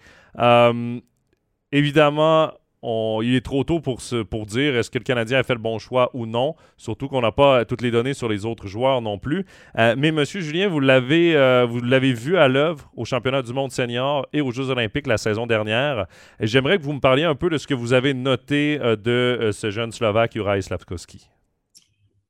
Évidemment, 1.72 2.52
il 2.84 3.36
est 3.36 3.44
trop 3.44 3.64
tôt 3.64 3.80
pour, 3.80 4.00
dire 4.46 4.76
est-ce 4.76 4.90
que 4.90 4.98
le 4.98 5.04
Canadien 5.04 5.40
a 5.40 5.44
fait 5.44 5.54
le 5.54 5.60
bon 5.60 5.80
choix 5.80 6.10
ou 6.14 6.26
non, 6.26 6.56
surtout 6.78 7.08
qu'on 7.08 7.22
n'a 7.22 7.32
pas 7.32 7.66
toutes 7.66 7.82
les 7.82 7.92
données 7.92 8.14
sur 8.14 8.30
les 8.30 8.46
autres 8.46 8.68
joueurs 8.68 9.02
non 9.02 9.18
plus. 9.18 9.46
Euh, 9.78 9.96
mais 9.98 10.12
Monsieur 10.12 10.42
Julien, 10.42 10.68
vous 10.68 10.80
l'avez 10.80 11.36
euh, 11.36 11.66
vous 11.66 11.82
l'avez 11.82 12.14
vu 12.14 12.38
à 12.38 12.48
l'œuvre 12.48 12.90
au 12.96 13.06
championnat 13.06 13.42
du 13.42 13.54
monde 13.54 13.72
senior 13.72 14.28
et 14.34 14.42
aux 14.42 14.52
Jeux 14.52 14.70
olympiques 14.70 15.08
la 15.08 15.18
saison 15.18 15.48
dernière. 15.48 16.08
J'aimerais 16.40 16.78
que 16.78 16.84
vous 16.84 16.94
me 16.94 17.00
parliez 17.00 17.24
un 17.24 17.36
peu 17.36 17.50
de 17.50 17.58
ce 17.58 17.68
que 17.68 17.74
vous 17.74 17.94
avez 17.94 18.14
noté 18.14 18.80
euh, 18.82 18.96
de 18.96 19.52
ce 19.52 19.72
jeune 19.72 19.92
Slovaque, 19.92 20.34
Juraj 20.34 20.64
Slavkovski. 20.64 21.30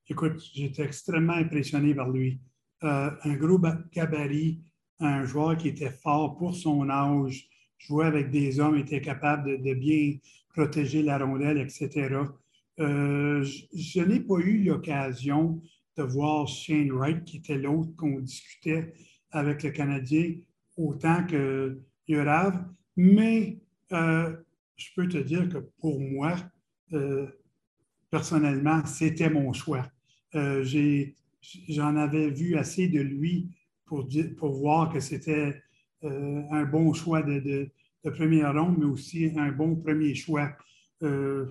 Écoute, 0.10 0.42
j'étais 0.56 0.84
extrêmement 0.84 1.34
impressionné 1.34 1.94
par 1.94 2.10
lui. 2.10 2.40
un 2.82 3.36
gros 3.36 3.60
gabarit, 3.94 4.60
un 5.00 5.24
joueur 5.24 5.56
qui 5.56 5.68
était 5.68 5.92
fort 5.92 6.36
pour 6.36 6.56
son 6.56 6.90
âge, 6.90 7.48
jouait 7.80 8.06
avec 8.06 8.30
des 8.30 8.60
hommes, 8.60 8.78
était 8.78 9.02
capable 9.02 9.62
de 9.62 9.74
bien 9.74 10.18
protéger 10.50 11.02
la 11.02 11.18
rondelle, 11.18 11.58
etc. 11.58 12.10
Euh, 12.80 13.44
je, 13.44 14.02
n'ai 14.02 14.20
pas 14.20 14.38
eu 14.40 14.64
l'occasion 14.64 15.62
de 15.98 16.04
voir 16.04 16.48
Shane 16.48 16.92
Wright, 16.92 17.24
qui 17.26 17.38
était 17.38 17.58
l'autre 17.58 17.96
qu'on 17.96 18.20
discutait 18.20 18.94
avec 19.32 19.64
le 19.64 19.72
Canadien, 19.72 20.36
autant 20.78 21.26
que 21.26 21.80
Yurav, 22.08 22.66
mais 22.96 23.60
euh, 23.92 24.36
je 24.76 24.88
peux 24.96 25.08
te 25.08 25.18
dire 25.18 25.50
que 25.50 25.58
pour 25.80 26.00
moi, 26.00 26.36
euh, 26.94 27.28
personnellement, 28.10 28.86
c'était 28.86 29.30
mon 29.30 29.52
choix. 29.54 29.86
J'en 30.34 31.96
avais 31.96 32.30
vu 32.30 32.56
assez 32.56 32.88
de 32.88 33.00
lui 33.00 33.50
pour, 33.86 34.08
pour 34.38 34.54
voir 34.54 34.92
que 34.92 35.00
c'était 35.00 35.62
un 36.04 36.64
bon 36.64 36.94
choix 36.94 37.22
de, 37.22 37.70
de 38.04 38.10
première 38.10 38.54
ronde, 38.54 38.78
mais 38.80 38.86
aussi 38.86 39.32
un 39.36 39.52
bon 39.52 39.76
premier 39.76 40.16
choix. 40.16 40.52
Euh, 41.04 41.46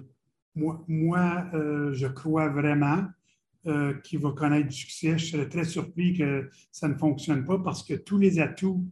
moi, 0.55 1.47
euh, 1.55 1.93
je 1.93 2.07
crois 2.07 2.49
vraiment 2.49 3.05
euh, 3.67 3.95
qu'il 4.01 4.19
va 4.21 4.33
connaître 4.33 4.69
du 4.69 4.75
succès. 4.75 5.19
Je 5.19 5.27
serais 5.27 5.49
très 5.49 5.65
surpris 5.65 6.17
que 6.17 6.51
ça 6.73 6.89
ne 6.89 6.95
fonctionne 6.95 7.45
pas 7.45 7.59
parce 7.59 7.83
que 7.83 7.95
tous 7.95 8.19
les 8.19 8.41
atouts 8.41 8.85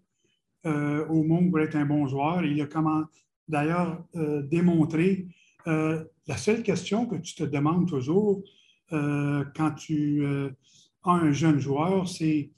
au 0.65 1.23
monde 1.23 1.51
pour 1.51 1.61
être 1.61 1.77
un 1.77 1.87
bon 1.87 2.09
joueur, 2.09 2.45
il 2.45 2.61
a 2.61 2.67
comment 2.67 3.05
d'ailleurs 3.47 4.05
démontré. 4.51 5.29
la 5.65 6.37
seule 6.37 6.65
question 6.65 7.07
que 7.07 7.15
tu 7.15 7.37
te 7.37 7.45
demandes 7.45 7.89
toujours 7.89 8.43
quand 8.91 9.75
tu 9.79 10.27
as 10.27 11.11
un 11.13 11.31
jeune 11.31 11.61
joueur, 11.61 12.09
c'est 12.09 12.51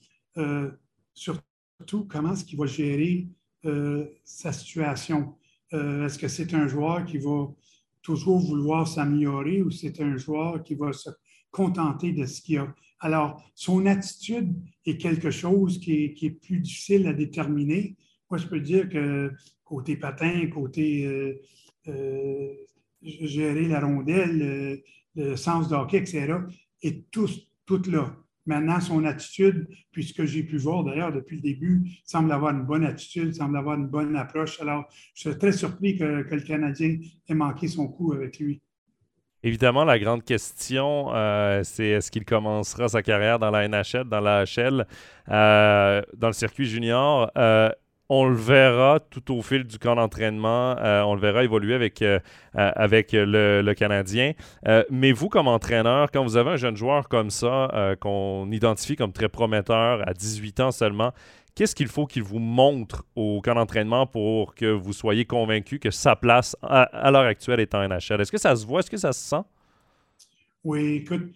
surtout 1.78 2.06
comment 2.06 2.32
est-ce 2.32 2.44
qu'il 2.44 2.58
va 2.58 2.66
gérer 2.66 3.28
euh, 3.64 4.06
sa 4.24 4.52
situation. 4.52 5.34
Euh, 5.72 6.06
est-ce 6.06 6.18
que 6.18 6.28
c'est 6.28 6.52
un 6.54 6.66
joueur 6.66 7.04
qui 7.04 7.18
va 7.18 7.48
toujours 8.02 8.38
vouloir 8.38 8.88
s'améliorer 8.88 9.62
ou 9.62 9.70
c'est 9.70 10.00
un 10.00 10.16
joueur 10.16 10.62
qui 10.64 10.74
va 10.74 10.92
se 10.92 11.10
contenter 11.50 12.12
de 12.12 12.26
ce 12.26 12.42
qu'il 12.42 12.58
a? 12.58 12.74
Alors, 13.00 13.40
son 13.54 13.86
attitude 13.86 14.56
est 14.84 14.96
quelque 14.96 15.30
chose 15.30 15.78
qui 15.78 16.16
est, 16.20 16.30
plus 16.30 16.58
difficile 16.58 17.06
à 17.06 17.12
déterminer. 17.12 17.96
Moi, 18.28 18.38
je 18.38 18.46
peux 18.48 18.60
dire 18.60 18.88
que 18.88 19.32
côté 19.64 19.96
patin, 19.96 20.48
côté 20.48 21.06
euh, 21.86 22.54
gérer 23.02 23.68
la 23.68 23.80
rondelle, 23.80 24.82
le 25.14 25.36
sens 25.36 25.68
d'hockey, 25.68 25.98
etc., 25.98 26.34
est 26.82 27.08
tout, 27.12 27.28
tout 27.66 27.82
là. 27.88 28.16
Maintenant, 28.48 28.80
son 28.80 29.04
attitude, 29.04 29.68
puisque 29.92 30.24
j'ai 30.24 30.42
pu 30.42 30.56
voir 30.56 30.82
d'ailleurs 30.82 31.12
depuis 31.12 31.36
le 31.36 31.42
début, 31.42 31.86
semble 32.06 32.32
avoir 32.32 32.54
une 32.54 32.62
bonne 32.62 32.82
attitude, 32.82 33.34
semble 33.34 33.58
avoir 33.58 33.76
une 33.76 33.88
bonne 33.88 34.16
approche. 34.16 34.58
Alors, 34.62 34.88
je 35.14 35.28
suis 35.28 35.38
très 35.38 35.52
surpris 35.52 35.98
que, 35.98 36.04
le 36.04 36.40
Canadien 36.40 36.96
ait 37.28 37.34
manqué 37.34 37.68
son 37.68 37.88
coup 37.88 38.14
avec 38.14 38.38
lui. 38.38 38.62
Évidemment, 39.42 39.84
la 39.84 39.98
grande 39.98 40.24
question, 40.24 41.14
euh, 41.14 41.60
c'est 41.62 41.88
est-ce 41.88 42.10
qu'il 42.10 42.24
commencera 42.24 42.88
sa 42.88 43.02
carrière 43.02 43.38
dans 43.38 43.50
la 43.50 43.68
NHL, 43.68 44.04
dans 44.08 44.20
la 44.20 44.44
HL, 44.44 44.86
euh, 45.28 46.02
dans 46.16 46.28
le 46.28 46.32
circuit 46.32 46.64
junior? 46.64 47.30
Euh, 47.36 47.68
on 48.08 48.26
le 48.26 48.34
verra 48.34 49.00
tout 49.00 49.34
au 49.34 49.42
fil 49.42 49.64
du 49.64 49.78
camp 49.78 49.96
d'entraînement. 49.96 50.76
Euh, 50.78 51.02
on 51.02 51.14
le 51.14 51.20
verra 51.20 51.44
évoluer 51.44 51.74
avec, 51.74 52.00
euh, 52.00 52.18
euh, 52.56 52.70
avec 52.74 53.10
le, 53.12 53.72
Canadien. 53.74 54.32
mais 54.90 55.12
vous, 55.12 55.28
comme 55.28 55.46
entraîneur, 55.46 56.10
quand 56.10 56.22
vous 56.22 56.36
avez 56.36 56.52
un 56.52 56.56
jeune 56.56 56.76
joueur 56.76 57.08
comme 57.08 57.30
ça, 57.30 57.96
qu'on 58.00 58.50
identifie 58.50 58.96
comme 58.96 59.12
très 59.12 59.28
prometteur 59.28 60.06
à 60.08 60.14
18 60.14 60.60
ans 60.60 60.72
seulement, 60.72 61.12
qu'est-ce 61.54 61.74
qu'il 61.74 61.88
faut 61.88 62.06
qu'il 62.06 62.22
vous 62.22 62.38
montre 62.38 63.04
au 63.14 63.40
camp 63.42 63.54
d'entraînement 63.54 64.06
pour 64.06 64.54
que 64.54 64.66
vous 64.66 64.92
soyez 64.92 65.26
convaincu 65.26 65.78
que 65.78 65.90
sa 65.90 66.16
place 66.16 66.56
à, 66.62 67.10
l'heure 67.10 67.22
actuelle 67.22 67.60
est 67.60 67.74
en 67.74 67.86
NHL? 67.86 68.20
Est-ce 68.20 68.32
que 68.32 68.38
ça 68.38 68.56
se 68.56 68.66
voit? 68.66 68.80
Est-ce 68.80 68.90
que 68.90 68.96
ça 68.96 69.12
se 69.12 69.28
sent? 69.28 69.42
Oui, 70.64 71.04
écoute, 71.04 71.34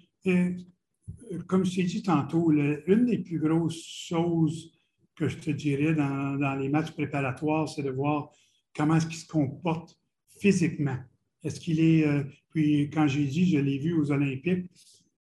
comme 1.46 1.64
je 1.64 1.76
t'ai 1.76 1.84
dit 1.84 2.02
tantôt, 2.02 2.50
une 2.50 3.06
des 3.06 3.18
plus 3.18 3.38
grosses 3.38 3.84
choses 3.84 4.72
que 5.16 5.28
je 5.28 5.36
te 5.38 5.50
dirais 5.50 5.94
dans, 5.94 6.58
les 6.58 6.68
matchs 6.68 6.92
préparatoires, 6.92 7.68
c'est 7.68 7.82
de 7.82 7.90
voir 7.90 8.30
comment 8.74 8.96
est-ce 8.96 9.06
qu'il 9.06 9.18
se 9.18 9.26
comporte 9.26 9.98
physiquement. 10.40 10.96
Est-ce 11.44 11.60
qu'il 11.60 11.80
est, 11.80 12.06
euh, 12.06 12.22
puis 12.50 12.88
quand 12.90 13.06
j'ai 13.08 13.24
dit, 13.24 13.50
je 13.50 13.58
l'ai 13.58 13.78
vu 13.78 13.92
aux 13.94 14.10
Olympiques, 14.10 14.70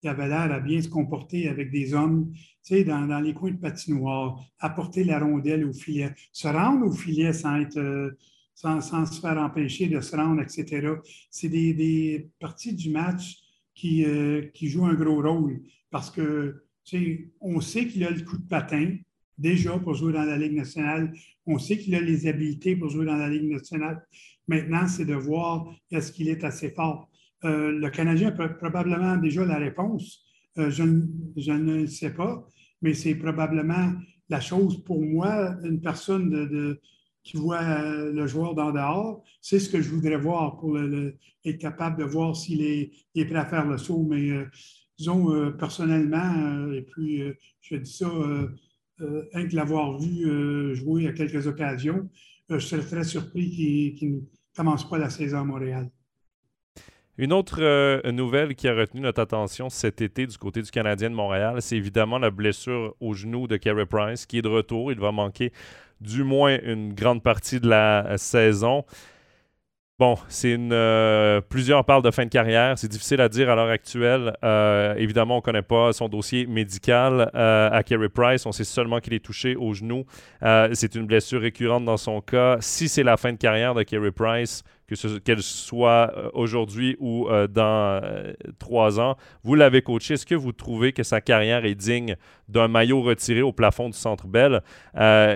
il 0.04 0.10
avait 0.10 0.28
l'air 0.28 0.52
à 0.52 0.60
bien 0.60 0.82
se 0.82 0.88
comporter 0.88 1.48
avec 1.48 1.72
des 1.72 1.94
hommes, 1.94 2.32
tu 2.32 2.76
sais, 2.76 2.84
dans, 2.84 3.20
les 3.20 3.34
coins 3.34 3.52
de 3.52 3.58
patinoire, 3.58 4.44
apporter 4.60 5.04
la 5.04 5.20
rondelle 5.20 5.66
au 5.66 5.74
filet, 5.74 6.14
se 6.32 6.48
rendre 6.48 6.88
au 6.88 6.92
filet 6.92 7.34
sans 7.34 7.60
être, 7.60 7.78
euh, 7.78 8.12
sans, 8.56 8.82
se 8.82 9.20
faire 9.20 9.38
empêcher 9.38 9.88
de 9.88 10.00
se 10.00 10.16
rendre, 10.16 10.42
etc. 10.42 10.96
C'est 11.30 11.50
des, 11.50 12.30
parties 12.40 12.74
du 12.74 12.90
match 12.90 13.38
qui, 13.76 14.06
euh, 14.06 14.48
qui 14.54 14.68
jouent 14.68 14.86
un 14.86 14.96
gros 14.96 15.22
rôle 15.22 15.62
parce 15.90 16.10
que, 16.10 16.64
tu 16.84 16.98
sais, 16.98 17.32
on 17.40 17.62
sait 17.62 17.88
qu'il 17.88 18.04
a 18.04 18.10
le 18.10 18.22
coup 18.22 18.38
de 18.38 18.48
patin, 18.48 18.96
déjà 19.42 19.78
pour 19.80 19.96
jouer 19.96 20.14
dans 20.14 20.24
la 20.24 20.38
Ligue 20.38 20.54
nationale. 20.54 21.12
On 21.46 21.58
sait 21.58 21.78
qu'il 21.78 21.96
a 21.96 22.00
les 22.00 22.28
habiletés 22.28 22.76
pour 22.76 22.90
jouer 22.90 23.06
dans 23.06 23.18
la 23.18 23.30
Ligue 23.30 23.52
nationale. 23.52 24.06
Maintenant, 24.48 24.88
c'est 24.88 25.06
de 25.06 25.16
voir 25.16 25.74
est-ce 25.90 26.12
qu'il 26.12 26.30
est 26.30 26.44
assez 26.44 26.70
fort. 26.70 27.10
Euh, 27.44 27.72
le 27.72 27.90
Canadien 27.90 28.34
a 28.38 28.50
probablement 28.50 29.18
déjà 29.18 29.44
la 29.46 29.58
réponse. 29.58 30.24
Euh, 30.58 30.70
je, 30.70 30.84
ne 30.84 31.86
sais 31.88 32.14
pas, 32.14 32.48
mais 32.82 32.94
c'est 32.94 33.16
probablement 33.16 33.94
la 34.30 34.40
chose 34.40 34.84
pour 34.84 35.02
moi, 35.02 35.56
une 35.64 35.82
personne 35.82 36.78
qui 37.24 37.38
voit 37.38 37.62
euh, 37.62 38.14
le 38.14 38.28
joueur 38.28 38.56
dans 38.56 38.72
dehors, 38.72 39.24
c'est 39.42 39.60
ce 39.60 39.70
que 39.70 39.82
je 39.82 39.90
voudrais 39.90 40.18
voir 40.18 40.58
pour 40.58 40.78
être 40.80 41.58
capable 41.58 42.00
de 42.00 42.04
voir 42.04 42.36
s'il 42.36 42.62
est, 42.62 43.26
prêt 43.26 43.36
à 43.36 43.46
faire 43.46 43.66
le 43.66 43.78
saut. 43.78 44.06
Mais 44.10 44.30
disons, 44.98 45.52
personnellement, 45.54 46.72
et 46.72 46.82
puis 46.82 47.24
je 47.62 47.76
dis 47.76 47.92
ça 47.92 48.10
euh, 49.00 49.24
un 49.34 49.46
de 49.46 49.56
l'avoir 49.56 49.98
vu 49.98 50.26
euh, 50.26 50.74
jouer 50.74 51.08
à 51.08 51.14
quelques 51.14 51.48
occasions, 51.48 52.10
euh, 52.52 52.60
je 52.60 52.66
serais 52.68 52.82
très 52.82 53.04
surpris 53.04 53.96
qu'il 53.96 54.16
ne 54.16 54.20
commence 54.56 54.88
pas 54.88 54.98
la 54.98 55.10
saison 55.10 55.40
à 55.40 55.44
Montréal. 55.44 55.90
Une 57.18 57.34
autre 57.34 58.10
nouvelle 58.10 58.56
qui 58.56 58.68
a 58.68 58.74
retenu 58.74 59.02
notre 59.02 59.22
attention 59.22 59.70
cet 59.70 60.02
été 60.02 60.26
du 60.26 60.38
côté 60.38 60.62
du 60.62 60.72
Canadien 60.72 61.10
de 61.10 61.16
Montréal, 61.16 61.62
c'est 61.62 61.76
évidemment 61.76 62.18
la 62.18 62.32
blessure 62.32 62.96
au 63.00 63.14
genou 63.14 63.48
de 63.48 63.58
Carey 63.58 63.86
Price 63.86 64.26
qui 64.26 64.40
est 64.40 64.42
de 64.42 64.48
retour. 64.48 64.92
Il 64.92 65.00
va 65.00 65.12
manquer 65.12 65.52
du 66.00 66.24
moins 66.24 66.58
une 66.64 66.94
grande 66.94 67.22
partie 67.22 67.60
de 67.60 67.68
la 67.68 68.18
saison. 68.18 68.86
Bon, 70.02 70.18
c'est 70.30 70.54
une. 70.54 70.74
Euh, 70.74 71.42
plusieurs 71.42 71.86
parlent 71.86 72.02
de 72.02 72.10
fin 72.10 72.26
de 72.26 72.32
carrière. 72.32 72.76
C'est 72.76 72.88
difficile 72.88 73.22
à 73.22 73.30
dire 73.30 73.52
à 73.52 73.56
l'heure 73.56 73.70
actuelle. 73.70 74.36
Euh, 74.44 74.96
évidemment, 74.96 75.36
on 75.36 75.38
ne 75.38 75.44
connaît 75.44 75.62
pas 75.62 75.94
son 75.94 76.10
dossier 76.10 76.48
médical 76.48 77.30
euh, 77.36 77.70
à 77.72 77.84
Kerry 77.84 78.10
Price. 78.10 78.48
On 78.48 78.52
sait 78.52 78.64
seulement 78.64 79.00
qu'il 79.00 79.14
est 79.14 79.24
touché 79.24 79.56
au 79.56 79.76
genou. 79.76 80.06
c'est 80.74 80.96
une 80.96 81.06
blessure 81.06 81.40
récurrente 81.40 81.86
dans 81.86 81.98
son 81.98 82.20
cas. 82.20 82.58
Si 82.62 82.90
c'est 82.90 83.04
la 83.04 83.16
fin 83.16 83.32
de 83.32 83.38
carrière 83.38 83.76
de 83.76 83.84
Kerry 83.84 84.10
Price, 84.10 84.64
qu'elle 85.24 85.42
soit 85.42 86.12
euh, 86.16 86.30
aujourd'hui 86.34 86.96
ou 87.00 87.28
euh, 87.30 87.48
dans 87.48 88.02
euh, 88.04 88.34
trois 88.60 89.00
ans. 89.00 89.16
Vous 89.44 89.56
l'avez 89.56 89.82
coaché. 89.82 90.16
Est-ce 90.16 90.26
que 90.26 90.36
vous 90.36 90.52
trouvez 90.52 90.94
que 90.94 91.04
sa 91.04 91.22
carrière 91.22 91.66
est 91.66 91.76
digne 91.76 92.16
d'un 92.50 92.68
maillot 92.68 93.02
retiré 93.02 93.42
au 93.42 93.52
plafond 93.52 93.90
du 93.90 93.98
Centre 93.98 94.28
Bell? 94.28 94.62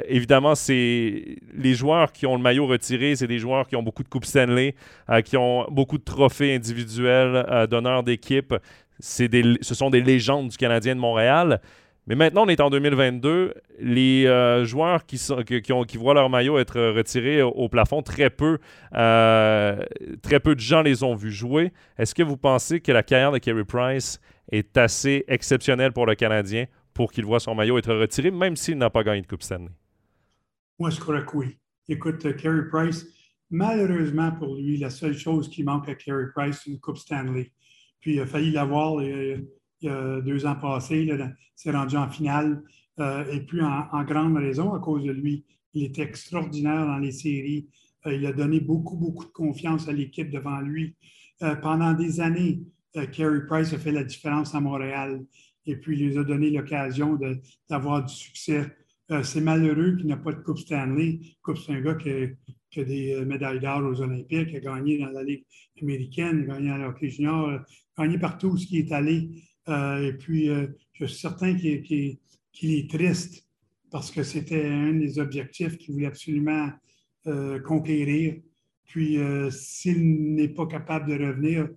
évidemment, 0.08 0.56
c'est 0.56 1.38
les 1.54 1.74
joueurs 1.74 2.12
qui 2.12 2.26
ont 2.26 2.36
le 2.36 2.42
maillot 2.42 2.68
retiré, 2.68 3.16
c'est 3.16 3.28
des 3.28 3.40
joueurs 3.40 3.68
qui 3.68 3.76
ont 3.76 3.84
beaucoup 3.84 4.04
de 4.04 4.10
Coupes 4.10 4.26
Stanley, 4.26 4.76
qui 5.24 5.38
ont 5.38 5.66
beaucoup 5.72 5.98
de 5.98 6.04
trophées 6.04 6.54
individuels 6.54 7.68
d'honneur 7.70 8.04
d'équipe. 8.04 8.54
ce 9.00 9.74
sont 9.74 9.90
des 9.90 10.02
légendes 10.02 10.50
du 10.50 10.58
Canadien 10.58 10.96
de 10.96 11.00
Montréal. 11.00 11.62
Mais 12.08 12.16
maintenant, 12.16 12.46
on 12.46 12.50
est 12.50 12.62
en 12.62 12.70
2022. 12.70 13.54
Les 13.80 14.28
euh, 14.28 14.64
joueurs 14.64 15.06
qui, 15.06 15.18
voient 15.98 16.14
leur 16.14 16.30
maillot 16.30 16.60
être 16.60 16.80
retiré 16.80 17.42
au, 17.42 17.68
plafond, 17.68 18.04
très 18.04 18.30
peu, 18.30 18.60
euh, 18.94 19.84
très 20.22 20.40
peu 20.40 20.54
de 20.54 20.60
gens 20.60 20.84
les 20.84 21.02
ont 21.04 21.16
vus 21.16 21.32
jouer. 21.32 21.74
Est-ce 21.98 22.14
que 22.14 22.22
vous 22.22 22.38
pensez 22.38 22.80
que 22.80 22.92
la 22.92 23.02
carrière 23.02 23.32
de 23.32 23.40
Carey 23.40 23.66
Price 23.66 24.20
est 24.52 24.78
assez 24.78 25.26
exceptionnelle 25.28 25.94
pour 25.94 26.06
le 26.06 26.14
Canadien 26.14 26.66
pour 26.94 27.12
qu'il 27.12 27.26
voit 27.26 27.40
son 27.40 27.56
maillot 27.56 27.78
être 27.80 27.94
retiré, 27.94 28.30
même 28.30 28.56
s'il 28.56 28.78
n'a 28.78 28.90
pas 28.90 29.04
gagné 29.04 29.22
de 29.22 29.28
Coupe 29.28 29.42
Stanley? 29.42 29.72
Moi, 30.78 30.92
je 30.92 31.00
crois 31.00 31.22
que 31.22 31.38
oui. 31.38 31.58
Écoute, 31.88 32.20
Carey 32.38 32.58
euh, 32.58 32.70
Price, 32.70 33.08
malheureusement 33.50 34.32
pour 34.32 34.56
lui, 34.56 34.78
la 34.78 34.92
seule 34.92 35.18
chose 35.18 35.50
qui 35.50 35.64
manque 35.64 35.90
à 35.90 35.96
Carey 35.96 36.28
Price, 36.36 36.62
c'est 36.64 36.70
une 36.70 36.80
Coupe 36.80 36.98
Stanley. 36.98 37.52
Puis 38.00 38.14
il 38.14 38.20
a 38.20 38.28
failli 38.28 38.52
l'avoir 38.52 39.02
a 39.90 40.22
deux 40.22 40.46
ans 40.46 40.56
passés. 40.56 41.08
C'est 41.56 41.72
rendu 41.72 41.96
en 41.98 42.10
finale. 42.10 42.62
Euh, 43.00 43.26
et 43.32 43.42
puis, 43.42 43.62
en, 43.62 44.04
grande 44.04 44.38
raison, 44.38 44.74
à 44.74 44.80
cause 44.80 45.04
de 45.04 45.12
lui, 45.12 45.46
il 45.74 45.84
était 45.84 46.04
extraordinaire 46.04 46.86
dans 46.86 46.98
les 46.98 47.12
séries. 47.12 47.68
Euh, 48.06 48.16
il 48.16 48.26
a 48.26 48.32
donné 48.32 48.60
beaucoup, 48.60 48.96
beaucoup 48.96 49.26
de 49.26 49.32
confiance 49.32 49.88
à 49.88 49.94
l'équipe 49.94 50.30
devant 50.30 50.62
lui. 50.62 50.96
Euh, 51.44 51.56
pendant 51.56 51.94
des 51.94 52.22
années, 52.22 52.62
Carey 53.12 53.46
Price 53.46 53.74
a 53.74 53.78
fait 53.78 53.92
la 53.92 54.06
différence 54.06 54.56
à 54.56 54.62
Montréal. 54.62 55.26
Et 55.66 55.76
puis, 55.76 56.00
il 56.00 56.10
lui 56.10 56.18
a 56.18 56.24
donné 56.24 56.50
l'occasion 56.50 57.20
d'avoir 57.70 58.06
du 58.06 58.14
succès. 58.14 58.74
c'est 59.24 59.42
malheureux 59.42 59.98
qu'il 59.98 60.08
n'a 60.08 60.16
pas 60.16 60.32
de 60.32 60.40
Coupe 60.40 60.60
Stanley. 60.60 61.20
Coupe, 61.42 61.58
c'est 61.58 61.74
un 61.74 61.82
gars 61.82 61.96
qui 61.96 62.10
a, 62.10 62.84
des 62.84 63.26
médailles 63.26 63.60
d'or 63.60 63.84
aux 63.84 64.02
Olympiques, 64.02 64.56
a 64.56 64.60
gagné 64.62 65.00
dans 65.00 65.10
la 65.10 65.24
Ligue 65.24 65.44
américaine, 65.82 66.50
a 66.50 66.54
gagné 66.54 66.72
à 66.72 66.88
hockey 66.88 67.10
junior, 67.10 67.50
a 67.50 67.66
gagné 68.02 68.18
partout 68.18 68.52
où 68.52 68.58
il 68.58 68.80
est 68.80 68.92
allé. 68.94 69.30
Euh, 69.68 70.08
et 70.08 70.14
puis, 70.14 70.50
euh, 70.50 70.68
je 70.94 71.06
suis 71.06 71.18
certain 71.18 71.56
qu'il 71.56 72.18
est 72.62 72.90
triste 72.90 73.48
parce 73.92 74.12
que 74.12 74.24
c'était 74.24 74.66
un 74.66 74.94
des 74.94 75.20
objectifs 75.20 75.78
qu'il 75.78 75.94
voulait 75.94 76.08
absolument 76.08 76.70
euh, 77.28 77.60
conquérir. 77.60 78.36
Puis, 78.86 79.18
s'il 79.50 80.36
n'est 80.36 80.50
pas 80.50 80.68
capable 80.68 81.10
de 81.10 81.26
revenir, 81.26 81.70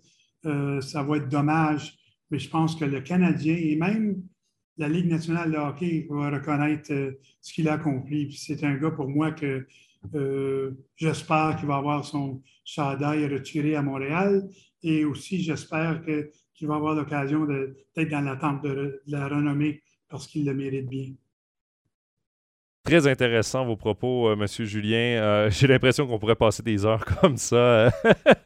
ça 0.82 1.02
va 1.02 1.16
être 1.16 1.28
dommage. 1.28 1.96
Mais 2.30 2.38
je 2.38 2.50
pense 2.50 2.76
que 2.76 2.84
le 2.84 3.00
Canadien 3.00 3.56
et 3.56 3.74
même 3.74 4.22
la 4.76 4.88
Ligue 4.88 5.08
nationale 5.08 5.50
de 5.50 5.56
hockey 5.56 6.06
va 6.10 6.30
reconnaître 6.30 6.92
ce 7.40 7.52
qu'il 7.52 7.66
a 7.68 7.72
accompli. 7.72 8.30
C'est 8.32 8.62
un 8.62 8.76
gars 8.76 8.90
pour 8.90 9.08
moi 9.08 9.32
que 9.32 9.66
j'espère 10.96 11.56
qu'il 11.56 11.66
va 11.66 11.76
avoir 11.76 12.04
son 12.04 12.42
chandail 12.62 13.26
retiré 13.26 13.74
à 13.74 13.82
Montréal. 13.82 14.46
Et 14.82 15.06
aussi, 15.06 15.42
j'espère 15.42 16.02
que 16.02 16.30
qui 16.58 16.66
va 16.66 16.74
avoir 16.74 16.96
l'occasion 16.96 17.46
d'être 17.46 18.10
dans 18.10 18.20
l'attente 18.20 18.62
de, 18.64 19.00
de 19.06 19.12
la 19.12 19.28
renommée 19.28 19.80
parce 20.08 20.26
qu'il 20.26 20.44
le 20.44 20.54
mérite 20.54 20.88
bien. 20.88 21.12
Très 22.84 23.06
intéressant 23.06 23.64
vos 23.64 23.76
propos. 23.76 24.30
Euh, 24.30 24.34
Monsieur 24.34 24.64
Julien. 24.64 24.96
Euh, 25.20 25.50
j'ai 25.52 25.68
l'impression 25.68 26.06
qu'on 26.06 26.18
pourrait 26.18 26.34
passer 26.34 26.62
des 26.64 26.84
heures 26.84 27.04
comme 27.20 27.36
ça. 27.36 27.90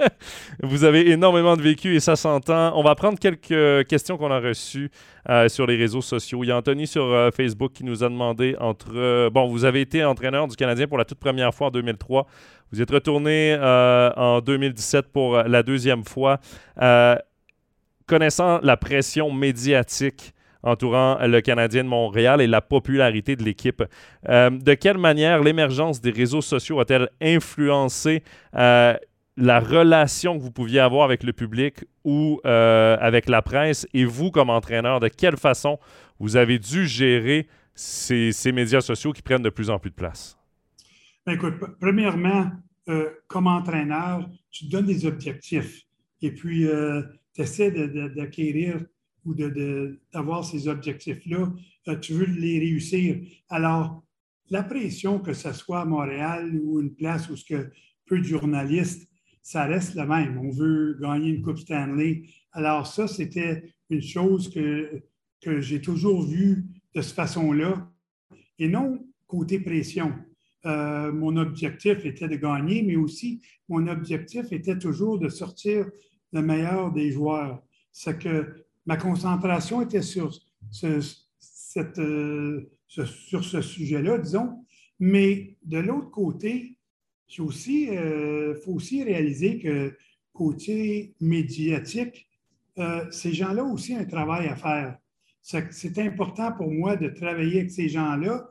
Vous 0.62 0.84
avez 0.84 1.10
énormément 1.10 1.56
de 1.56 1.62
vécu 1.62 1.94
et 1.94 2.00
ça 2.00 2.16
s'entend. 2.16 2.76
On 2.76 2.82
va 2.82 2.94
prendre 2.94 3.18
quelques 3.18 3.86
questions 3.86 4.18
qu'on 4.18 4.30
a 4.30 4.40
reçues 4.40 4.90
euh, 5.30 5.48
sur 5.48 5.66
les 5.66 5.76
réseaux 5.76 6.02
sociaux. 6.02 6.44
Il 6.44 6.48
y 6.48 6.50
a 6.50 6.56
Anthony 6.58 6.86
sur 6.86 7.30
Facebook 7.34 7.72
qui 7.72 7.84
nous 7.84 8.04
a 8.04 8.08
demandé 8.08 8.56
entre. 8.58 9.30
bon, 9.30 9.46
vous 9.46 9.64
avez 9.64 9.80
été 9.80 10.04
entraîneur 10.04 10.48
du 10.48 10.56
Canadien 10.56 10.86
pour 10.86 10.98
la 10.98 11.04
toute 11.04 11.20
première 11.20 11.54
fois 11.54 11.68
en 11.68 11.70
2003. 11.70 12.26
Vous 12.72 12.82
êtes 12.82 12.90
retourné 12.90 13.56
en 13.56 14.40
2017 14.40 15.12
pour 15.12 15.36
la 15.36 15.62
deuxième 15.62 16.04
fois 16.04 16.40
connaissant 18.07 18.61
la 18.62 18.76
pression 18.76 19.32
médiatique 19.32 20.34
entourant 20.62 21.18
le 21.26 21.40
Canadien 21.40 21.84
de 21.84 21.88
Montréal 21.88 22.40
et 22.40 22.46
la 22.46 22.61
popularité 22.61 23.36
de 23.36 23.42
l'équipe. 23.42 23.82
Euh, 24.28 24.50
de 24.50 24.74
quelle 24.74 24.98
manière 24.98 25.42
l'émergence 25.42 26.00
des 26.00 26.11
réseaux 26.11 26.40
sociaux 26.40 26.80
a-t-elle 26.80 27.09
influencé 27.20 28.22
euh, 28.55 28.94
la 29.36 29.61
relation 29.61 30.36
que 30.36 30.42
vous 30.42 30.50
pouviez 30.50 30.80
avoir 30.80 31.05
avec 31.05 31.22
le 31.22 31.32
public 31.32 31.84
ou 32.05 32.40
euh, 32.44 32.96
avec 33.00 33.28
la 33.28 33.42
presse? 33.42 33.86
Et 33.92 34.05
vous 34.05 34.30
comme 34.30 34.50
entraîneur, 34.50 35.00
de 35.00 35.09
quelle 35.09 35.36
façon 35.36 35.78
vous 36.20 36.36
avez 36.36 36.59
dû 36.59 36.86
gérer 36.86 37.48
ces, 37.74 38.32
médias 38.53 38.82
sociaux 38.82 39.12
qui 39.12 39.22
prennent 39.22 39.42
de 39.42 39.50
plus 39.50 39.70
en 39.70 39.78
plus 39.78 39.90
de 39.90 39.96
place? 39.96 40.38
Ben, 41.26 41.32
écoute, 41.32 41.55
premièrement, 41.80 42.50
comme 43.28 43.46
entraîneur, 43.46 44.28
tu 44.50 44.66
donnes 44.66 44.86
des 44.86 45.07
objectifs. 45.07 45.82
Et 46.20 46.32
puis, 46.32 46.68
tu 47.34 47.42
essaies 47.42 47.70
d'acquérir 48.14 48.84
ou 49.24 49.34
d'avoir 49.34 50.44
ces 50.44 50.68
objectifs-là, 50.68 51.52
euh, 51.88 51.96
tu 51.96 52.14
veux 52.14 52.26
les 52.26 52.58
réussir. 52.58 53.20
Alors, 53.48 54.02
la 54.50 54.62
pression, 54.62 55.20
que 55.20 55.32
ce 55.32 55.52
soit 55.52 55.82
à 55.82 55.84
Montréal 55.84 56.58
ou 56.62 56.80
une 56.80 56.94
place 56.94 57.30
où 57.30 57.36
ce 57.36 57.44
que 57.44 57.70
peu 58.06 58.18
de 58.18 58.24
journalistes, 58.24 59.08
ça 59.42 59.64
reste 59.64 59.94
la 59.94 60.06
même. 60.06 60.38
On 60.38 60.50
veut 60.50 60.98
gagner 61.00 61.30
une 61.30 61.42
Coupe 61.42 61.58
Stanley. 61.58 62.24
Alors, 62.52 62.86
ça, 62.86 63.08
c'était 63.08 63.74
une 63.90 64.02
chose 64.02 64.52
que, 64.52 65.02
que 65.40 65.60
j'ai 65.60 65.80
toujours 65.80 66.26
vue 66.26 66.64
de 66.94 67.00
cette 67.00 67.14
façon-là. 67.14 67.90
Et 68.58 68.68
non 68.68 69.04
côté 69.26 69.58
pression. 69.60 70.12
Euh, 70.66 71.10
mon 71.10 71.36
objectif 71.38 72.04
était 72.04 72.28
de 72.28 72.36
gagner, 72.36 72.82
mais 72.82 72.96
aussi 72.96 73.40
mon 73.68 73.86
objectif 73.88 74.52
était 74.52 74.78
toujours 74.78 75.18
de 75.18 75.28
sortir 75.28 75.90
le 76.32 76.42
meilleur 76.42 76.92
des 76.92 77.10
joueurs. 77.12 77.62
C'est 77.92 78.18
que 78.18 78.64
ma 78.86 78.96
concentration 78.96 79.82
était 79.82 80.02
sur 80.02 80.32
ce, 80.70 81.00
euh, 81.78 82.70
sur 82.88 83.44
ce 83.44 83.62
sujet-là, 83.62 84.18
disons. 84.18 84.64
Mais 84.98 85.56
de 85.64 85.78
l'autre 85.78 86.10
côté, 86.10 86.76
il 87.38 87.88
euh, 87.90 88.54
faut 88.54 88.72
aussi 88.72 89.02
réaliser 89.02 89.58
que 89.58 89.96
côté 90.32 91.14
médiatique, 91.20 92.28
euh, 92.78 93.10
ces 93.10 93.32
gens-là 93.32 93.64
ont 93.64 93.72
aussi 93.72 93.94
un 93.94 94.04
travail 94.04 94.48
à 94.48 94.56
faire. 94.56 94.98
C'est 95.42 95.98
important 95.98 96.52
pour 96.52 96.70
moi 96.70 96.96
de 96.96 97.08
travailler 97.08 97.60
avec 97.60 97.70
ces 97.70 97.88
gens-là. 97.88 98.48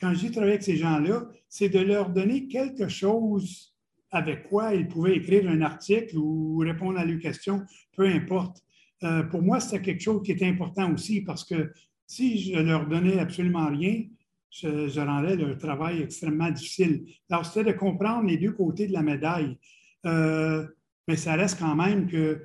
Quand 0.00 0.14
je 0.14 0.20
dis 0.20 0.30
travailler 0.30 0.54
avec 0.54 0.62
ces 0.62 0.76
gens-là, 0.76 1.28
c'est 1.48 1.68
de 1.68 1.78
leur 1.78 2.10
donner 2.10 2.48
quelque 2.48 2.88
chose 2.88 3.71
avec 4.12 4.48
quoi 4.48 4.74
ils 4.74 4.86
pouvaient 4.86 5.16
écrire 5.16 5.50
un 5.50 5.62
article 5.62 6.16
ou 6.18 6.58
répondre 6.58 6.98
à 6.98 7.04
leurs 7.04 7.18
questions, 7.18 7.62
peu 7.96 8.06
importe. 8.06 8.62
Euh, 9.02 9.22
pour 9.24 9.42
moi, 9.42 9.58
c'était 9.58 9.82
quelque 9.82 10.02
chose 10.02 10.22
qui 10.22 10.32
était 10.32 10.46
important 10.46 10.92
aussi 10.92 11.22
parce 11.22 11.44
que 11.44 11.72
si 12.06 12.38
je 12.38 12.58
leur 12.58 12.86
donnais 12.86 13.18
absolument 13.18 13.68
rien, 13.68 14.04
je, 14.50 15.00
rendais 15.00 15.36
leur 15.36 15.56
travail 15.56 16.02
extrêmement 16.02 16.50
difficile. 16.50 17.06
Alors, 17.30 17.46
c'était 17.46 17.72
de 17.72 17.78
comprendre 17.78 18.28
les 18.28 18.36
deux 18.36 18.52
côtés 18.52 18.86
de 18.86 18.92
la 18.92 19.02
médaille. 19.02 19.56
Euh, 20.04 20.66
mais 21.08 21.16
ça 21.16 21.34
reste 21.34 21.58
quand 21.58 21.74
même 21.74 22.06
que 22.06 22.44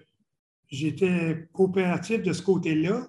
j'étais 0.69 1.47
coopératif 1.51 2.23
de 2.23 2.31
ce 2.31 2.41
côté-là, 2.41 3.07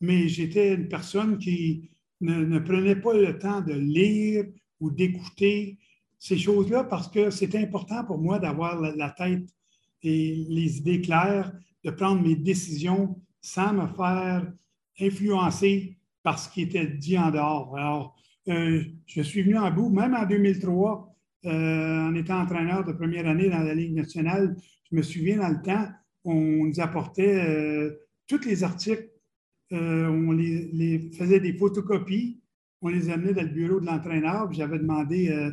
mais 0.00 0.28
j'étais 0.28 0.74
une 0.74 0.88
personne 0.88 1.38
qui 1.38 1.90
ne, 2.20 2.58
prenait 2.58 2.96
pas 2.96 3.14
le 3.14 3.38
temps 3.38 3.60
de 3.60 3.74
lire 3.74 4.46
ou 4.80 4.90
d'écouter 4.90 5.78
ces 6.22 6.38
choses-là 6.38 6.84
parce 6.84 7.08
que 7.08 7.30
c'est 7.30 7.56
important 7.56 8.04
pour 8.04 8.16
moi 8.16 8.38
d'avoir 8.38 8.80
la, 8.80 9.10
tête 9.10 9.48
et 10.04 10.46
les 10.48 10.78
idées 10.78 11.00
claires, 11.00 11.52
de 11.82 11.90
prendre 11.90 12.22
mes 12.22 12.36
décisions 12.36 13.20
sans 13.40 13.72
me 13.72 13.88
faire 13.88 14.46
influencer 15.00 15.98
par 16.22 16.38
ce 16.38 16.48
qui 16.48 16.62
était 16.62 16.86
dit 16.86 17.18
en 17.18 17.32
dehors. 17.32 17.76
Alors, 17.76 18.16
euh, 18.48 18.84
je 19.04 19.20
suis 19.20 19.42
venu 19.42 19.58
en 19.58 19.68
bout, 19.72 19.90
même 19.90 20.14
en 20.14 20.24
2003, 20.24 21.12
euh, 21.44 22.08
en 22.08 22.14
étant 22.14 22.40
entraîneur 22.40 22.84
de 22.84 22.92
première 22.92 23.26
année 23.26 23.50
dans 23.50 23.58
la 23.58 23.74
Ligue 23.74 23.94
nationale. 23.94 24.54
Je 24.92 24.96
me 24.96 25.02
souviens 25.02 25.38
dans 25.38 25.48
le 25.48 25.60
temps, 25.60 25.88
on 26.22 26.66
nous 26.66 26.78
apportait 26.78 27.34
euh, 27.34 27.98
tous 28.28 28.44
les 28.44 28.62
articles, 28.62 29.10
on 29.72 30.30
les, 30.30 31.10
faisait 31.18 31.40
des 31.40 31.54
photocopies, 31.54 32.40
on 32.80 32.90
les 32.90 33.10
amenait 33.10 33.34
dans 33.34 33.42
le 33.42 33.48
bureau 33.48 33.80
de 33.80 33.86
l'entraîneur. 33.86 34.52
J'avais 34.52 34.78
demandé 34.78 35.50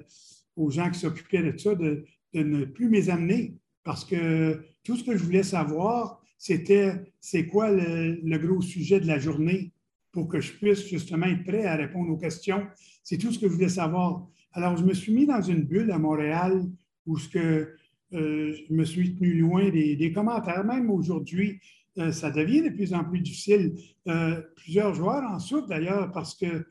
aux 0.60 0.70
gens 0.70 0.92
qui 0.92 1.00
s'occupaient 1.00 1.42
de 1.42 1.58
ça 1.58 1.74
de, 1.74 2.06
ne 2.34 2.66
plus 2.66 2.90
m'examiner 2.90 3.56
parce 3.84 4.06
que 4.06 4.62
tout 4.84 4.98
ce 4.98 5.04
que 5.04 5.18
je 5.18 5.24
voulais 5.24 5.44
savoir, 5.44 6.22
c'était 6.38 7.14
c'est 7.20 7.48
quoi 7.48 7.72
le, 7.72 8.38
gros 8.38 8.62
sujet 8.62 9.00
de 9.00 9.08
la 9.08 9.18
journée 9.18 9.72
pour 10.12 10.28
que 10.28 10.40
je 10.40 10.52
puisse 10.54 10.88
justement 10.88 11.28
être 11.28 11.44
prêt 11.44 11.66
à 11.66 11.76
répondre 11.76 12.12
aux 12.12 12.18
questions. 12.18 12.68
C'est 13.04 13.18
tout 13.18 13.32
ce 13.32 13.40
que 13.40 13.48
je 13.48 13.54
voulais 13.54 13.70
savoir. 13.70 14.28
Alors, 14.54 14.76
je 14.78 14.84
me 14.84 14.94
suis 14.94 15.14
mis 15.14 15.26
dans 15.26 15.42
une 15.42 15.64
bulle 15.64 15.92
à 15.92 15.98
Montréal 15.98 16.66
où 17.06 17.18
ce 17.18 17.30
que, 17.30 17.76
euh, 18.14 18.54
je 18.54 18.74
me 18.74 18.84
suis 18.84 19.16
tenu 19.16 19.36
loin 19.40 19.70
des, 19.70 20.12
commentaires. 20.14 20.66
Même 20.66 20.90
aujourd'hui, 20.90 21.60
euh, 21.98 22.12
ça 22.12 22.32
devient 22.32 22.62
de 22.64 22.70
plus 22.70 22.94
en 22.94 23.04
plus 23.04 23.20
difficile. 23.22 23.76
Euh, 24.08 24.42
plusieurs 24.56 24.94
joueurs 24.94 25.24
en 25.24 25.40
souffrent 25.40 25.68
d'ailleurs 25.68 26.12
parce 26.12 26.36
qu'ils 26.36 26.66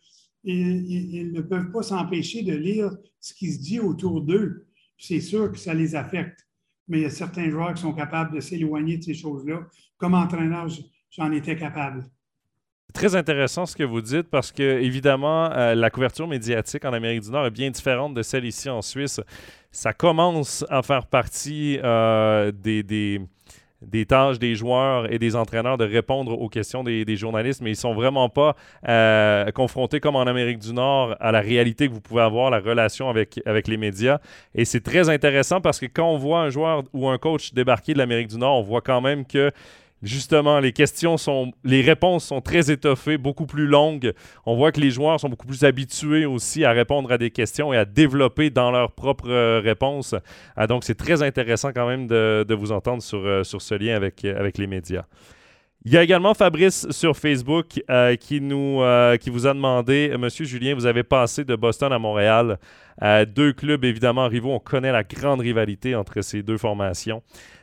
ils 0.52 1.32
ne 1.32 1.40
peuvent 1.40 1.70
pas 1.70 1.82
s'empêcher 1.82 2.42
de 2.42 2.54
lire 2.54 2.90
ce 3.20 3.34
qui 3.34 3.52
se 3.52 3.60
dit 3.60 3.80
autour 3.80 4.22
d'eux. 4.22 4.66
C'est 4.98 5.20
sûr 5.20 5.52
que 5.52 5.58
ça 5.58 5.74
les 5.74 5.94
affecte 5.94 6.48
mais 6.88 6.98
il 6.98 7.02
y 7.02 7.06
a 7.06 7.10
certains 7.10 7.48
joueurs 7.50 7.74
qui 7.74 7.82
sont 7.82 7.92
capables 7.92 8.34
de 8.34 8.40
s'éloigner 8.40 8.96
de 8.96 9.04
ces 9.04 9.14
choses-là. 9.14 9.60
Comme 9.98 10.14
entraîneur, 10.14 10.66
j'en 11.10 11.30
étais 11.32 11.56
capable. 11.56 12.04
Très 12.94 13.14
intéressant 13.14 13.66
ce 13.66 13.76
que 13.76 13.82
vous 13.82 14.00
dites 14.00 14.28
parce 14.30 14.50
que, 14.50 14.62
évidemment, 14.62 15.52
euh, 15.52 15.74
la 15.74 15.90
couverture 15.90 16.26
médiatique 16.26 16.86
en 16.86 16.92
Amérique 16.94 17.20
du 17.20 17.30
Nord 17.30 17.46
est 17.46 17.50
bien 17.50 17.70
différente 17.70 18.14
de 18.14 18.22
celle 18.22 18.46
ici 18.46 18.70
en 18.70 18.80
Suisse. 18.80 19.20
Ça 19.70 19.92
commence 19.92 20.64
à 20.70 20.82
faire 20.82 21.06
partie 21.06 21.78
euh, 21.84 22.50
des, 22.50 22.82
des, 22.82 23.20
des 23.82 24.06
tâches 24.06 24.38
des 24.38 24.54
joueurs 24.54 25.12
et 25.12 25.18
des 25.18 25.36
entraîneurs 25.36 25.78
de 25.78 25.84
répondre 25.84 26.32
aux 26.32 26.48
questions 26.48 26.82
des, 26.82 27.16
journalistes, 27.16 27.60
mais 27.62 27.70
ils 27.70 27.74
ne 27.74 27.78
sont 27.78 27.94
vraiment 27.94 28.28
pas 28.28 28.56
euh, 28.88 29.50
confrontés 29.52 30.00
comme 30.00 30.16
en 30.16 30.22
Amérique 30.22 30.58
du 30.58 30.72
Nord 30.72 31.16
à 31.20 31.32
la 31.32 31.40
réalité 31.40 31.88
que 31.88 31.92
vous 31.92 32.00
pouvez 32.00 32.22
avoir, 32.22 32.50
la 32.50 32.58
relation 32.58 33.08
avec, 33.08 33.40
avec 33.46 33.68
les 33.68 33.76
médias. 33.76 34.18
Et 34.54 34.64
c'est 34.64 34.80
très 34.80 35.08
intéressant 35.08 35.60
parce 35.60 35.78
que 35.78 35.86
quand 35.86 36.10
on 36.10 36.18
voit 36.18 36.40
un 36.40 36.50
joueur 36.50 36.82
ou 36.92 37.08
un 37.08 37.18
coach 37.18 37.52
débarquer 37.52 37.92
de 37.92 37.98
l'Amérique 37.98 38.28
du 38.28 38.38
Nord, 38.38 38.58
on 38.58 38.62
voit 38.62 38.80
quand 38.80 39.00
même 39.00 39.24
que 39.24 39.52
justement, 40.02 40.60
les 40.60 41.80
réponses 41.80 42.24
sont 42.24 42.40
très 42.40 42.70
étoffées, 42.70 43.18
beaucoup 43.18 43.46
plus 43.46 43.66
longues. 43.66 44.12
On 44.46 44.56
voit 44.56 44.72
que 44.72 44.80
les 44.80 44.90
joueurs 44.90 45.20
sont 45.20 45.28
beaucoup 45.28 45.46
plus 45.46 45.64
habitués 45.64 46.26
aussi 46.26 46.64
à 46.64 46.72
répondre 46.72 47.10
à 47.12 47.18
des 47.18 47.30
questions 47.30 47.72
et 47.72 47.76
à 47.76 47.84
développer 47.84 48.50
dans 48.50 48.70
leurs 48.70 48.92
propres 48.92 49.30
euh, 49.30 49.60
réponses. 49.60 50.14
Ah, 50.56 50.66
donc, 50.66 50.84
c'est 50.84 50.94
très 50.94 51.22
intéressant 51.22 51.72
quand 51.72 51.86
même 51.86 52.06
de, 52.06 52.54
vous 52.54 52.72
entendre 52.72 53.02
sur, 53.02 53.24
euh, 53.24 53.44
sur 53.44 53.62
ce 53.62 53.74
lien 53.74 53.94
avec, 53.94 54.24
avec 54.24 54.58
les 54.58 54.66
médias. 54.66 55.04
Il 55.84 55.92
y 55.92 55.96
a 55.96 56.02
également 56.02 56.34
Fabrice 56.34 56.90
sur 56.90 57.16
Facebook 57.16 57.80
euh, 57.88 58.16
qui, 58.16 58.40
nous, 58.40 58.82
qui 59.20 59.30
vous 59.30 59.46
a 59.46 59.54
demandé, 59.54 60.14
Monsieur 60.18 60.44
Julien, 60.44 60.74
vous 60.74 60.86
avez 60.86 61.04
passé 61.04 61.44
de 61.44 61.54
Boston 61.56 61.92
à 61.92 61.98
Montréal, 61.98 62.58
deux 63.28 63.52
clubs 63.52 63.84
évidemment 63.84 64.26
rivaux. 64.26 64.52
On 64.52 64.58
connaît 64.58 64.92
la 64.92 65.04
grande 65.04 65.40
rivalité 65.40 65.94
entre 65.94 66.20
ces 66.20 66.42
deux 66.42 66.58
formations. 66.58 67.22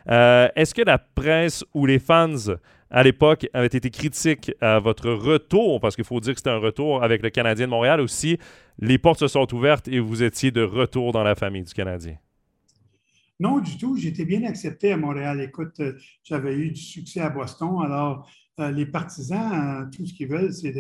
Euh, 0.10 0.48
est-ce 0.56 0.74
que 0.74 0.82
la 0.82 0.98
presse 0.98 1.64
ou 1.74 1.86
les 1.86 2.00
fans 2.00 2.36
à 2.92 3.04
l'époque 3.04 3.48
avaient 3.54 3.68
été 3.68 3.90
critiques 3.90 4.52
à 4.62 4.80
votre 4.80 5.10
retour, 5.10 5.80
parce 5.82 5.96
qu'il 5.96 6.06
faut 6.06 6.20
dire 6.20 6.34
que 6.34 6.40
c'était 6.40 6.52
un 6.52 6.60
retour 6.60 7.04
avec 7.04 7.24
le 7.24 7.30
Canadien 7.30 7.66
de 7.66 7.72
Montréal 7.72 8.00
aussi, 8.00 8.38
les 8.80 8.98
portes 8.98 9.20
se 9.20 9.28
sont 9.28 9.54
ouvertes 9.54 9.88
et 9.88 10.00
vous 10.00 10.24
étiez 10.24 10.52
de 10.52 10.62
retour 10.62 11.12
dans 11.12 11.24
la 11.24 11.36
famille 11.36 11.64
du 11.64 11.74
Canadien? 11.74 12.16
Non, 13.40 13.60
du 13.60 13.78
tout. 13.78 13.98
J'étais 13.98 14.26
bien 14.26 14.44
accepté 14.44 14.92
à 14.92 14.98
Montréal. 14.98 15.42
Écoute, 15.42 15.80
euh, 15.80 15.94
j'avais 16.24 16.56
eu 16.56 16.72
du 16.72 16.82
succès 16.82 17.20
à 17.20 17.30
Boston. 17.30 17.82
Alors, 17.84 18.30
euh, 18.60 18.72
les 18.72 18.86
partisans, 18.86 19.90
tout 19.92 20.06
ce 20.06 20.14
qu'ils 20.14 20.28
veulent, 20.28 20.54
c'est 20.54 20.74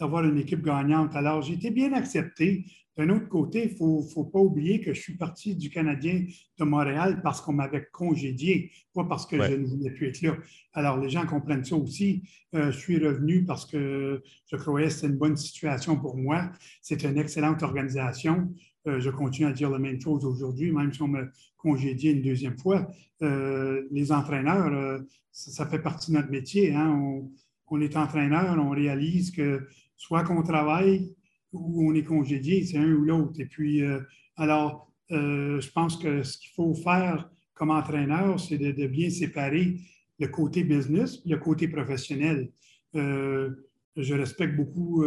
d'avoir 0.00 0.24
une 0.24 0.38
équipe 0.38 0.62
gagnante. 0.62 1.14
Alors, 1.14 1.42
j'étais 1.42 1.70
bien 1.70 1.92
accepté. 1.92 2.64
D'un 2.96 3.08
autre 3.08 3.28
côté, 3.28 3.64
il 3.64 3.72
ne 3.72 3.76
faut, 3.76 4.02
faut, 4.02 4.24
pas 4.24 4.38
oublier 4.38 4.80
que 4.80 4.92
je 4.92 5.00
suis 5.00 5.16
parti 5.16 5.56
du 5.56 5.70
Canadien 5.70 6.26
de 6.58 6.64
Montréal 6.64 7.22
parce 7.22 7.40
qu'on 7.40 7.54
m'avait 7.54 7.86
congédié, 7.90 8.70
pas 8.92 9.04
parce 9.04 9.24
que 9.24 9.42
je 9.42 9.52
ne 9.54 9.64
voulais 9.64 9.90
plus 9.90 10.08
être 10.08 10.20
là. 10.20 10.36
Alors, 10.74 10.98
les 10.98 11.08
gens 11.08 11.24
comprennent 11.24 11.64
ça 11.64 11.76
aussi. 11.76 12.22
Euh, 12.54 12.70
je 12.70 12.78
suis 12.78 12.98
revenu 12.98 13.46
parce 13.46 13.64
que 13.64 14.22
je 14.50 14.56
croyais 14.56 14.88
que 14.88 14.92
c'était 14.92 15.06
une 15.06 15.16
bonne 15.16 15.38
situation 15.38 15.96
pour 15.96 16.18
moi. 16.18 16.52
C'est 16.82 17.02
une 17.04 17.16
excellente 17.16 17.62
organisation. 17.62 18.52
Euh, 18.86 19.00
je 19.00 19.10
continue 19.10 19.46
à 19.46 19.52
dire 19.52 19.70
la 19.70 19.78
même 19.78 20.00
chose 20.00 20.24
aujourd'hui, 20.24 20.72
même 20.72 20.92
si 20.92 21.02
on 21.02 21.08
me 21.08 21.30
congédié 21.56 22.12
une 22.12 22.22
deuxième 22.22 22.58
fois. 22.58 22.88
Euh, 23.22 23.82
les 23.90 24.10
entraîneurs, 24.10 25.00
ça, 25.30 25.66
fait 25.66 25.78
partie 25.78 26.10
de 26.10 26.16
notre 26.16 26.30
métier. 26.30 26.74
Hein. 26.74 27.22
On, 27.68 27.80
est 27.80 27.96
entraîneur, 27.96 28.58
on 28.58 28.70
réalise 28.70 29.30
que 29.30 29.66
soit 29.96 30.24
qu'on 30.24 30.42
travaille, 30.42 31.14
où 31.52 31.88
on 31.88 31.94
est 31.94 32.04
congédié, 32.04 32.64
c'est 32.64 32.78
un 32.78 32.92
ou 32.92 33.04
l'autre. 33.04 33.38
Et 33.40 33.46
puis, 33.46 33.82
euh, 33.82 34.00
alors, 34.36 34.92
euh, 35.10 35.60
je 35.60 35.70
pense 35.70 35.96
que 35.96 36.22
ce 36.22 36.38
qu'il 36.38 36.50
faut 36.54 36.74
faire 36.74 37.30
comme 37.54 37.70
entraîneur, 37.70 38.40
c'est 38.40 38.58
de, 38.58 38.86
bien 38.86 39.10
séparer 39.10 39.76
le 40.18 40.28
côté 40.28 40.64
business 40.64 41.20
et 41.24 41.30
le 41.30 41.38
côté 41.38 41.68
professionnel. 41.68 42.50
Euh, 42.94 43.50
je 43.96 44.14
respecte 44.14 44.56
beaucoup 44.56 45.04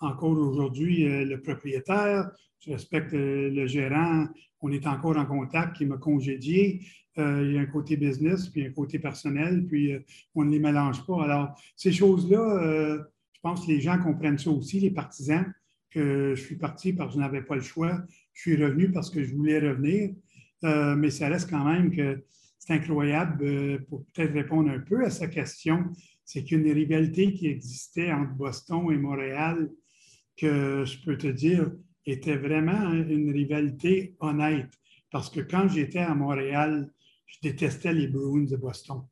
encore 0.00 0.38
aujourd'hui 0.38 1.04
le 1.04 1.40
propriétaire, 1.40 2.30
je 2.60 2.72
respecte 2.72 3.12
le 3.12 3.66
gérant, 3.66 4.26
on 4.60 4.70
est 4.70 4.86
encore 4.86 5.16
en 5.16 5.26
contact, 5.26 5.76
qui 5.76 5.86
m'a 5.86 5.96
congédié. 5.96 6.82
il 7.16 7.52
y 7.52 7.58
a 7.58 7.60
un 7.60 7.66
côté 7.66 7.96
business, 7.96 8.48
puis 8.48 8.66
un 8.66 8.70
côté 8.70 8.98
personnel, 8.98 9.66
puis 9.66 9.94
on 10.34 10.44
ne 10.44 10.50
les 10.50 10.58
mélange 10.58 11.04
pas. 11.06 11.24
Alors, 11.24 11.54
ces 11.76 11.92
choses-là, 11.92 12.98
je 13.32 13.40
pense 13.40 13.66
que 13.66 13.70
les 13.70 13.80
gens 13.80 13.98
comprennent 13.98 14.38
ça 14.38 14.50
aussi, 14.50 14.80
les 14.80 14.90
partisans 14.90 15.44
que 15.90 16.34
je 16.34 16.42
suis 16.42 16.56
parti 16.56 16.92
parce 16.92 17.10
que 17.10 17.14
je 17.14 17.24
n'avais 17.24 17.42
pas 17.42 17.56
le 17.56 17.62
choix. 17.62 18.02
Je 18.32 18.42
suis 18.42 18.62
revenu 18.62 18.90
parce 18.90 19.10
que 19.10 19.24
je 19.24 19.34
voulais 19.34 19.58
revenir. 19.58 20.10
Euh, 20.64 20.96
mais 20.96 21.10
ça 21.10 21.28
reste 21.28 21.48
quand 21.50 21.64
même 21.64 21.94
que 21.94 22.24
c'est 22.58 22.72
incroyable 22.72 23.44
euh, 23.44 23.78
pour 23.88 24.04
peut-être 24.06 24.32
répondre 24.32 24.70
un 24.70 24.80
peu 24.80 25.04
à 25.04 25.10
sa 25.10 25.28
question. 25.28 25.84
C'est 26.24 26.44
qu'une 26.44 26.70
rivalité 26.70 27.32
qui 27.32 27.46
existait 27.46 28.12
entre 28.12 28.34
Boston 28.34 28.90
et 28.92 28.96
Montréal, 28.96 29.70
que 30.38 30.84
je 30.84 31.04
peux 31.04 31.18
te 31.18 31.26
dire, 31.26 31.70
était 32.06 32.36
vraiment 32.36 32.92
une 32.92 33.30
rivalité 33.30 34.16
honnête. 34.20 34.70
Parce 35.10 35.30
que 35.30 35.40
quand 35.40 35.68
j'étais 35.68 35.98
à 35.98 36.14
Montréal, 36.14 36.90
je 37.26 37.38
détestais 37.42 37.92
les 37.92 38.06
Bruins 38.06 38.44
de 38.44 38.56
Boston. 38.56 39.02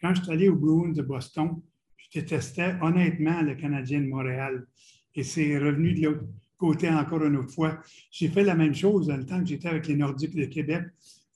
quand 0.00 0.14
je 0.14 0.22
suis 0.22 0.32
allé 0.32 0.48
aux 0.48 0.56
Bruins 0.56 0.92
de 0.92 1.02
Boston, 1.02 1.60
je 1.96 2.20
détestais 2.20 2.74
honnêtement 2.80 3.42
le 3.42 3.54
Canadien 3.54 4.00
de 4.00 4.06
Montréal 4.06 4.66
et 5.14 5.22
c'est 5.22 5.58
revenu 5.58 5.94
de 5.94 6.06
l'autre 6.06 6.24
côté 6.56 6.88
encore 6.88 7.24
une 7.24 7.36
autre 7.36 7.52
fois. 7.52 7.78
J'ai 8.10 8.28
fait 8.28 8.44
la 8.44 8.54
même 8.54 8.74
chose 8.74 9.06
dans 9.08 9.16
le 9.16 9.26
temps 9.26 9.40
que 9.40 9.46
j'étais 9.46 9.68
avec 9.68 9.86
les 9.86 9.96
Nordiques 9.96 10.36
de 10.36 10.46
Québec. 10.46 10.84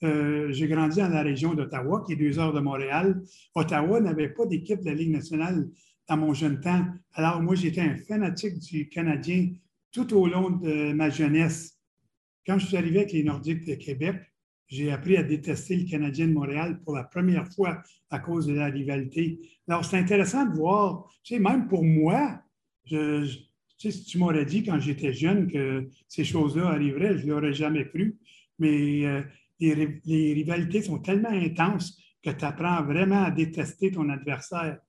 Euh, 0.03 0.51
j'ai 0.51 0.67
grandi 0.67 0.99
dans 0.99 1.09
la 1.09 1.23
région 1.23 1.53
d'Ottawa, 1.53 2.03
qui 2.05 2.13
est 2.13 2.15
deux 2.15 2.37
heures 2.37 2.53
de 2.53 2.59
Montréal. 2.59 3.21
Ottawa 3.55 4.01
n'avait 4.01 4.29
pas 4.29 4.45
d'équipe 4.45 4.81
de 4.81 4.85
la 4.85 4.93
Ligue 4.93 5.11
nationale 5.11 5.69
dans 6.07 6.17
mon 6.17 6.33
jeune 6.33 6.59
temps. 6.59 6.85
Alors, 7.13 7.41
moi, 7.41 7.55
j'étais 7.55 7.81
un 7.81 7.97
fanatique 7.97 8.59
du 8.59 8.89
Canadien 8.89 9.49
tout 9.91 10.13
au 10.13 10.27
long 10.27 10.49
de 10.49 10.93
ma 10.93 11.09
jeunesse. 11.09 11.79
Quand 12.45 12.59
je 12.59 12.67
suis 12.67 12.77
arrivé 12.77 12.99
avec 12.99 13.11
les 13.11 13.23
Nordiques 13.23 13.65
de 13.65 13.75
Québec, 13.75 14.15
j'ai 14.67 14.91
appris 14.91 15.17
à 15.17 15.23
détester 15.23 15.75
le 15.75 15.89
Canadien 15.89 16.27
de 16.27 16.33
Montréal 16.33 16.81
pour 16.83 16.95
la 16.95 17.03
première 17.03 17.47
fois 17.53 17.81
à 18.09 18.19
cause 18.19 18.47
de 18.47 18.53
la 18.53 18.65
rivalité. 18.65 19.39
Alors, 19.67 19.85
c'est 19.85 19.97
intéressant 19.97 20.45
de 20.45 20.55
voir, 20.55 21.07
tu 21.23 21.35
sais, 21.35 21.39
même 21.39 21.67
pour 21.67 21.83
moi, 21.83 22.41
tu 22.85 22.97
sais, 23.77 23.91
si 23.91 24.05
tu 24.05 24.17
m'aurais 24.17 24.45
dit 24.45 24.63
quand 24.63 24.79
j'étais 24.79 25.13
jeune 25.13 25.51
que 25.51 25.89
ces 26.07 26.23
choses-là 26.23 26.67
arriveraient, 26.67 27.17
je 27.17 27.25
ne 27.25 27.31
l'aurais 27.31 27.53
jamais 27.53 27.87
cru. 27.87 28.17
Mais 28.59 29.05
euh, 29.05 29.21
les, 29.59 30.33
rivalités 30.33 30.81
sont 30.81 30.99
tellement 30.99 31.29
intenses 31.29 31.99
que 32.23 32.29
tu 32.29 32.45
apprends 32.45 32.83
vraiment 32.83 33.23
à 33.23 33.31
détester 33.31 33.91
ton 33.91 34.09
adversaire. 34.09 34.79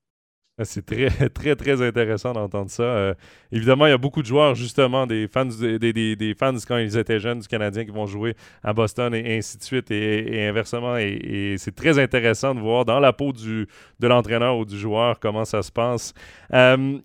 Ah, 0.58 0.64
c'est 0.64 0.86
très, 0.86 1.10
très, 1.34 1.54
très 1.54 1.82
intéressant 1.82 2.32
d'entendre 2.32 2.70
ça. 2.70 2.82
Euh, 2.82 3.14
évidemment, 3.52 3.86
il 3.86 3.90
y 3.90 3.92
a 3.92 3.98
beaucoup 3.98 4.22
de 4.22 4.26
joueurs, 4.26 4.54
justement, 4.54 5.06
des 5.06 5.28
fans, 5.28 5.44
des, 5.44 6.34
fans 6.38 6.54
quand 6.66 6.78
ils 6.78 6.96
étaient 6.96 7.20
jeunes 7.20 7.40
du 7.40 7.46
Canadien 7.46 7.84
qui 7.84 7.90
vont 7.90 8.06
jouer 8.06 8.34
à 8.62 8.72
Boston 8.72 9.14
et, 9.14 9.36
ainsi 9.36 9.58
de 9.58 9.62
suite, 9.62 9.90
et, 9.90 10.46
inversement. 10.48 10.96
Et, 10.96 11.56
c'est 11.58 11.74
très 11.74 11.98
intéressant 11.98 12.54
de 12.54 12.60
voir 12.60 12.86
dans 12.86 13.00
la 13.00 13.12
peau 13.12 13.32
du, 13.32 13.66
de 14.00 14.06
l'entraîneur 14.08 14.56
ou 14.56 14.64
du 14.64 14.78
joueur 14.78 15.20
comment 15.20 15.44
ça 15.44 15.62
se 15.62 15.70
passe. 15.70 16.14
Euh, 16.54 16.98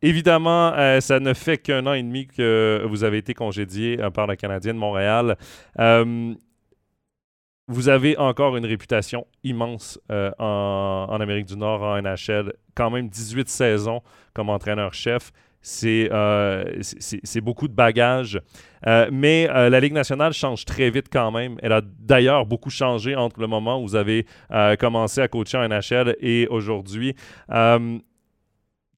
Évidemment, 0.00 0.72
euh, 0.74 1.00
ça 1.00 1.18
ne 1.18 1.34
fait 1.34 1.58
qu'un 1.58 1.84
an 1.86 1.92
et 1.92 2.02
demi 2.04 2.28
que 2.28 2.84
vous 2.88 3.02
avez 3.02 3.18
été 3.18 3.34
congédié 3.34 3.96
par 4.14 4.28
le 4.28 4.36
Canadien 4.36 4.72
de 4.72 4.78
Montréal. 4.78 5.36
Vous 7.68 7.88
avez 7.88 8.16
encore 8.18 8.56
une 8.56 8.66
réputation 8.66 9.26
immense 9.44 10.00
en, 10.38 11.18
Amérique 11.20 11.46
du 11.46 11.56
Nord, 11.56 11.82
en 11.82 12.00
NHL. 12.00 12.52
Quand 12.74 12.90
même 12.90 13.08
18 13.08 13.48
saisons 13.48 14.00
comme 14.34 14.48
entraîneur-chef. 14.48 15.32
C'est 15.60 16.08
beaucoup 17.42 17.68
de 17.68 17.74
bagages. 17.74 18.40
mais 19.12 19.46
la 19.46 19.80
Ligue 19.80 19.92
nationale 19.92 20.32
change 20.32 20.64
très 20.64 20.90
vite 20.90 21.06
quand 21.12 21.30
même. 21.30 21.56
Elle 21.62 21.72
a 21.72 21.82
d'ailleurs 21.82 22.46
beaucoup 22.46 22.70
changé 22.70 23.14
entre 23.14 23.40
le 23.40 23.46
moment 23.46 23.80
où 23.80 23.82
vous 23.82 23.96
avez 23.96 24.26
commencé 24.78 25.20
à 25.20 25.28
coacher 25.28 25.58
en 25.58 25.68
NHL 25.68 26.16
et 26.20 26.46
aujourd'hui 26.48 27.14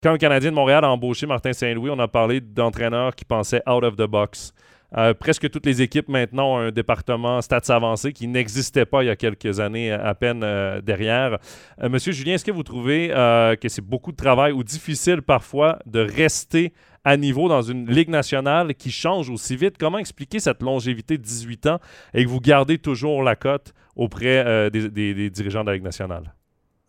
quand 0.02 0.12
le 0.12 0.18
Canadien 0.18 0.50
de 0.50 0.54
Montréal 0.54 0.84
a 0.84 0.90
embauché 0.90 1.26
Martin 1.26 1.52
Saint-Louis, 1.52 1.90
on 1.90 1.98
a 1.98 2.08
parlé 2.08 2.40
d'entraîneurs 2.40 3.14
qui 3.14 3.24
pensaient 3.24 3.62
out 3.68 3.84
of 3.84 3.96
the 3.96 4.06
box. 4.06 4.52
Euh, 4.96 5.14
presque 5.14 5.48
toutes 5.50 5.66
les 5.66 5.82
équipes 5.82 6.08
maintenant 6.08 6.54
ont 6.54 6.58
un 6.58 6.70
département 6.70 7.40
stats 7.40 7.74
avancé 7.74 8.12
qui 8.12 8.26
n'existait 8.26 8.86
pas 8.86 9.04
il 9.04 9.06
y 9.06 9.10
a 9.10 9.16
quelques 9.16 9.60
années 9.60 9.92
à 9.92 10.14
peine 10.14 10.42
euh, 10.42 10.80
derrière. 10.80 11.38
Monsieur 11.82 12.12
Julien, 12.12 12.34
est-ce 12.34 12.44
que 12.44 12.50
vous 12.50 12.62
trouvez 12.62 13.08
que 13.08 13.68
c'est 13.68 13.84
beaucoup 13.84 14.12
de 14.12 14.16
travail 14.16 14.52
ou 14.52 14.64
difficile 14.64 15.22
parfois 15.22 15.78
de 15.86 16.00
rester 16.00 16.72
à 17.04 17.16
niveau 17.16 17.48
dans 17.48 17.62
une 17.62 17.90
ligue 17.90 18.10
nationale 18.10 18.74
qui 18.74 18.90
change 18.90 19.30
aussi 19.30 19.56
vite? 19.56 19.76
Comment 19.78 19.98
expliquer 19.98 20.40
cette 20.40 20.62
longévité 20.62 21.16
de 21.18 21.22
18 21.22 21.66
ans 21.66 21.78
et 22.14 22.24
que 22.24 22.28
vous 22.28 22.40
gardez 22.40 22.78
toujours 22.78 23.22
la 23.22 23.36
cote 23.36 23.72
auprès 23.96 24.70
des 24.70 25.30
dirigeants 25.30 25.62
de 25.62 25.68
la 25.68 25.74
ligue 25.74 25.84
nationale? 25.84 26.34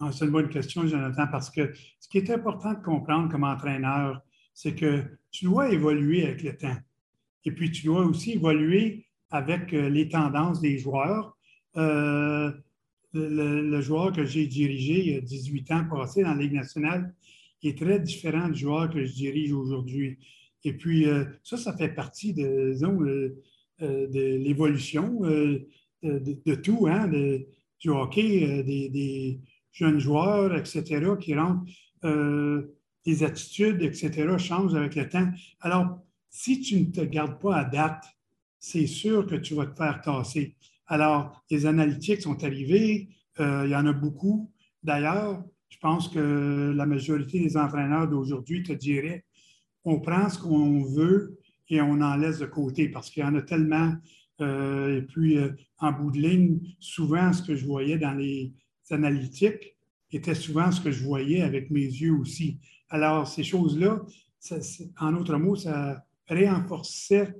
Ah, 0.03 0.09
c'est 0.11 0.25
une 0.25 0.31
bonne 0.31 0.49
question, 0.49 0.87
Jonathan, 0.87 1.27
parce 1.31 1.51
que 1.51 1.71
ce 1.99 2.09
qui 2.09 2.17
est 2.17 2.29
important 2.31 2.73
de 2.73 2.83
comprendre 2.83 3.29
comme 3.29 3.43
entraîneur, 3.43 4.21
c'est 4.53 4.73
que 4.73 5.03
tu 5.29 5.45
dois 5.45 5.69
évoluer 5.69 6.23
avec 6.25 6.41
le 6.41 6.57
temps. 6.57 6.75
Et 7.45 7.51
puis, 7.51 7.71
tu 7.71 7.85
dois 7.85 8.05
aussi 8.05 8.33
évoluer 8.33 9.05
avec 9.31 9.73
euh, 9.73 9.89
les 9.89 10.09
tendances 10.09 10.61
des 10.61 10.77
joueurs. 10.77 11.37
Euh, 11.77 12.51
le, 13.13 13.81
joueur 13.81 14.11
que 14.13 14.23
j'ai 14.25 14.45
dirigé 14.47 14.99
il 14.99 15.13
y 15.13 15.17
a 15.17 15.21
18 15.21 15.71
ans 15.71 15.85
passé 15.89 16.23
dans 16.23 16.33
la 16.33 16.41
Ligue 16.41 16.53
nationale 16.53 17.13
est 17.63 17.77
très 17.77 17.99
différent 17.99 18.49
du 18.49 18.59
joueur 18.59 18.89
que 18.89 19.03
je 19.03 19.13
dirige 19.13 19.51
aujourd'hui. 19.53 20.17
Et 20.63 20.73
puis, 20.73 21.07
euh, 21.07 21.25
ça, 21.43 21.57
ça 21.57 21.75
fait 21.75 21.89
partie 21.89 22.33
de, 22.33 22.73
l'évolution 23.79 25.21
de, 26.03 26.55
tout, 26.55 26.87
hein, 26.87 27.07
du 27.79 27.89
hockey, 27.89 28.63
des 28.63 29.39
jeunes 29.71 29.99
joueurs, 29.99 30.55
etc., 30.55 31.03
qui 31.19 31.35
rentrent, 31.35 31.65
des 33.05 33.23
attitudes, 33.23 33.81
etc., 33.81 34.37
changent 34.37 34.75
avec 34.75 34.95
le 34.95 35.09
temps. 35.09 35.29
Alors, 35.59 35.99
si 36.31 36.61
tu 36.61 36.79
ne 36.79 36.85
te 36.85 37.01
gardes 37.01 37.39
pas 37.39 37.57
à 37.57 37.65
date, 37.65 38.05
c'est 38.57 38.87
sûr 38.87 39.27
que 39.27 39.35
tu 39.35 39.53
vas 39.53 39.67
te 39.67 39.75
faire 39.75 40.01
tasser. 40.01 40.55
Alors, 40.87 41.43
les 41.51 41.65
analytiques 41.65 42.21
sont 42.21 42.43
arrivés, 42.43 43.09
euh, 43.39 43.63
il 43.65 43.71
y 43.71 43.75
en 43.75 43.85
a 43.85 43.93
beaucoup. 43.93 44.49
D'ailleurs, 44.81 45.43
je 45.69 45.77
pense 45.77 46.07
que 46.07 46.73
la 46.75 46.85
majorité 46.85 47.39
des 47.39 47.57
entraîneurs 47.57 48.07
d'aujourd'hui 48.07 48.63
te 48.63 48.73
diraient 48.73 49.25
on 49.83 49.99
prend 49.99 50.29
ce 50.29 50.37
qu'on 50.37 50.83
veut 50.83 51.39
et 51.69 51.81
on 51.81 52.01
en 52.01 52.15
laisse 52.15 52.37
de 52.37 52.45
côté 52.45 52.87
parce 52.87 53.09
qu'il 53.09 53.23
y 53.23 53.25
en 53.25 53.33
a 53.33 53.41
tellement. 53.41 53.95
Euh, 54.39 54.99
et 54.99 55.01
puis, 55.01 55.37
en 55.79 55.91
bout 55.91 56.11
de 56.11 56.19
ligne, 56.19 56.59
souvent, 56.79 57.33
ce 57.33 57.41
que 57.41 57.55
je 57.55 57.65
voyais 57.65 57.97
dans 57.97 58.13
les 58.13 58.53
analytiques 58.91 59.75
était 60.11 60.35
souvent 60.35 60.71
ce 60.71 60.81
que 60.81 60.91
je 60.91 61.03
voyais 61.03 61.41
avec 61.41 61.71
mes 61.71 61.81
yeux 61.85 62.13
aussi. 62.13 62.59
Alors, 62.89 63.27
ces 63.27 63.43
choses-là, 63.43 64.01
en 64.99 65.15
autre 65.15 65.35
mots, 65.37 65.55
ça 65.55 66.05
renforçait 66.33 67.33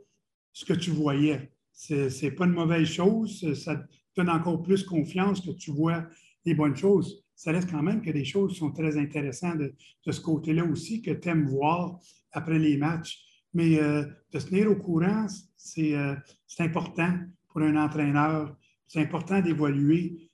ce 0.54 0.66
que 0.66 0.74
tu 0.74 0.92
voyais. 0.92 1.52
Ce 1.72 2.24
n'est 2.24 2.32
pas 2.32 2.46
une 2.46 2.54
mauvaise 2.54 2.88
chose, 2.88 3.54
ça 3.54 3.76
te 3.76 3.88
donne 4.16 4.30
encore 4.30 4.62
plus 4.62 4.84
confiance 4.84 5.42
que 5.42 5.52
tu 5.52 5.72
vois 5.72 6.06
les 6.46 6.54
bonnes 6.54 6.76
choses. 6.76 7.24
Ça 7.36 7.52
reste 7.52 7.72
quand 7.72 7.82
même 7.82 8.02
que 8.02 8.12
des 8.12 8.26
choses 8.26 8.56
sont 8.56 8.72
très 8.72 8.98
intéressantes 8.98 9.58
de, 9.58 9.74
ce 10.12 10.22
côté-là 10.22 10.64
aussi 10.66 11.02
que 11.02 11.12
tu 11.12 11.30
aimes 11.30 11.48
voir 11.48 12.00
après 12.32 12.60
les 12.60 12.78
matchs. 12.78 13.24
Mais 13.54 13.80
euh, 13.82 14.06
de 14.32 14.40
se 14.40 14.48
tenir 14.48 14.70
au 14.70 14.76
courant, 14.76 15.26
euh, 15.26 16.16
c'est 16.48 16.64
important 16.64 17.18
pour 17.50 17.62
un 17.62 17.76
entraîneur. 17.76 18.56
C'est 18.88 19.02
important 19.02 19.42
d'évoluer 19.42 20.32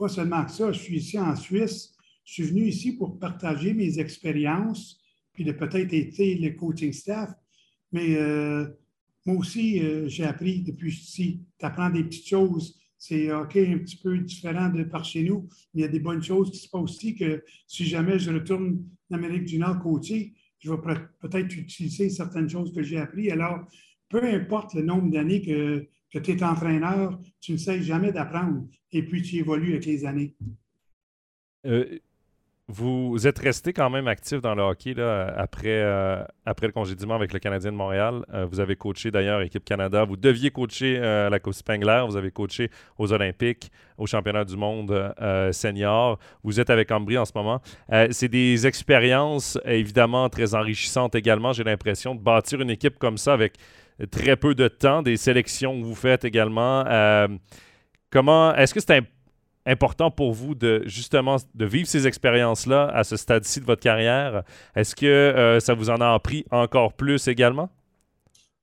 pas 0.00 0.08
seulement 0.08 0.46
que 0.46 0.50
ça, 0.50 0.72
je 0.72 0.80
suis 0.80 0.96
ici 0.96 1.18
en 1.18 1.36
Suisse. 1.36 1.94
Je 2.24 2.32
suis 2.32 2.42
venu 2.44 2.62
ici 2.62 2.92
pour 2.92 3.18
partager 3.18 3.74
mes 3.74 3.98
expériences, 3.98 4.98
puis 5.34 5.44
de 5.44 5.52
peut-être 5.52 5.92
aider 5.92 6.36
le 6.36 6.50
coaching 6.52 6.90
staff. 6.90 7.30
Mais 7.92 8.16
euh, 8.16 8.66
moi 9.26 9.36
aussi, 9.36 9.80
euh, 9.80 10.08
j'ai 10.08 10.24
appris 10.24 10.62
depuis 10.62 10.92
ici. 10.92 11.42
Tu 11.58 11.66
apprends 11.66 11.90
des 11.90 12.04
petites 12.04 12.28
choses. 12.28 12.78
C'est 12.96 13.32
OK, 13.32 13.56
un 13.56 13.78
petit 13.78 13.96
peu 13.96 14.18
différent 14.18 14.68
de 14.68 14.84
par 14.84 15.04
chez 15.04 15.22
nous, 15.22 15.48
mais 15.72 15.80
il 15.80 15.84
y 15.84 15.84
a 15.84 15.88
des 15.88 16.00
bonnes 16.00 16.22
choses 16.22 16.50
qui 16.50 16.58
se 16.58 16.68
passent 16.68 16.82
aussi 16.82 17.14
que 17.14 17.42
si 17.66 17.86
jamais 17.86 18.18
je 18.18 18.30
retourne 18.30 18.84
en 19.10 19.14
Amérique 19.14 19.44
du 19.44 19.58
Nord 19.58 19.80
côté, 19.80 20.34
je 20.58 20.70
vais 20.70 20.76
peut-être 21.18 21.56
utiliser 21.56 22.10
certaines 22.10 22.50
choses 22.50 22.74
que 22.74 22.82
j'ai 22.82 22.98
apprises. 22.98 23.30
Alors, 23.30 23.66
peu 24.10 24.22
importe 24.22 24.74
le 24.74 24.82
nombre 24.82 25.10
d'années 25.10 25.40
que 25.40 25.88
que 26.10 26.18
tu 26.18 26.32
es 26.32 26.42
entraîneur, 26.42 27.18
tu 27.40 27.52
ne 27.52 27.56
sais 27.56 27.82
jamais 27.82 28.12
d'apprendre 28.12 28.66
et 28.92 29.04
puis 29.04 29.22
tu 29.22 29.36
évolues 29.36 29.72
avec 29.72 29.86
les 29.86 30.04
années. 30.04 30.34
Euh, 31.66 31.98
vous 32.70 33.26
êtes 33.26 33.38
resté 33.38 33.72
quand 33.72 33.90
même 33.90 34.08
actif 34.08 34.40
dans 34.40 34.54
le 34.54 34.62
hockey 34.62 34.94
là, 34.94 35.34
après, 35.36 35.68
euh, 35.68 36.22
après 36.46 36.66
le 36.66 36.72
congédiement 36.72 37.14
avec 37.14 37.32
le 37.32 37.38
Canadien 37.38 37.72
de 37.72 37.76
Montréal. 37.76 38.24
Euh, 38.32 38.46
vous 38.50 38.60
avez 38.60 38.76
coaché 38.76 39.10
d'ailleurs 39.10 39.40
l'équipe 39.40 39.64
Canada. 39.64 40.04
Vous 40.04 40.16
deviez 40.16 40.50
coacher 40.50 40.98
la 40.98 41.38
Coupe 41.40 41.54
Spengler. 41.54 42.04
Vous 42.08 42.16
avez 42.16 42.30
coaché 42.30 42.70
aux 42.98 43.12
Olympiques, 43.12 43.70
au 43.98 44.06
championnat 44.06 44.44
du 44.44 44.56
monde 44.56 45.14
senior. 45.52 46.18
Vous 46.42 46.60
êtes 46.60 46.70
avec 46.70 46.90
Ambry 46.90 47.18
en 47.18 47.24
ce 47.24 47.32
moment. 47.34 47.60
C'est 48.10 48.28
des 48.28 48.66
expériences 48.66 49.58
évidemment 49.64 50.28
très 50.28 50.54
enrichissantes 50.54 51.14
également. 51.14 51.52
J'ai 51.52 51.64
l'impression 51.64 52.14
de 52.14 52.20
bâtir 52.20 52.60
une 52.60 52.70
équipe 52.70 52.98
comme 52.98 53.18
ça 53.18 53.32
avec 53.32 53.54
très 54.06 54.36
peu 54.36 54.54
de 54.54 54.68
temps, 54.68 55.02
des 55.02 55.16
sélections 55.16 55.78
que 55.78 55.84
vous 55.84 55.94
faites 55.94 56.24
également. 56.24 56.84
Euh, 56.86 57.28
comment 58.10 58.54
est-ce 58.54 58.74
que 58.74 58.80
c'est 58.80 58.92
important 58.92 59.19
pour 60.16 60.32
vous 60.32 60.54
de 60.54 60.82
justement 60.86 61.36
de 61.54 61.64
vivre 61.64 61.86
ces 61.86 62.06
expériences-là 62.06 62.88
à 62.88 63.04
ce 63.04 63.16
stade-ci 63.16 63.60
de 63.60 63.64
votre 63.64 63.82
carrière? 63.82 64.42
Est-ce 64.74 64.94
que 64.94 65.06
euh, 65.06 65.60
ça 65.60 65.74
vous 65.74 65.90
en 65.90 66.00
a 66.00 66.12
appris 66.12 66.44
encore 66.50 66.94
plus 66.94 67.28
également? 67.28 67.70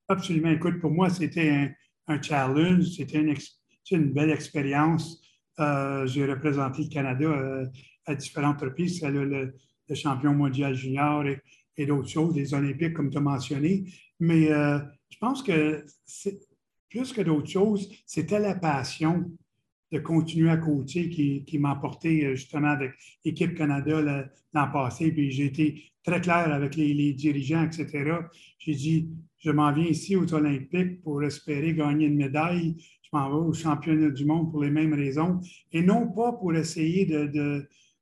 Absolument. 0.08 0.52
Écoute, 0.52 0.80
pour 0.80 0.92
moi, 0.92 1.10
c'était 1.10 1.76
un, 2.08 2.22
challenge, 2.22 2.86
c'était 2.86 3.24
une, 3.92 4.14
belle 4.14 4.32
expérience. 4.32 5.22
Euh, 5.60 6.06
j'ai 6.08 6.26
représenté 6.26 6.84
le 6.84 6.90
Canada 6.90 7.70
à 8.06 8.16
différentes 8.16 8.62
reprises, 8.62 9.02
le, 9.04 9.26
le, 9.26 9.54
le, 9.90 9.96
champion 9.96 10.34
mondial 10.34 10.74
junior 10.76 11.26
et, 11.26 11.42
et 11.76 11.86
d'autres 11.86 12.10
choses, 12.10 12.36
les 12.36 12.54
Olympiques, 12.54 12.94
comme 12.94 13.10
tu 13.10 13.18
as 13.18 13.22
mentionné. 13.22 13.86
Mais 14.20 14.48
je 14.48 15.18
pense 15.20 15.44
que 15.44 15.84
plus 16.90 17.12
que 17.12 17.22
d'autres 17.22 17.50
choses, 17.50 17.90
c'était 18.06 18.40
la 18.40 18.56
passion 18.56 19.32
de 19.92 20.00
continuer 20.00 20.50
à 20.50 20.58
coacher 20.58 21.10
qui, 21.10 21.60
m'a 21.60 21.76
porté 21.76 22.26
euh, 22.26 22.36
justement 22.36 22.70
avec 22.70 22.92
l'équipe 23.24 23.56
Canada 23.56 24.28
l'an 24.54 24.72
passé. 24.72 25.12
Puis 25.12 25.32
j'ai 25.32 25.46
été 25.46 25.84
très 26.04 26.22
clair 26.22 26.54
avec 26.54 26.76
les, 26.76 27.14
dirigeants, 27.14 27.64
etc. 27.64 28.12
J'ai 28.60 28.74
dit, 28.74 29.10
je 29.40 29.52
m'en 29.52 29.72
viens 29.72 29.86
ici 29.86 30.16
aux 30.16 30.34
Olympiques 30.34 31.02
pour 31.02 31.24
espérer 31.24 31.74
gagner 31.74 32.08
une 32.08 32.18
médaille. 32.18 32.76
Je 33.02 33.10
m'en 33.14 33.30
vais 33.30 33.48
au 33.48 33.54
championnat 33.54 34.10
du 34.10 34.26
monde 34.26 34.52
pour 34.52 34.64
les 34.64 34.72
mêmes 34.72 34.94
raisons 34.94 35.40
et 35.72 35.82
non 35.82 36.08
pas 36.08 36.34
pour 36.34 36.54
essayer 36.54 37.06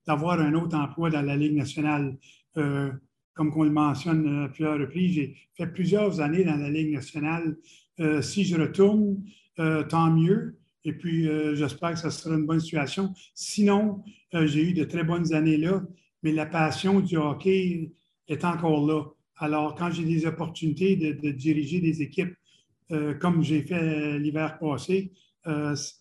d'avoir 0.08 0.40
un 0.40 0.54
autre 0.56 0.78
emploi 0.78 1.10
dans 1.10 1.22
la 1.22 1.36
Ligue 1.36 1.56
nationale. 1.56 2.18
Euh, 2.58 2.92
comme 3.36 3.52
on 3.56 3.64
le 3.64 3.70
mentionne 3.70 4.46
à 4.46 4.48
plusieurs 4.48 4.80
reprises, 4.80 5.14
j'ai 5.14 5.36
fait 5.56 5.68
plusieurs 5.68 6.22
années 6.22 6.46
dans 6.46 6.56
la 6.56 6.70
Ligue 6.70 6.94
nationale. 6.94 7.58
Euh, 8.00 8.22
si 8.22 8.44
je 8.44 8.60
retourne, 8.60 9.24
euh, 9.60 9.84
tant 9.84 10.10
mieux. 10.10 10.58
Et 10.86 10.94
puis, 10.94 11.28
euh, 11.28 11.56
j'espère 11.56 11.94
que 11.94 12.00
ça 12.00 12.12
sera 12.12 12.36
une 12.36 12.46
bonne 12.46 12.60
situation. 12.60 13.14
Sinon, 13.34 14.04
j'ai 14.32 14.70
eu 14.70 14.74
de 14.74 14.84
très 14.84 15.04
bonnes 15.04 15.34
années 15.34 15.58
là, 15.58 15.84
mais 16.24 16.32
la 16.32 16.46
passion 16.46 17.00
du 17.00 17.18
hockey 17.18 17.92
est 18.28 18.46
encore 18.46 18.86
là. 18.86 19.04
Alors, 19.38 19.76
quand 19.76 19.92
j'ai 19.92 20.06
des 20.06 20.26
opportunités 20.26 20.96
de, 20.96 21.32
diriger 21.32 21.82
des 21.82 22.02
équipes, 22.02 22.36
comme 23.20 23.44
j'ai 23.44 23.64
fait 23.64 24.20
l'hiver 24.20 24.58
passé, 24.60 25.12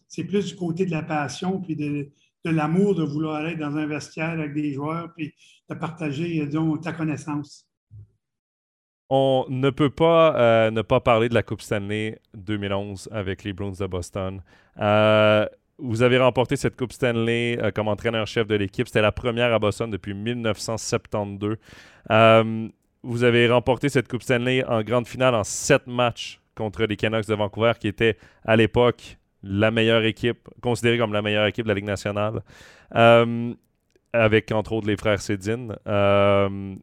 c'est 0.09 0.25
plus 0.25 0.47
du 0.47 0.57
côté 0.57 0.87
de 0.87 0.91
la 0.91 1.03
passion 1.03 1.61
puis 1.61 1.75
de, 1.77 2.11
l'amour 2.45 2.95
de 2.95 3.03
vouloir 3.03 3.47
être 3.47 3.59
dans 3.59 3.77
un 3.77 3.87
vestiaire 3.87 4.31
avec 4.31 4.55
des 4.55 4.73
joueurs 4.73 5.13
puis 5.15 5.35
de 5.69 5.75
partager, 5.75 6.49
ta 6.83 6.93
connaissance. 6.93 7.67
On 9.11 9.45
ne 9.49 9.71
peut 9.71 9.91
pas 9.91 10.37
euh, 10.37 10.71
ne 10.71 10.83
pas 10.83 11.01
parler 11.01 11.29
de 11.29 11.35
la 11.35 11.43
Coupe 11.43 11.61
Stanley 11.61 12.19
2011 12.35 13.09
avec 13.13 13.45
les 13.45 13.53
Bruins 13.53 13.73
de 13.79 13.87
Boston. 13.87 14.43
Euh, 14.81 15.47
vous 15.79 16.03
avez 16.03 16.19
remporté 16.19 16.57
cette 16.57 16.77
Coupe 16.77 16.93
Stanley 16.93 17.59
euh, 17.61 17.71
comme 17.71 17.89
entraîneur-chef 17.89 18.47
de 18.47 18.55
l'équipe. 18.55 18.87
C'était 18.87 19.03
la 19.03 19.13
première 19.13 19.53
à 19.53 19.59
Boston 19.59 19.91
depuis 19.91 20.15
1972. 20.15 21.57
vous 23.03 23.25
avez 23.25 23.49
remporté 23.49 23.89
cette 23.89 24.09
Coupe 24.09 24.23
Stanley 24.23 24.65
en 24.65 24.83
grande 24.83 25.07
finale 25.07 25.35
en 25.35 25.45
sept 25.45 25.87
matchs 25.87 26.41
contre 26.55 26.85
les 26.85 26.97
Canucks 26.97 27.27
de 27.27 27.35
Vancouver, 27.35 27.73
qui 27.79 27.89
étaient 27.89 28.17
à 28.45 28.57
l'époque 28.57 29.19
la 29.43 29.71
meilleure 29.71 30.05
équipe, 30.05 30.49
considérée 30.63 30.97
comme 30.97 31.13
la 31.13 31.21
meilleure 31.21 31.47
équipe 31.47 31.65
de 31.65 31.69
la 31.69 31.75
Ligue 31.75 31.85
nationale, 31.85 32.43
avec 34.15 34.53
entre 34.53 34.73
autres 34.73 34.87
les 34.87 34.97
frères 34.97 35.19
euh, 35.89 36.75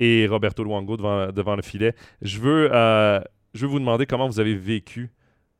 et 0.00 0.26
Roberto 0.26 0.64
Luango 0.64 0.96
devant, 0.96 1.56
le 1.56 1.62
filet. 1.62 1.94
Je 2.20 2.38
veux, 2.38 2.68
euh, 2.72 3.20
je 3.54 3.66
veux 3.66 3.72
vous 3.72 3.78
demander 3.78 4.06
comment 4.06 4.26
vous 4.26 4.40
avez 4.40 4.54
vécu 4.54 5.10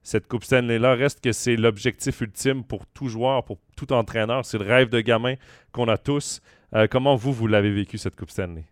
cette 0.03 0.27
Coupe 0.27 0.45
Stanley-là. 0.45 0.95
Reste 0.95 1.21
que 1.21 1.33
c'est 1.33 1.57
l'objectif 1.57 2.21
ultime 2.21 2.65
pour 2.65 2.87
tout 2.87 3.09
joueur, 3.09 3.45
pour 3.45 3.59
tout 3.77 3.93
entraîneur. 3.93 4.45
C'est 4.45 4.59
le 4.59 4.65
rêve 4.65 4.89
de 4.89 5.01
gamin 5.01 5.35
qu'on 5.71 5.89
a 5.89 5.97
tous. 5.97 6.41
comment 6.91 7.15
vous, 7.15 7.33
vous 7.33 7.47
l'avez 7.47 7.73
vécu, 7.73 7.99
cette 7.99 8.17
Coupe 8.17 8.31
Stanley? 8.31 8.65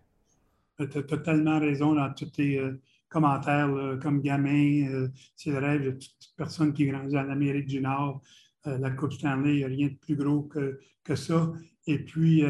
Tu 0.77 0.97
as 0.97 1.03
totalement 1.03 1.59
raison 1.59 1.93
dans 1.93 2.11
toutes 2.13 2.33
tes 2.33 2.59
commentaires 3.07 3.69
comme 4.01 4.21
gamin, 4.21 5.07
c'est 5.35 5.51
le 5.51 5.59
rêve 5.59 5.85
de 5.85 5.91
toute 5.91 6.33
personne 6.35 6.73
qui 6.73 6.87
grandit 6.87 7.17
en 7.17 7.29
Amérique 7.29 7.67
du 7.67 7.79
Nord. 7.79 8.21
la 8.65 8.89
Coupe 8.91 9.13
Stanley, 9.13 9.53
il 9.53 9.57
n'y 9.57 9.63
a 9.63 9.67
rien 9.67 9.87
de 9.87 9.95
plus 9.95 10.15
gros 10.15 10.41
que, 10.41 10.79
que 11.03 11.15
ça. 11.15 11.53
Et 11.87 11.99
puis, 11.99 12.43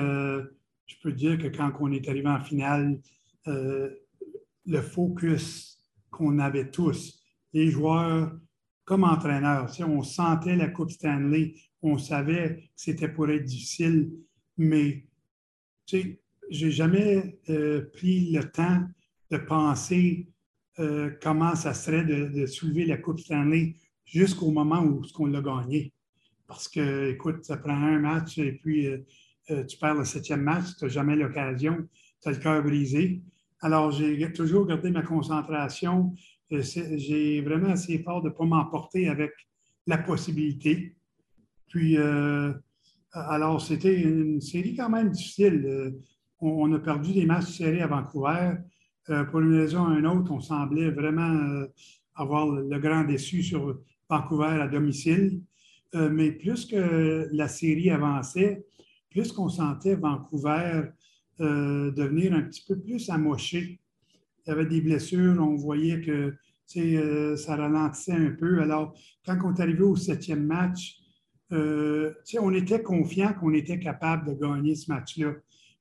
je 0.92 1.02
peux 1.02 1.14
dire 1.14 1.38
que 1.38 1.48
quand 1.48 1.72
on 1.80 1.92
est 1.92 2.08
arrivé 2.10 2.28
en 2.28 2.42
finale, 2.42 3.00
le 3.46 4.82
focus 4.82 5.78
qu'on 6.10 6.40
avait 6.40 6.70
tous, 6.70 7.24
les 7.54 7.70
joueurs 7.70 8.32
comme 8.86 9.04
entraîneurs, 9.04 9.72
on 9.88 10.04
sentait 10.04 10.56
la 10.56 10.68
Coupe 10.68 10.92
Stanley, 10.92 11.56
on 11.82 11.98
savait 11.98 12.56
que 12.56 12.62
c'était 12.76 13.08
pour 13.08 13.30
être 13.30 13.46
difficile, 13.46 14.12
mais 14.58 15.06
je 15.88 15.98
n'ai 16.52 16.72
jamais 16.72 17.40
euh, 17.50 17.90
pris 17.94 18.32
le 18.32 18.44
temps 18.52 18.84
de 19.30 19.38
penser 19.38 20.28
euh, 20.80 21.12
comment 21.22 21.56
ça 21.56 21.74
serait 21.74 22.04
de, 22.04 22.46
soulever 22.46 22.86
la 22.86 22.98
Coupe 22.98 23.20
Stanley 23.20 23.76
jusqu'au 24.06 24.52
moment 24.52 24.82
où 24.84 25.02
on 25.20 25.26
l'a 25.26 25.42
gagné. 25.42 25.94
Parce 26.48 26.68
que, 26.68 27.12
écoute, 27.12 27.46
ça 27.46 27.58
prend 27.58 27.74
un 27.74 28.00
match 28.00 28.38
et 28.38 28.54
puis 28.54 28.88
euh, 29.52 29.64
tu 29.66 29.78
perds 29.78 29.96
le 29.96 30.06
septième 30.06 30.42
match, 30.42 30.66
tu 30.78 30.86
n'as 30.86 30.90
jamais 30.90 31.16
l'occasion, 31.16 31.78
tu 32.22 32.30
as 32.30 32.32
le 32.32 32.38
cœur 32.38 32.64
brisé. 32.64 33.22
Alors, 33.62 33.92
j'ai 33.92 34.32
toujours 34.34 34.66
gardé 34.66 34.90
ma 34.90 35.04
concentration. 35.04 36.14
J'ai 36.50 37.42
vraiment 37.42 37.74
essayé 37.74 38.00
fort 38.00 38.22
de 38.24 38.30
ne 38.30 38.34
pas 38.34 38.46
m'emporter 38.46 39.08
avec 39.08 39.32
la 39.86 40.00
possibilité. 40.00 40.96
Puis, 41.68 41.98
euh, 41.98 42.52
alors, 43.14 43.62
c'était 43.62 44.02
une 44.02 44.42
série 44.42 44.76
quand 44.76 44.90
même 44.90 45.12
difficile. 45.12 45.64
Euh, 45.66 45.92
on, 46.40 46.74
a 46.74 46.80
perdu 46.80 47.14
des 47.14 47.26
matchs 47.26 47.58
serrés 47.58 47.82
à 47.82 47.88
Vancouver. 47.88 48.56
Euh, 49.10 49.24
pour 49.26 49.42
une 49.42 49.56
raison 49.56 49.88
ou 49.88 49.94
une 49.94 50.08
autre, 50.08 50.32
on 50.32 50.40
semblait 50.40 50.90
vraiment 50.90 51.66
avoir 52.16 52.48
le, 52.48 52.80
grand 52.80 53.04
déçu 53.04 53.44
sur 53.44 53.80
Vancouver 54.10 54.60
à 54.60 54.68
domicile. 54.68 55.42
mais 55.94 56.32
plus 56.32 56.66
que 56.66 57.28
la 57.32 57.48
série 57.48 57.90
avançait, 57.90 58.66
plus 59.12 59.32
qu'on 59.32 59.50
sentait 59.50 59.96
Vancouver 59.96 60.84
euh, 61.40 61.92
devenir 61.92 62.34
un 62.34 62.42
petit 62.42 62.64
peu 62.68 62.80
plus 62.80 63.10
amoché. 63.10 63.80
Il 64.46 64.50
y 64.50 64.52
avait 64.52 64.66
des 64.66 64.82
blessures, 64.82 65.38
on 65.40 65.56
voyait 65.56 66.02
que 66.02 66.34
euh, 66.78 67.36
ça 67.36 67.56
ralentissait 67.56 68.14
un 68.14 68.32
peu. 68.32 68.62
Alors, 68.62 68.96
quand 69.26 69.38
on 69.44 69.54
est 69.54 69.62
arrivé 69.62 69.84
au 69.84 69.96
septième 69.96 70.46
match, 70.46 70.98
euh, 71.52 72.14
on 72.40 72.54
était 72.54 72.82
confiant 72.82 73.34
qu'on 73.34 73.54
était 73.54 73.80
capable 73.80 74.30
de 74.30 74.40
gagner 74.40 74.76
ce 74.76 74.90
match-là. 74.92 75.34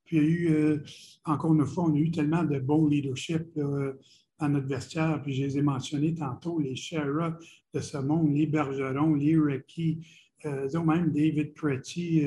Puis 0.03 0.17
il 0.17 0.23
y 0.23 0.25
a 0.25 0.29
eu, 0.29 0.83
encore 1.23 1.53
une 1.53 1.65
fois, 1.65 1.85
on 1.85 1.93
a 1.93 1.97
eu 1.97 2.11
tellement 2.11 2.43
de 2.43 2.59
bon 2.59 2.87
leadership 2.87 3.57
dans 3.57 4.49
notre 4.49 4.67
vestiaire, 4.67 5.21
puis 5.21 5.33
je 5.33 5.43
les 5.43 5.57
ai 5.59 5.61
mentionnés 5.61 6.13
tantôt, 6.13 6.59
les 6.59 6.75
Shara 6.75 7.37
de 7.73 7.79
ce 7.79 7.97
monde, 7.97 8.33
les 8.33 8.47
Bergeron, 8.47 9.13
les 9.13 9.37
Recky, 9.37 10.05
même 10.43 11.13
David 11.13 11.53
Pretty, 11.53 12.25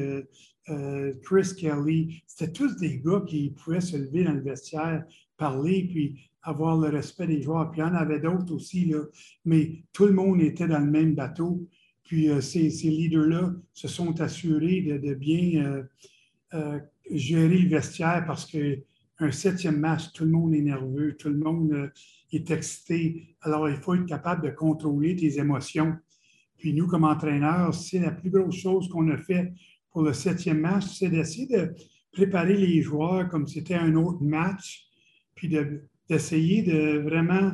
euh, 0.71 1.13
Chris 1.23 1.55
Kelly, 1.59 2.23
c'était 2.27 2.53
tous 2.53 2.77
des 2.77 2.99
gars 2.99 3.23
qui 3.27 3.51
pouvaient 3.51 3.81
se 3.81 3.97
lever 3.97 4.25
dans 4.25 4.33
le 4.33 4.41
vestiaire, 4.41 5.05
parler, 5.37 5.87
puis 5.91 6.31
avoir 6.43 6.79
le 6.79 6.89
respect 6.89 7.27
des 7.27 7.43
joueurs. 7.43 7.71
Puis 7.71 7.81
il 7.81 7.85
y 7.85 7.87
en 7.87 7.95
avait 7.95 8.21
d'autres 8.21 8.55
aussi, 8.55 8.87
là, 8.87 9.01
mais 9.45 9.83
tout 9.93 10.07
le 10.07 10.13
monde 10.13 10.41
était 10.41 10.69
dans 10.69 10.79
le 10.79 10.91
même 10.91 11.15
bateau. 11.15 11.67
Puis 12.03 12.29
euh, 12.31 12.41
ces, 12.41 12.69
leaders-là 12.69 13.53
se 13.73 13.89
sont 13.89 14.21
assurés 14.21 14.83
de, 14.83 15.15
bien 15.15 15.85
euh, 16.55 16.81
gérer 17.11 17.59
le 17.59 17.69
vestiaire 17.69 18.25
parce 18.27 18.47
qu'un 18.47 19.31
septième 19.31 19.79
match, 19.79 20.13
tout 20.13 20.25
le 20.25 20.31
monde 20.31 20.55
est 20.55 20.63
nerveux, 20.63 21.15
tout 21.17 21.29
le 21.29 21.39
monde 21.39 21.91
est 22.33 22.51
excité. 22.51 23.37
Alors, 23.43 23.69
il 23.69 23.77
faut 23.77 23.95
être 23.95 24.07
capable 24.07 24.45
de 24.45 24.51
contrôler 24.51 25.17
tes 25.17 25.39
émotions. 25.39 25.95
Puis 26.57 26.73
nous, 26.73 26.87
comme 26.87 27.05
entraîneurs, 27.05 27.75
c'est 27.75 27.99
la 27.99 28.11
plus 28.11 28.31
grosse 28.31 28.57
chose 28.57 28.89
qu'on 28.89 29.09
a 29.11 29.17
fait 29.17 29.53
pour 29.95 30.03
le 30.03 30.13
septième 30.13 30.59
match, 30.59 30.87
c'est 30.99 31.09
d'essayer 31.09 31.47
de 31.47 31.73
préparer 32.11 32.57
les 32.57 32.83
joueurs 32.83 33.29
comme 33.29 33.47
c'était 33.47 33.77
un 33.77 33.95
autre 33.95 34.21
match, 34.23 34.89
puis 35.37 35.49
d'essayer 36.09 36.63
de, 36.63 36.99
vraiment 36.99 37.53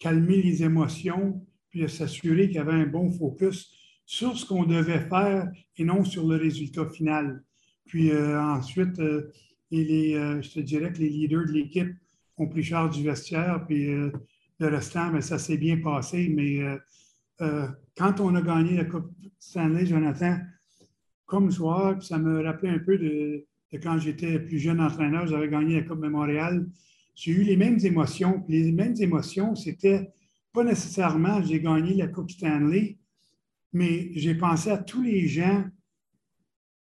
calmer 0.00 0.42
les 0.42 0.64
émotions, 0.64 1.46
puis 1.70 1.82
de 1.82 1.86
s'assurer 1.86 2.48
qu'il 2.48 2.56
y 2.56 2.58
avait 2.58 2.72
un 2.72 2.86
bon 2.86 3.10
focus 3.12 3.72
sur 4.04 4.36
ce 4.36 4.44
qu'on 4.44 4.64
devait 4.64 5.08
faire 5.08 5.48
et 5.76 5.84
non 5.84 6.04
sur 6.04 6.26
le 6.26 6.36
résultat 6.36 6.88
final. 6.90 7.44
Puis 7.84 8.10
euh, 8.10 8.40
ensuite, 8.40 8.98
euh, 8.98 9.30
les, 9.70 10.14
euh, 10.14 10.42
je 10.42 10.50
te 10.50 10.60
dirais 10.60 10.92
que 10.92 10.98
les 10.98 11.08
leaders 11.08 11.46
de 11.46 11.52
l'équipe 11.52 11.94
ont 12.36 12.48
pris 12.48 12.64
charge 12.64 12.96
du 12.96 13.04
vestiaire, 13.04 13.64
puis 13.64 13.86
le 13.86 14.68
restant, 14.68 15.12
ben, 15.12 15.20
ça 15.20 15.38
s'est 15.38 15.56
bien 15.56 15.78
passé. 15.78 16.28
Mais 16.34 16.62
quand 17.96 18.20
on 18.20 18.34
a 18.34 18.42
gagné 18.42 18.76
la 18.76 18.84
Coupe 18.86 19.10
Stanley, 19.38 19.86
Jonathan, 19.86 20.36
comme 21.26 21.50
joueur, 21.50 22.02
ça 22.02 22.18
me 22.18 22.42
rappelait 22.42 22.70
un 22.70 22.78
peu 22.78 22.96
de, 22.96 23.44
quand 23.82 23.98
j'étais 23.98 24.38
plus 24.38 24.58
jeune 24.58 24.80
entraîneur, 24.80 25.26
j'avais 25.26 25.48
gagné 25.48 25.80
la 25.80 25.82
Coupe 25.82 26.04
Montréal. 26.04 26.66
J'ai 27.14 27.32
eu 27.32 27.42
les 27.42 27.56
mêmes 27.56 27.78
émotions. 27.82 28.44
Les 28.48 28.72
mêmes 28.72 28.94
émotions, 28.98 29.54
c'était 29.54 30.12
pas 30.52 30.64
nécessairement 30.64 31.42
j'ai 31.42 31.60
gagné 31.60 31.94
la 31.94 32.06
Coupe 32.06 32.30
Stanley, 32.30 32.98
mais 33.72 34.10
j'ai 34.14 34.34
pensé 34.34 34.70
à 34.70 34.78
tous 34.78 35.02
les 35.02 35.26
gens 35.26 35.64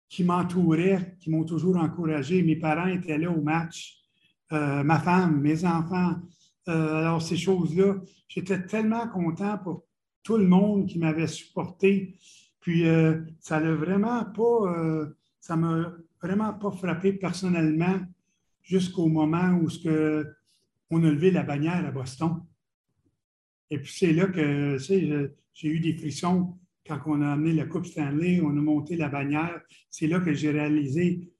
qui 0.07 0.23
m'entouraient, 0.23 1.17
qui 1.19 1.29
m'ont 1.29 1.43
toujours 1.43 1.77
encouragé. 1.77 2.41
Mes 2.43 2.55
parents 2.55 2.87
étaient 2.87 3.17
là 3.17 3.31
au 3.31 3.41
match, 3.41 3.97
euh, 4.53 4.83
ma 4.83 4.99
femme, 4.99 5.41
mes 5.41 5.65
enfants. 5.65 6.15
Euh, 6.67 6.99
alors, 6.99 7.21
ces 7.21 7.37
choses-là, 7.37 7.95
j'étais 8.27 8.65
tellement 8.65 9.07
content 9.07 9.57
pour 9.57 9.83
tout 10.23 10.37
le 10.37 10.47
monde 10.47 10.87
qui 10.87 10.99
m'avait 10.99 11.27
supporté. 11.27 12.17
Puis 12.65 12.87
euh, 12.87 13.21
ça 13.39 13.59
n'a 13.59 13.75
vraiment 13.75 14.25
pas, 14.25 14.73
euh, 14.75 15.15
ça 15.39 15.55
m'a 15.55 15.93
vraiment 16.19 16.51
pas 16.51 16.71
frappé 16.71 17.13
personnellement 17.13 17.99
jusqu'au 18.63 19.05
moment 19.05 19.51
où 19.61 19.69
ce 19.69 19.83
que 19.83 20.27
on 20.89 21.03
a 21.03 21.11
levé 21.11 21.29
la 21.29 21.43
bannière 21.43 21.85
à 21.85 21.91
Boston. 21.91 22.41
Et 23.69 23.77
puis 23.77 23.93
c'est 23.95 24.13
là 24.13 24.25
que 24.25 24.79
j'ai 24.79 25.67
eu 25.67 25.79
des 25.79 25.93
frissons 25.93 26.57
quand 26.87 26.99
on 27.05 27.21
a 27.21 27.33
amené 27.33 27.53
la 27.53 27.65
Coupe 27.67 27.85
Stanley, 27.85 28.41
on 28.41 28.49
a 28.49 28.61
monté 28.61 28.95
la 28.95 29.09
bannière. 29.09 29.61
C'est 29.91 30.07
là 30.07 30.19
que 30.19 30.33
j'ai 30.33 30.49
réalisé 30.49 31.31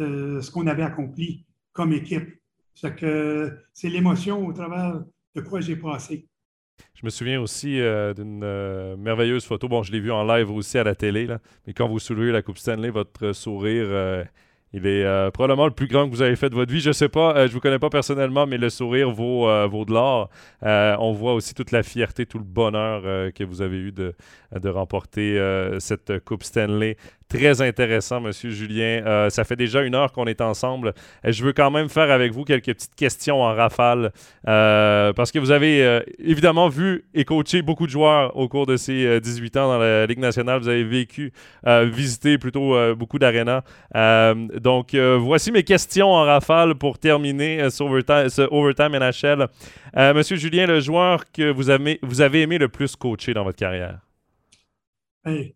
euh, 0.00 0.40
ce 0.40 0.50
qu'on 0.50 0.66
avait 0.66 0.82
accompli 0.82 1.44
comme 1.74 1.92
équipe. 1.92 2.40
C'est 2.72 3.90
l'émotion 3.90 4.46
au 4.46 4.52
travers 4.54 5.04
de 5.34 5.40
quoi 5.42 5.60
j'ai 5.60 5.76
passé. 5.76 6.26
Je 6.94 7.04
me 7.04 7.10
souviens 7.10 7.40
aussi 7.40 7.80
euh, 7.80 8.14
d'une 8.14 8.42
euh, 8.42 8.96
merveilleuse 8.96 9.44
photo. 9.44 9.68
Bon, 9.68 9.82
je 9.82 9.92
l'ai 9.92 10.00
vu 10.00 10.10
en 10.10 10.24
live 10.24 10.50
aussi 10.50 10.78
à 10.78 10.84
la 10.84 10.94
télé, 10.94 11.28
mais 11.66 11.74
quand 11.74 11.86
vous 11.86 11.98
soulevez 11.98 12.32
la 12.32 12.40
Coupe 12.40 12.56
Stanley, 12.56 12.88
votre 12.88 13.32
sourire, 13.32 13.84
euh, 13.88 14.24
il 14.72 14.86
est 14.86 15.30
probablement 15.30 15.66
le 15.66 15.72
plus 15.72 15.86
grand 15.86 16.06
que 16.06 16.10
vous 16.10 16.22
avez 16.22 16.34
fait 16.34 16.50
de 16.50 16.54
votre 16.56 16.72
vie. 16.72 16.80
Je 16.80 16.88
ne 16.88 16.92
sais 16.94 17.08
pas, 17.08 17.34
je 17.36 17.42
ne 17.42 17.48
vous 17.48 17.60
connais 17.60 17.78
pas 17.78 17.90
personnellement, 17.90 18.44
mais 18.44 18.58
le 18.58 18.70
sourire 18.70 19.08
vaut, 19.12 19.46
vaut 19.68 19.84
de 19.84 19.92
l'or. 19.92 20.30
on 20.62 21.12
voit 21.12 21.34
aussi 21.34 21.54
toute 21.54 21.70
la 21.70 21.84
fierté, 21.84 22.26
tout 22.26 22.38
le 22.38 22.44
bonheur 22.44 23.02
que 23.34 23.44
vous 23.44 23.62
avez 23.62 23.76
eu 23.76 23.92
de, 23.92 24.16
de 24.52 24.68
remporter 24.68 25.38
cette 25.78 26.18
Coupe 26.24 26.42
Stanley 26.42 26.96
Très 27.34 27.60
intéressant, 27.60 28.20
Monsieur 28.20 28.50
Julien. 28.50 29.02
Euh, 29.04 29.28
ça 29.28 29.42
fait 29.42 29.56
déjà 29.56 29.82
une 29.82 29.96
heure 29.96 30.12
qu'on 30.12 30.26
est 30.26 30.40
ensemble. 30.40 30.94
Euh, 31.26 31.32
je 31.32 31.44
veux 31.44 31.52
quand 31.52 31.72
même 31.72 31.88
faire 31.88 32.12
avec 32.12 32.30
vous 32.32 32.44
quelques 32.44 32.66
petites 32.66 32.94
questions 32.94 33.42
en 33.42 33.52
rafale 33.52 34.12
euh, 34.46 35.12
parce 35.12 35.32
que 35.32 35.40
vous 35.40 35.50
avez 35.50 36.00
évidemment 36.20 36.68
vu 36.68 37.04
et 37.12 37.24
coaché 37.24 37.62
beaucoup 37.62 37.86
de 37.86 37.90
joueurs 37.90 38.36
au 38.36 38.46
cours 38.48 38.66
de 38.66 38.76
ces 38.76 39.20
18 39.20 39.56
ans 39.56 39.66
dans 39.66 39.78
la 39.78 40.06
Ligue 40.06 40.20
nationale. 40.20 40.60
Vous 40.60 40.68
avez 40.68 40.84
vécu, 40.84 41.32
visité 41.66 42.38
plutôt 42.38 42.94
beaucoup 42.94 43.18
d'arénas. 43.18 43.62
donc, 44.60 44.94
voici 44.94 45.50
mes 45.50 45.64
questions 45.64 46.12
en 46.12 46.22
rafale 46.22 46.76
pour 46.76 46.98
terminer 46.98 47.68
ce 47.70 48.42
overtime, 48.50 48.96
NHL. 48.96 49.48
Monsieur 50.14 50.36
Julien, 50.36 50.66
le 50.66 50.78
joueur 50.78 51.24
que 51.32 51.50
vous 51.50 51.68
avez, 51.70 51.98
vous 52.02 52.20
avez 52.20 52.42
aimé 52.42 52.58
le 52.58 52.68
plus 52.68 52.94
coacher 52.94 53.34
dans 53.34 53.44
votre 53.44 53.58
carrière? 53.58 53.98
Hey 55.26 55.54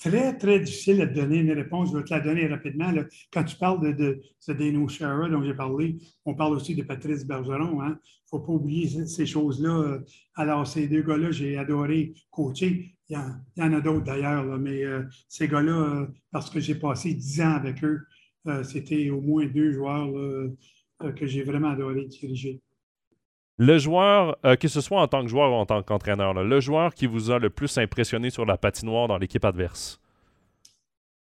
très, 0.00 0.36
très 0.36 0.58
difficile 0.58 0.98
de 0.98 1.04
donner 1.04 1.36
une 1.36 1.52
réponse. 1.52 1.92
Je 1.92 1.98
vais 1.98 2.04
te 2.04 2.10
la 2.12 2.20
donner 2.20 2.46
rapidement. 2.46 2.92
Quand 3.32 3.44
tu 3.44 3.56
parles 3.56 3.80
de, 3.80 3.92
de, 3.92 4.22
de 4.48 4.52
Dano 4.52 4.88
Shara 4.88 5.28
dont 5.28 5.42
j'ai 5.44 5.54
parlé, 5.54 5.98
on 6.24 6.34
parle 6.34 6.54
aussi 6.54 6.74
de 6.74 6.82
Patrice 6.82 7.24
Bergeron. 7.24 7.82
Il 7.82 7.86
hein. 7.86 7.90
ne 7.90 8.28
faut 8.28 8.40
pas 8.40 8.52
oublier 8.52 9.06
ces 9.06 9.26
choses-là. 9.26 9.98
Alors, 10.34 10.66
ces 10.66 10.88
deux 10.88 11.02
gars-là, 11.02 11.30
j'ai 11.30 11.58
adoré 11.58 12.14
coacher. 12.30 12.96
Il 13.10 13.18
y 13.56 13.62
en, 13.62 13.72
a 13.72 13.80
d'autres 13.80 14.04
d'ailleurs, 14.04 14.44
mais 14.58 14.84
euh, 14.84 15.02
ces 15.28 15.48
gars-là, 15.48 15.72
euh, 15.72 16.06
parce 16.30 16.48
que 16.48 16.60
j'ai 16.60 16.76
passé 16.76 17.12
dix 17.12 17.40
ans 17.40 17.54
avec 17.54 17.82
eux, 17.84 18.00
euh, 18.46 18.62
c'était 18.62 19.10
au 19.10 19.20
moins 19.20 19.46
deux 19.46 19.72
joueurs 19.72 20.10
que 21.16 21.26
j'ai 21.26 21.42
vraiment 21.42 21.70
adoré 21.70 22.06
diriger. 22.06 22.60
Le 23.62 23.76
joueur, 23.76 24.38
que 24.58 24.68
ce 24.68 24.80
soit 24.80 25.02
en 25.02 25.06
tant 25.06 25.22
que 25.22 25.28
joueur 25.28 25.52
ou 25.52 25.54
en 25.56 25.66
tant 25.66 25.82
qu'entraîneur, 25.82 26.32
le 26.32 26.60
joueur 26.60 26.94
qui 26.94 27.04
vous 27.04 27.30
a 27.30 27.38
le 27.38 27.50
plus 27.50 27.76
impressionné 27.76 28.30
sur 28.30 28.46
la 28.46 28.56
patinoire 28.56 29.06
dans 29.06 29.18
l'équipe 29.18 29.44
adverse? 29.44 30.00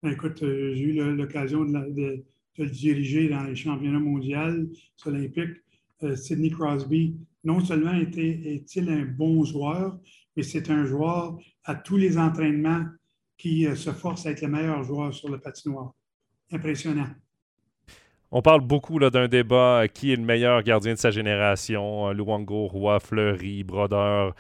Écoute, 0.03 0.39
j'ai 0.41 0.81
eu 0.81 1.15
l'occasion 1.15 1.67
de, 1.67 2.25
le 2.57 2.67
diriger 2.71 3.29
dans 3.29 3.43
les 3.43 3.55
championnats 3.55 4.01
mondiaux 4.01 4.67
olympiques. 5.05 5.61
Sidney 6.15 6.49
Crosby, 6.49 7.19
non 7.45 7.63
seulement 7.63 7.93
est-il 7.93 8.89
un 8.89 9.05
bon 9.05 9.45
joueur, 9.45 9.99
mais 10.35 10.43
c'est 10.43 10.71
un 10.71 10.87
joueur 10.87 11.37
à 11.65 11.75
tous 11.75 11.99
les 11.99 12.17
entraînements 12.17 12.87
qui 13.37 13.67
se 13.77 13.91
force 13.91 14.25
à 14.25 14.31
être 14.31 14.41
le 14.41 14.49
meilleur 14.49 14.83
joueur 14.85 15.13
sur 15.13 15.29
le 15.29 15.39
patinoire. 15.39 15.93
Impressionnant. 16.51 17.09
On 18.35 18.41
parle 18.41 18.63
beaucoup 18.63 18.99
d'un 18.99 19.29
débat 19.29 19.85
qui 19.93 20.11
est 20.11 20.17
le 20.17 20.23
meilleur 20.23 20.63
gardien 20.63 20.95
de 20.95 20.99
sa 20.99 21.11
génération. 21.11 22.13
Luango, 22.13 22.67
Roy, 22.67 22.99
Fleury, 22.99 23.63
Brodeur, 23.63 24.35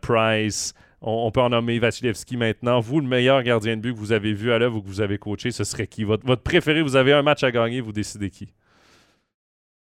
Price. 0.00 0.72
On, 1.02 1.30
peut 1.30 1.40
en 1.40 1.50
nommer 1.50 1.78
Vasilevski 1.78 2.38
maintenant. 2.38 2.80
Vous, 2.80 3.00
le 3.00 3.06
meilleur 3.06 3.42
gardien 3.42 3.76
de 3.76 3.82
but 3.82 3.92
que 3.92 3.98
vous 3.98 4.12
avez 4.12 4.32
vu 4.32 4.50
à 4.52 4.58
l'œuvre 4.58 4.78
ou 4.78 4.82
que 4.82 4.86
vous 4.86 5.00
avez 5.02 5.18
coaché, 5.18 5.50
ce 5.50 5.64
serait 5.64 5.88
qui? 5.88 6.04
Votre, 6.04 6.36
préféré, 6.36 6.80
vous 6.80 6.96
avez 6.96 7.12
un 7.12 7.22
match 7.22 7.42
à 7.42 7.50
gagner, 7.50 7.82
vous 7.82 7.92
décidez 7.92 8.30
qui? 8.30 8.54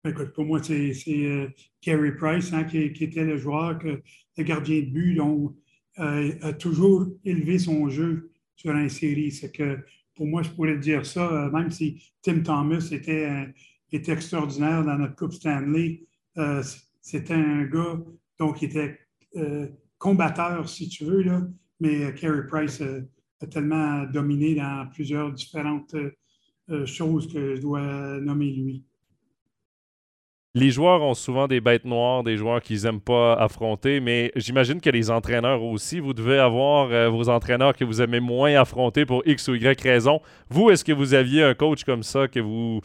Écoute, 0.05 0.33
pour 0.33 0.45
moi, 0.45 0.62
c'est 0.62 0.95
euh, 1.09 1.47
Carey 1.83 2.12
Price 2.12 2.53
hein, 2.55 2.64
qui, 2.64 2.78
était 2.78 3.24
le 3.24 3.37
joueur, 3.37 3.78
le 3.85 4.43
gardien 4.43 4.81
de 4.81 4.87
but, 4.87 5.14
dont, 5.14 5.55
euh, 5.99 6.33
a 6.41 6.53
toujours 6.55 7.07
élevé 7.24 7.59
son 7.59 7.91
jeu 7.91 8.33
sur 8.57 8.74
un 8.74 8.89
série. 8.89 9.31
C'est 9.31 9.53
que 9.53 9.78
pour 10.21 10.27
moi, 10.27 10.43
je 10.43 10.51
pourrais 10.51 10.77
dire 10.77 11.07
ça, 11.07 11.33
euh, 11.33 11.51
même 11.51 11.71
si 11.71 12.03
Tim 12.21 12.41
Thomas 12.41 12.87
était, 12.93 13.55
était 13.91 14.12
extraordinaire 14.12 14.85
dans 14.85 14.99
notre 14.99 15.16
Coupe 15.16 15.33
Stanley, 15.33 16.05
c'était 17.01 17.33
un 17.33 17.64
gars 17.64 17.99
donc, 18.39 18.59
qui 18.59 18.66
était 18.66 18.99
combatteur, 19.97 20.68
si 20.68 20.91
tu 20.91 21.07
veux, 21.07 21.23
là, 21.23 21.41
mais 21.81 22.12
Carey 22.12 22.47
Price 22.47 22.83
a 23.41 23.47
tellement 23.47 24.05
dominé 24.05 24.57
dans 24.57 24.91
plusieurs 24.93 25.33
différentes 25.33 25.97
choses 26.85 27.33
que 27.33 27.57
je 27.57 27.62
dois 27.62 28.21
nommer 28.21 28.53
lui 28.53 28.85
les 30.55 30.70
joueurs 30.70 31.03
ont 31.03 31.14
souvent 31.14 31.46
des 31.46 31.61
bêtes 31.61 31.84
noires, 31.84 32.24
des 32.24 32.36
joueurs 32.36 32.61
qu'ils 32.61 32.82
n'aiment 32.82 33.01
pas 33.01 33.34
affronter, 33.34 34.01
mais 34.01 34.32
j'imagine 34.34 34.80
que 34.80 34.90
les 34.90 35.11
entraîneurs 35.11 35.62
aussi, 35.62 36.01
vous 36.01 36.12
devez 36.12 36.38
avoir 36.38 36.90
euh, 36.90 37.09
vos 37.09 37.28
entraîneurs 37.28 37.76
que 37.76 37.84
vous 37.84 38.03
aimez 38.03 38.20
moins 38.20 38.55
affronter 38.55 39.07
pour 39.07 39.22
X 39.26 39.48
ou 39.48 39.55
Y 39.55 39.80
raison. 39.80 40.20
Vous, 40.48 40.70
est-ce 40.70 40.84
que 40.84 40.92
vous 40.92 41.14
aviez 41.14 41.44
un 41.44 41.55
coach 41.55 41.84
comme 41.84 42.03
ça 42.03 42.26
que 42.26 42.40
vous, 42.40 42.80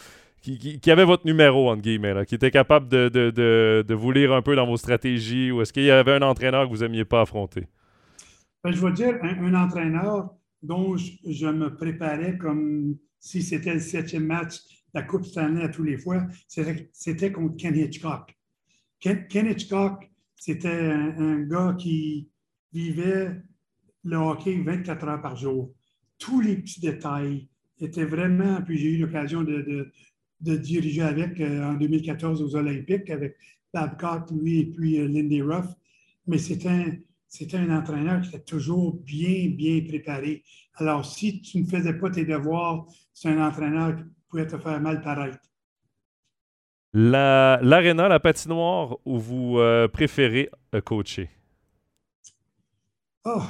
qui, 0.54 0.92
avait 0.92 1.06
votre 1.06 1.26
numéro, 1.26 1.72
entre 1.72 1.82
guillemets, 1.82 2.26
qui 2.28 2.36
était 2.36 2.52
capable 2.52 2.88
de, 2.88 3.94
vous 3.94 4.12
lire 4.12 4.34
un 4.34 4.42
peu 4.42 4.56
dans 4.56 4.68
vos 4.68 4.78
stratégies, 4.78 5.52
ou 5.52 5.62
est-ce 5.62 5.74
qu'il 5.74 5.84
y 5.84 5.92
avait 5.92 6.14
un 6.14 6.22
entraîneur 6.22 6.66
que 6.66 6.70
vous 6.70 6.84
n'aimiez 6.84 7.06
pas 7.06 7.22
affronter? 7.22 7.68
Ben, 8.64 8.72
je 8.72 8.80
veux 8.80 8.92
dire, 8.92 9.16
un, 9.22 9.54
entraîneur 9.56 10.30
dont 10.62 10.96
je, 10.98 11.48
me 11.48 11.76
préparais 11.76 12.38
comme 12.38 12.96
si 13.20 13.42
c'était 13.42 13.74
le 13.74 13.80
septième 13.80 14.26
match 14.26 14.58
la 14.96 15.04
Coupe 15.04 15.26
Stanley 15.26 15.62
à 15.62 15.68
tous 15.68 15.84
les 15.84 15.98
fois, 15.98 16.26
c'était 16.48 17.32
contre 17.32 17.58
Ken 17.58 17.76
Hitchcock. 17.76 18.34
Ken, 19.02 19.28
Hitchcock, 19.30 20.10
c'était 20.38 20.70
un, 20.70 21.42
gars 21.42 21.76
qui 21.78 22.30
vivait 22.72 23.42
le 24.04 24.16
hockey 24.16 24.56
24 24.56 25.08
heures 25.08 25.22
par 25.22 25.36
jour. 25.36 25.74
Tous 26.18 26.40
les 26.40 26.56
petits 26.56 26.80
détails 26.80 27.50
étaient 27.80 28.06
vraiment. 28.06 28.62
Puis 28.62 28.78
j'ai 28.78 28.92
eu 28.94 28.98
l'occasion 28.98 29.44
de, 29.44 29.92
diriger 30.40 31.02
avec 31.02 31.42
euh, 31.42 31.64
en 31.64 31.74
2014 31.74 32.42
aux 32.42 32.56
Olympiques 32.56 33.10
avec 33.10 33.36
Babcock, 33.74 34.32
lui, 34.32 34.60
et 34.60 34.66
puis 34.66 35.00
euh, 35.00 35.08
Lindy 35.08 35.42
Ruff. 35.42 35.68
Mais 36.28 36.38
c'était 36.38 36.70
un, 36.70 36.98
c'était 37.28 37.58
un 37.58 37.78
entraîneur 37.78 38.22
qui 38.22 38.30
était 38.30 38.40
toujours 38.40 38.96
bien, 38.96 39.50
bien 39.50 39.82
préparé. 39.86 40.44
Alors, 40.76 41.06
si 41.06 41.42
tu 41.42 41.60
ne 41.60 41.66
faisais 41.66 41.94
pas 41.94 42.10
tes 42.10 42.24
devoirs, 42.24 42.88
c'est 43.14 43.30
un 43.30 43.46
entraîneur 43.46 43.98
pouvait 44.36 44.48
te 44.48 44.58
faire 44.58 44.82
mal 44.82 45.02
paraître. 45.02 45.40
L'aréna, 46.94 48.08
la, 48.08 48.20
patinoire 48.20 48.98
où 49.06 49.18
vous 49.18 49.60
euh, 49.60 49.88
préférez 49.88 50.50
euh, 50.74 50.82
coacher? 50.82 51.30
Oh. 53.26 53.42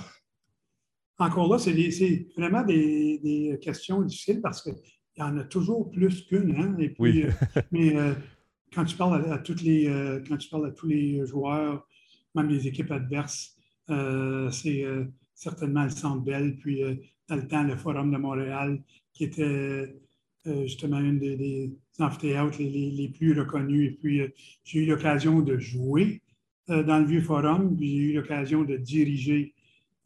Encore 1.18 1.52
là, 1.52 1.60
c'est 1.60 2.28
vraiment 2.38 2.64
des, 2.64 3.58
questions 3.62 4.02
difficiles 4.02 4.42
parce 4.42 4.62
qu'il 4.62 4.76
y 5.18 5.22
en 5.22 5.38
a 5.38 5.44
toujours 5.44 5.90
plus 5.90 6.26
qu'une. 6.26 6.56
Hein? 6.56 6.76
oui. 7.00 7.24
Euh, 7.24 7.32
mais 7.72 7.96
quand, 8.74 8.86
tu 8.86 8.96
parles 8.96 9.32
à, 9.32 9.38
toutes 9.40 9.62
les, 9.62 9.86
quand 10.28 10.38
tu 10.38 10.50
parles 10.50 10.68
à 10.68 10.72
tous 10.72 10.88
les 10.88 11.26
joueurs, 11.26 11.88
même 12.36 12.50
les 12.50 12.68
équipes 12.68 12.92
adverses, 12.92 13.56
c'est 13.88 14.86
certainement 15.34 15.84
le 15.84 15.90
Centre 15.90 16.24
Bell, 16.24 16.58
puis 16.58 16.82
dans 17.30 17.38
le 17.38 17.48
temps, 17.48 17.64
le 17.64 17.78
Forum 17.78 18.12
de 18.12 18.18
Montréal, 18.18 18.84
qui 19.14 19.24
était 19.26 19.96
justement 20.46 21.00
une 21.00 21.20
des, 21.20 21.72
amphithéâtres 22.00 22.58
les, 22.60 23.12
plus 23.18 23.39
reconnus. 23.39 23.91
Et 23.91 23.96
puis, 23.96 24.22
euh, 24.22 24.28
j'ai 24.64 24.80
eu 24.80 24.86
l'occasion 24.86 25.41
de 25.41 25.58
jouer 25.58 26.22
euh, 26.70 26.84
dans 26.84 27.00
le 27.00 27.06
Vieux 27.06 27.22
Forum, 27.22 27.76
puis 27.76 27.89
j'ai 27.89 28.04
eu 28.04 28.14
l'occasion 28.14 28.64
de 28.64 28.78
diriger 28.78 29.54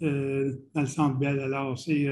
dans 0.02 0.82
le 0.82 0.86
Centre 0.86 1.18
Bell. 1.18 1.42
Alors, 1.42 1.78
c'est 1.78 2.08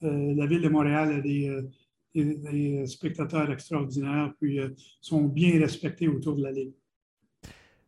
la 0.00 0.46
Ville 0.46 0.62
de 0.62 0.68
Montréal 0.68 1.12
a 1.12 1.20
des, 1.20 2.86
spectateurs 2.86 3.48
extraordinaires, 3.52 4.32
puis 4.40 4.58
sont 5.00 5.26
bien 5.26 5.60
respectés 5.60 6.08
autour 6.08 6.34
de 6.34 6.42
la 6.42 6.50
Ligue. 6.50 6.72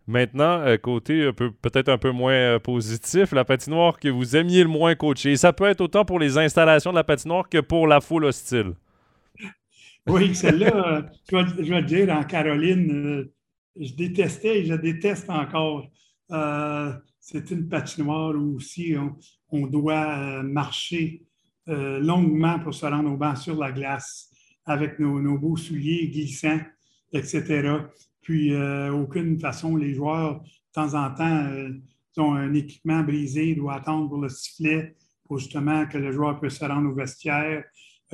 Maintenant, 0.06 0.64
côté 0.80 1.32
peut-être 1.32 1.88
un 1.88 1.98
peu 1.98 2.12
moins 2.12 2.60
positif, 2.60 3.32
la 3.32 3.44
patinoire 3.44 3.98
que 3.98 4.08
vous 4.08 4.36
aimiez 4.36 4.62
le 4.62 4.68
moins 4.68 4.94
coacher. 4.94 5.34
Ça 5.34 5.52
peut 5.52 5.64
être 5.64 5.80
autant 5.80 6.04
pour 6.04 6.20
les 6.20 6.38
installations 6.38 6.92
de 6.92 6.96
la 6.96 7.02
patinoire 7.02 7.48
que 7.48 7.58
pour 7.58 7.88
la 7.88 8.00
foule 8.00 8.26
hostile. 8.26 8.74
Oui, 10.08 10.34
celle-là, 10.34 10.98
euh, 10.98 11.02
je, 11.30 11.72
vais, 11.72 11.82
te 11.82 11.86
dire, 11.86 12.10
en 12.10 12.24
Caroline, 12.24 12.90
euh, 12.90 13.32
je 13.78 13.94
détestais 13.94 14.60
et 14.60 14.64
je 14.64 14.74
déteste 14.74 15.30
encore. 15.30 15.88
Euh, 16.32 16.92
c'est 17.20 17.50
une 17.52 17.68
patinoire 17.68 18.34
où 18.34 18.56
aussi 18.56 18.96
on, 19.50 19.66
doit 19.68 20.42
marcher 20.42 21.22
longuement 21.66 22.58
pour 22.58 22.74
se 22.74 22.84
rendre 22.84 23.12
au 23.12 23.16
banc 23.16 23.36
sur 23.36 23.56
la 23.56 23.70
glace 23.70 24.28
avec 24.64 24.98
nos, 24.98 25.38
beaux 25.38 25.56
souliers 25.56 26.08
glissants, 26.08 26.58
etc. 27.12 27.76
Puis, 28.22 28.52
aucune 28.56 29.38
façon, 29.38 29.76
les 29.76 29.94
joueurs, 29.94 30.40
de 30.40 30.48
temps 30.72 30.94
en 30.94 31.14
temps, 31.14 31.46
ont 32.16 32.34
un 32.34 32.52
équipement 32.54 33.02
brisé, 33.02 33.54
doivent 33.54 33.76
attendre 33.76 34.08
pour 34.08 34.20
le 34.20 34.28
sifflet 34.28 34.96
pour 35.24 35.38
justement 35.38 35.86
que 35.86 35.98
le 35.98 36.10
joueur 36.10 36.40
puisse 36.40 36.58
se 36.58 36.64
rendre 36.64 36.90
au 36.90 36.94
vestiaire. 36.94 37.62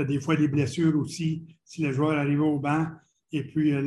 Des 0.04 0.20
fois, 0.20 0.36
des 0.36 0.48
blessures 0.48 0.96
aussi 0.96 1.44
si 1.64 1.82
le 1.82 1.92
joueur 1.92 2.18
arrivait 2.18 2.38
au 2.38 2.58
banc 2.58 2.86
et 3.32 3.42
puis 3.44 3.72
euh, 3.72 3.82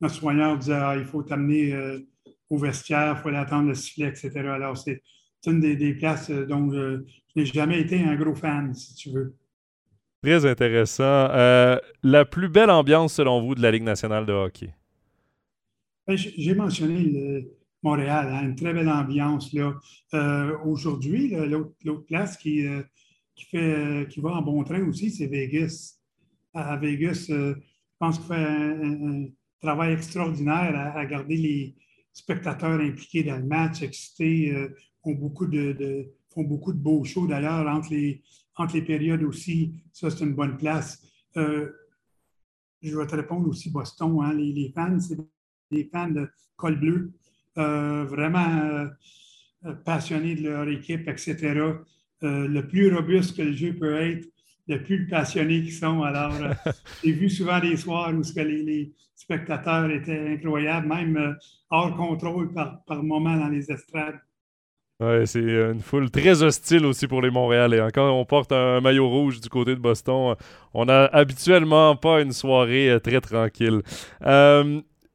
notre 0.00 0.14
soigneur 0.14 0.58
disait 0.58 0.74
ah, 0.74 0.96
il 0.96 1.04
faut 1.04 1.22
t'amener 1.22 1.72
euh, 1.72 1.98
au 2.50 2.58
vestiaire, 2.58 3.16
il 3.18 3.22
faut 3.22 3.36
attendre 3.36 3.68
le 3.68 3.74
sifflet, 3.74 4.08
etc. 4.08 4.30
Alors, 4.48 4.76
c'est 4.76 5.02
une 5.46 5.60
des, 5.60 5.94
places 5.94 6.30
euh, 6.30 6.46
dont 6.46 6.70
je, 6.70 7.04
n'ai 7.36 7.44
jamais 7.44 7.80
été 7.80 8.00
un 8.02 8.16
gros 8.16 8.34
fan, 8.34 8.72
si 8.74 8.94
tu 8.94 9.10
veux. 9.10 9.34
Très 10.22 10.46
intéressant. 10.46 11.28
la 12.02 12.24
plus 12.24 12.48
belle 12.48 12.70
ambiance, 12.70 13.14
selon 13.14 13.42
vous, 13.42 13.54
de 13.54 13.60
la 13.60 13.70
Ligue 13.70 13.82
nationale 13.82 14.24
de 14.24 14.32
hockey? 14.32 14.72
Ben, 16.06 16.16
j'ai 16.16 16.54
mentionné 16.54 17.46
Montréal, 17.82 18.28
hein, 18.30 18.44
une 18.46 18.56
très 18.56 18.72
belle 18.72 18.88
ambiance. 18.88 19.52
là. 19.52 19.74
Aujourd'hui, 20.64 21.34
l'autre 21.84 22.06
place 22.06 22.38
qui, 22.38 22.66
qui, 23.34 23.46
fait, 23.46 24.06
qui 24.10 24.20
va 24.20 24.30
en 24.30 24.42
bon 24.42 24.62
train 24.64 24.82
aussi, 24.86 25.10
c'est 25.10 25.26
Vegas 25.26 25.98
à, 26.54 26.76
Vegas, 26.76 27.26
euh, 27.30 27.54
je 27.56 27.96
pense 27.98 28.18
qu'il 28.18 28.28
fait 28.28 28.34
un, 28.34 29.26
travail 29.60 29.94
extraordinaire 29.94 30.94
à, 30.94 31.06
garder 31.06 31.36
les 31.36 31.74
spectateurs 32.12 32.80
impliqués 32.80 33.22
dans 33.22 33.38
le 33.38 33.46
match, 33.46 33.80
excités, 33.82 34.54
euh, 34.54 34.68
font, 35.02 35.14
beaucoup 35.14 35.46
de, 35.46 36.12
beaux 36.74 37.02
shows 37.04 37.26
d'ailleurs 37.26 37.66
entre 37.66 37.90
les, 37.90 38.22
les 38.74 38.82
périodes 38.82 39.22
aussi. 39.22 39.72
Ça, 39.90 40.10
c'est 40.10 40.22
une 40.22 40.34
bonne 40.34 40.58
place. 40.58 41.02
Euh, 41.38 41.70
je 42.82 42.94
vais 42.94 43.06
te 43.06 43.16
répondre 43.16 43.48
aussi 43.48 43.70
Boston. 43.70 44.18
Hein, 44.22 44.34
les, 44.34 44.70
fans, 44.74 45.00
c'est 45.00 45.16
des 45.70 45.88
fans 45.90 46.10
de 46.10 46.28
col 46.56 46.78
bleu, 46.78 47.12
vraiment 47.56 48.86
passionnés 49.86 50.34
de 50.34 50.42
leur 50.42 50.68
équipe, 50.68 51.08
etc. 51.08 51.72
le 52.22 52.60
plus 52.62 52.94
robuste 52.94 53.36
que 53.36 53.42
le 53.42 53.52
jeu 53.52 53.74
peut 53.74 54.00
être, 54.00 54.26
le 54.68 54.82
plus 54.82 55.06
passionnés 55.06 55.62
qu'ils 55.62 55.72
sont. 55.72 56.02
Alors, 56.02 56.34
euh, 56.34 56.52
j'ai 57.04 57.12
vu 57.12 57.28
souvent 57.30 57.60
des 57.60 57.76
soirs 57.76 58.12
où 58.14 58.22
que 58.22 58.40
les, 58.40 58.92
spectateurs 59.16 59.90
étaient 59.90 60.34
incroyables, 60.34 60.86
même 60.86 61.16
euh, 61.16 61.32
hors 61.70 61.96
contrôle 61.96 62.52
par, 62.52 62.82
par 62.84 63.02
moments 63.02 63.36
dans 63.36 63.48
les 63.48 63.70
estrades. 63.70 64.20
Oui, 65.00 65.26
c'est 65.26 65.40
une 65.40 65.80
foule 65.80 66.10
très 66.10 66.42
hostile 66.42 66.84
aussi 66.84 67.06
pour 67.06 67.22
les 67.22 67.30
Montréalais. 67.30 67.80
Quand 67.94 68.10
on 68.10 68.24
porte 68.24 68.52
un 68.52 68.80
maillot 68.80 69.08
rouge 69.08 69.40
du 69.40 69.48
côté 69.48 69.74
de 69.74 69.80
Boston, 69.80 70.34
on 70.74 70.84
n'a 70.84 71.06
habituellement 71.06 71.96
pas 71.96 72.20
une 72.20 72.32
soirée 72.32 72.90
euh, 72.90 72.98
très 72.98 73.20
tranquille. 73.20 73.82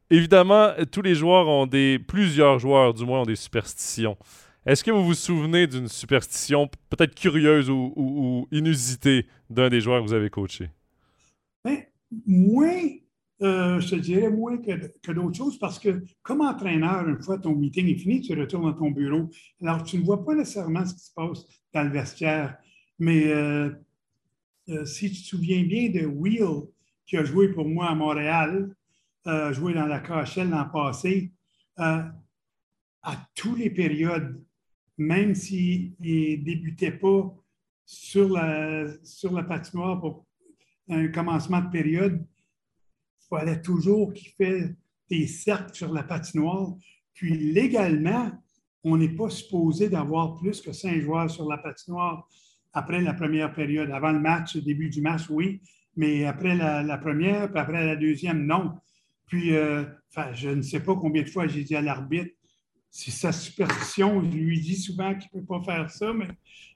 évidemment, 0.09 0.71
tous 0.91 1.01
les 1.01 1.15
joueurs 1.15 1.47
ont 1.47 1.67
des. 1.67 1.99
Plusieurs 1.99 2.57
joueurs, 2.57 2.93
du 2.93 3.05
moins, 3.05 3.21
ont 3.21 3.25
des 3.25 3.35
superstitions. 3.35 4.17
Est-ce 4.69 4.83
que 4.83 4.91
vous 4.91 5.03
vous 5.03 5.15
souvenez 5.15 5.65
d'une 5.65 5.87
superstition 5.87 6.69
peut-être 6.91 7.15
curieuse 7.15 7.71
ou, 7.71 8.47
inusitée 8.51 9.25
d'un 9.49 9.67
des 9.67 9.81
joueurs 9.81 10.03
que 10.03 10.07
vous 10.07 10.13
avez 10.13 10.29
coaché? 10.29 10.69
Ben, 11.65 11.79
moins 12.27 12.83
je 13.41 13.89
te 13.89 13.95
dirais 13.95 14.29
moins 14.29 14.59
que, 14.59 15.11
d'autres 15.11 15.35
choses 15.35 15.57
parce 15.57 15.79
que 15.79 16.03
comme 16.21 16.41
entraîneur, 16.41 17.09
une 17.09 17.19
fois 17.19 17.39
ton 17.39 17.55
meeting 17.55 17.87
est 17.87 17.95
fini, 17.95 18.21
tu 18.21 18.39
retournes 18.39 18.71
dans 18.71 18.77
ton 18.77 18.91
bureau. 18.91 19.31
Alors, 19.59 19.81
tu 19.81 19.97
ne 19.97 20.03
vois 20.03 20.23
pas 20.23 20.35
nécessairement 20.35 20.85
ce 20.85 20.93
qui 20.93 20.99
se 20.99 21.13
passe 21.15 21.47
dans 21.73 21.83
le 21.85 21.89
vestiaire. 21.89 22.55
Mais 22.99 23.33
si 24.85 25.11
tu 25.11 25.19
te 25.19 25.27
souviens 25.29 25.63
bien 25.63 25.89
de 25.89 26.05
Will, 26.05 26.67
qui 27.07 27.17
a 27.17 27.23
joué 27.23 27.47
pour 27.47 27.67
moi 27.67 27.89
à 27.89 27.95
Montréal, 27.95 28.69
euh, 29.25 29.51
joué 29.51 29.73
dans 29.73 29.87
la 29.87 29.99
KHL 29.99 30.47
l'an 30.47 30.69
passé, 30.71 31.31
à 31.75 33.15
toutes 33.33 33.57
les 33.57 33.71
périodes, 33.71 34.39
même 34.99 35.33
s'il 35.33 35.93
ne 35.99 36.35
débutait 36.35 36.91
pas 36.91 37.33
sur 37.85 38.29
la, 38.29 38.85
sur 39.03 39.33
la 39.33 39.43
patinoire 39.43 39.99
pour 39.99 40.25
un 40.89 41.07
commencement 41.07 41.61
de 41.61 41.69
période, 41.69 42.23
il 43.21 43.27
fallait 43.29 43.61
toujours 43.61 44.13
qu'il 44.13 44.29
fait 44.33 44.75
des 45.09 45.25
cercles 45.25 45.73
sur 45.73 45.93
la 45.93 46.03
patinoire. 46.03 46.75
Puis 47.13 47.35
légalement, 47.53 48.31
on 48.83 48.97
n'est 48.97 49.15
pas 49.15 49.29
supposé 49.29 49.89
d'avoir 49.89 50.35
plus 50.35 50.61
que 50.61 50.73
cinq 50.73 50.99
joueurs 50.99 51.29
sur 51.29 51.49
la 51.49 51.57
patinoire 51.57 52.27
après 52.73 53.01
la 53.01 53.13
première 53.13 53.53
période. 53.53 53.91
Avant 53.91 54.11
le 54.11 54.19
match, 54.19 54.55
au 54.57 54.61
début 54.61 54.89
du 54.89 55.01
match, 55.01 55.29
oui, 55.29 55.61
mais 55.95 56.25
après 56.25 56.55
la, 56.55 56.97
première, 56.97 57.49
puis 57.49 57.59
après 57.59 57.85
la 57.85 57.95
deuxième, 57.95 58.45
non. 58.45 58.73
Puis, 59.27 59.55
euh, 59.55 59.85
je 60.33 60.49
ne 60.49 60.61
sais 60.61 60.81
pas 60.81 60.95
combien 60.95 61.23
de 61.23 61.29
fois 61.29 61.47
j'ai 61.47 61.63
dit 61.63 61.75
à 61.75 61.81
l'arbitre, 61.81 62.31
c'est 62.91 63.11
sa 63.11 63.31
superstition. 63.31 64.23
Je 64.23 64.37
lui 64.37 64.59
dis 64.59 64.75
souvent 64.75 65.13
qu'il 65.13 65.29
ne 65.33 65.39
peut 65.41 65.45
pas 65.45 65.61
faire 65.63 65.89
ça, 65.89 66.11
mais 66.13 66.27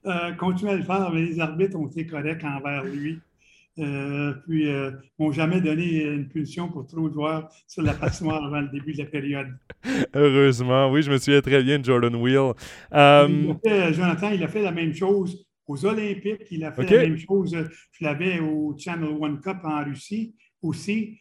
euh, 0.06 0.32
continue 0.34 0.72
à 0.72 0.76
le 0.76 0.84
faire. 0.84 1.12
Mais 1.12 1.22
les 1.22 1.40
arbitres 1.40 1.78
ont 1.78 1.88
été 1.88 2.06
corrects 2.06 2.44
envers 2.44 2.84
lui. 2.84 3.20
Euh, 3.80 4.34
puis, 4.48 4.70
euh, 4.70 4.92
n'ont 5.18 5.32
jamais 5.32 5.60
donné 5.60 6.04
une 6.04 6.28
punition 6.28 6.70
pour 6.70 6.86
trop 6.86 7.10
de 7.10 7.14
joueurs 7.14 7.50
sur 7.68 7.82
la 7.82 7.96
patinoire 7.96 8.46
avant 8.46 8.62
le 8.62 8.70
début 8.70 8.94
de 8.94 9.00
la 9.00 9.06
période. 9.06 9.48
Heureusement, 10.14 10.92
oui, 10.92 11.02
je 11.02 11.12
me 11.12 11.18
souviens 11.18 11.42
très 11.42 11.64
bien 11.64 11.80
de 11.80 11.86
Jordan 11.86 12.16
Wheel. 12.16 12.54
Jonathan, 12.92 14.30
il 14.30 14.44
a 14.44 14.48
fait 14.48 14.62
la 14.62 14.72
même 14.72 14.94
chose 14.94 15.48
aux 15.66 15.86
Olympiques. 15.86 16.46
Il 16.52 16.64
a 16.64 16.72
fait 16.72 16.84
la 16.84 17.02
même 17.02 17.18
chose. 17.18 17.58
Je 17.92 18.04
l'avais 18.04 18.40
au 18.40 18.76
Channel 18.78 19.10
One 19.20 19.42
Cup 19.42 19.58
en 19.64 19.84
Russie 19.84 20.36
aussi. 20.62 21.18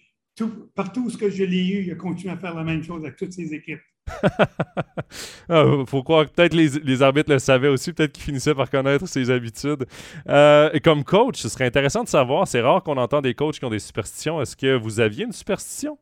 partout 0.74 1.06
où 1.06 1.10
je 1.10 1.44
l'ai 1.44 1.66
eu, 1.68 1.84
il 1.84 1.92
a 1.92 1.94
continué 1.94 2.34
à 2.34 2.36
faire 2.36 2.54
la 2.54 2.64
même 2.64 2.82
chose 2.82 3.02
avec 3.02 3.16
toutes 3.16 3.32
ses 3.32 3.54
équipes. 3.54 3.80
ah, 5.48 5.64
faut 5.86 6.02
croire 6.02 6.26
que 6.26 6.30
peut-être 6.30 6.54
les, 6.54 7.02
arbitres 7.02 7.30
le 7.30 7.38
savaient 7.38 7.68
aussi, 7.68 7.92
peut-être 7.92 8.12
qu'ils 8.12 8.24
finissaient 8.24 8.54
par 8.54 8.70
connaître 8.70 9.06
ses 9.06 9.30
habitudes. 9.30 9.86
Euh, 10.28 10.70
et 10.72 10.80
comme 10.80 11.04
coach, 11.04 11.40
ce 11.40 11.48
serait 11.48 11.66
intéressant 11.66 12.04
de 12.04 12.08
savoir, 12.08 12.46
c'est 12.46 12.60
rare 12.60 12.82
qu'on 12.82 12.96
entend 12.96 13.20
des 13.20 13.34
coachs 13.34 13.58
qui 13.58 13.64
ont 13.64 13.70
des 13.70 13.78
superstitions. 13.78 14.40
Est-ce 14.40 14.56
que 14.56 14.76
vous 14.76 15.00
aviez 15.00 15.24
une 15.24 15.32
superstition? 15.32 15.98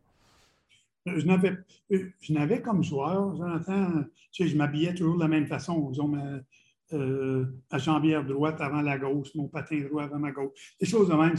Je 1.07 1.25
n'avais, 1.25 1.57
je 1.91 2.33
n'avais 2.33 2.61
comme 2.61 2.85
joueur, 2.85 3.35
Jonathan, 3.37 4.05
je 4.39 4.57
m'habillais 4.57 4.95
toujours 4.95 5.17
de 5.17 5.23
la 5.23 5.29
même 5.29 5.47
façon. 5.47 5.91
Disons, 5.91 6.09
ma, 6.09 6.41
euh, 6.93 7.47
jambière 7.79 8.25
droite 8.25 8.61
avant 8.61 8.83
la 8.83 8.99
gauche, 8.99 9.29
mon 9.35 9.49
patin 9.49 9.81
droit 9.89 10.05
avant 10.05 10.19
ma 10.19 10.33
gauche. 10.33 10.75
Des 10.81 10.87
choses 10.87 11.09
de 11.09 11.15
même. 11.15 11.35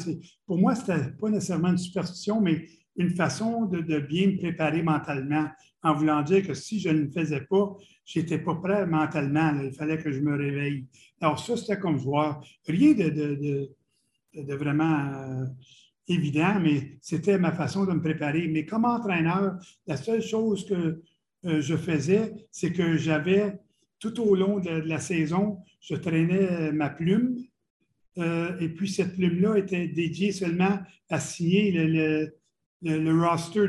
Pour 0.45 0.57
moi, 0.57 0.76
ce 0.76 0.91
n'était 0.91 1.11
pas 1.11 1.30
nécessairement 1.30 1.69
une 1.69 1.78
superstition, 1.78 2.41
mais 2.41 2.67
une 2.95 3.11
façon 3.11 3.65
de, 3.65 3.99
bien 3.99 4.28
me 4.28 4.38
préparer 4.38 4.82
mentalement, 4.82 5.47
en 5.84 5.93
voulant 5.93 6.21
dire 6.21 6.45
que 6.45 6.53
si 6.53 6.79
je 6.79 6.89
ne 6.89 7.01
le 7.01 7.09
faisais 7.09 7.41
pas, 7.41 7.75
je 8.05 8.19
n'étais 8.19 8.39
pas 8.39 8.55
prêt 8.55 8.86
mentalement. 8.86 9.59
il 9.61 9.73
fallait 9.73 9.97
que 9.97 10.11
je 10.11 10.19
me 10.19 10.36
réveille. 10.36 10.86
Alors, 11.21 11.39
ça, 11.39 11.57
c'était 11.57 11.79
comme 11.79 11.97
joueur. 11.97 12.41
Rien 12.67 12.93
de, 12.93 13.69
vraiment 14.55 15.13
euh, 15.13 15.45
évident, 16.07 16.59
mais 16.59 16.97
c'était 17.01 17.38
ma 17.38 17.51
façon 17.51 17.86
de 17.86 17.93
me 17.93 18.01
préparer. 18.01 18.47
Mais 18.47 18.65
comme 18.65 18.86
entraîneur, 18.86 19.57
la 19.88 19.97
seule 19.97 20.21
chose 20.21 20.65
que 20.65 21.01
euh, 21.45 21.61
je 21.61 21.75
faisais, 21.75 22.34
c'est 22.51 22.71
que 22.71 22.97
j'avais 22.97 23.59
tout 23.99 24.19
au 24.19 24.36
long 24.36 24.59
de, 24.59 24.69
la 24.69 24.99
saison, 24.99 25.59
je 25.79 25.95
traînais 25.95 26.71
ma 26.71 26.89
plume. 26.89 27.38
Euh, 28.17 28.57
et 28.59 28.69
puis, 28.69 28.89
cette 28.89 29.15
plume-là 29.15 29.57
était 29.57 29.88
dédiée 29.88 30.32
seulement 30.32 30.79
à 31.09 31.19
signer 31.19 31.71
le, 31.71 33.21
roster 33.21 33.67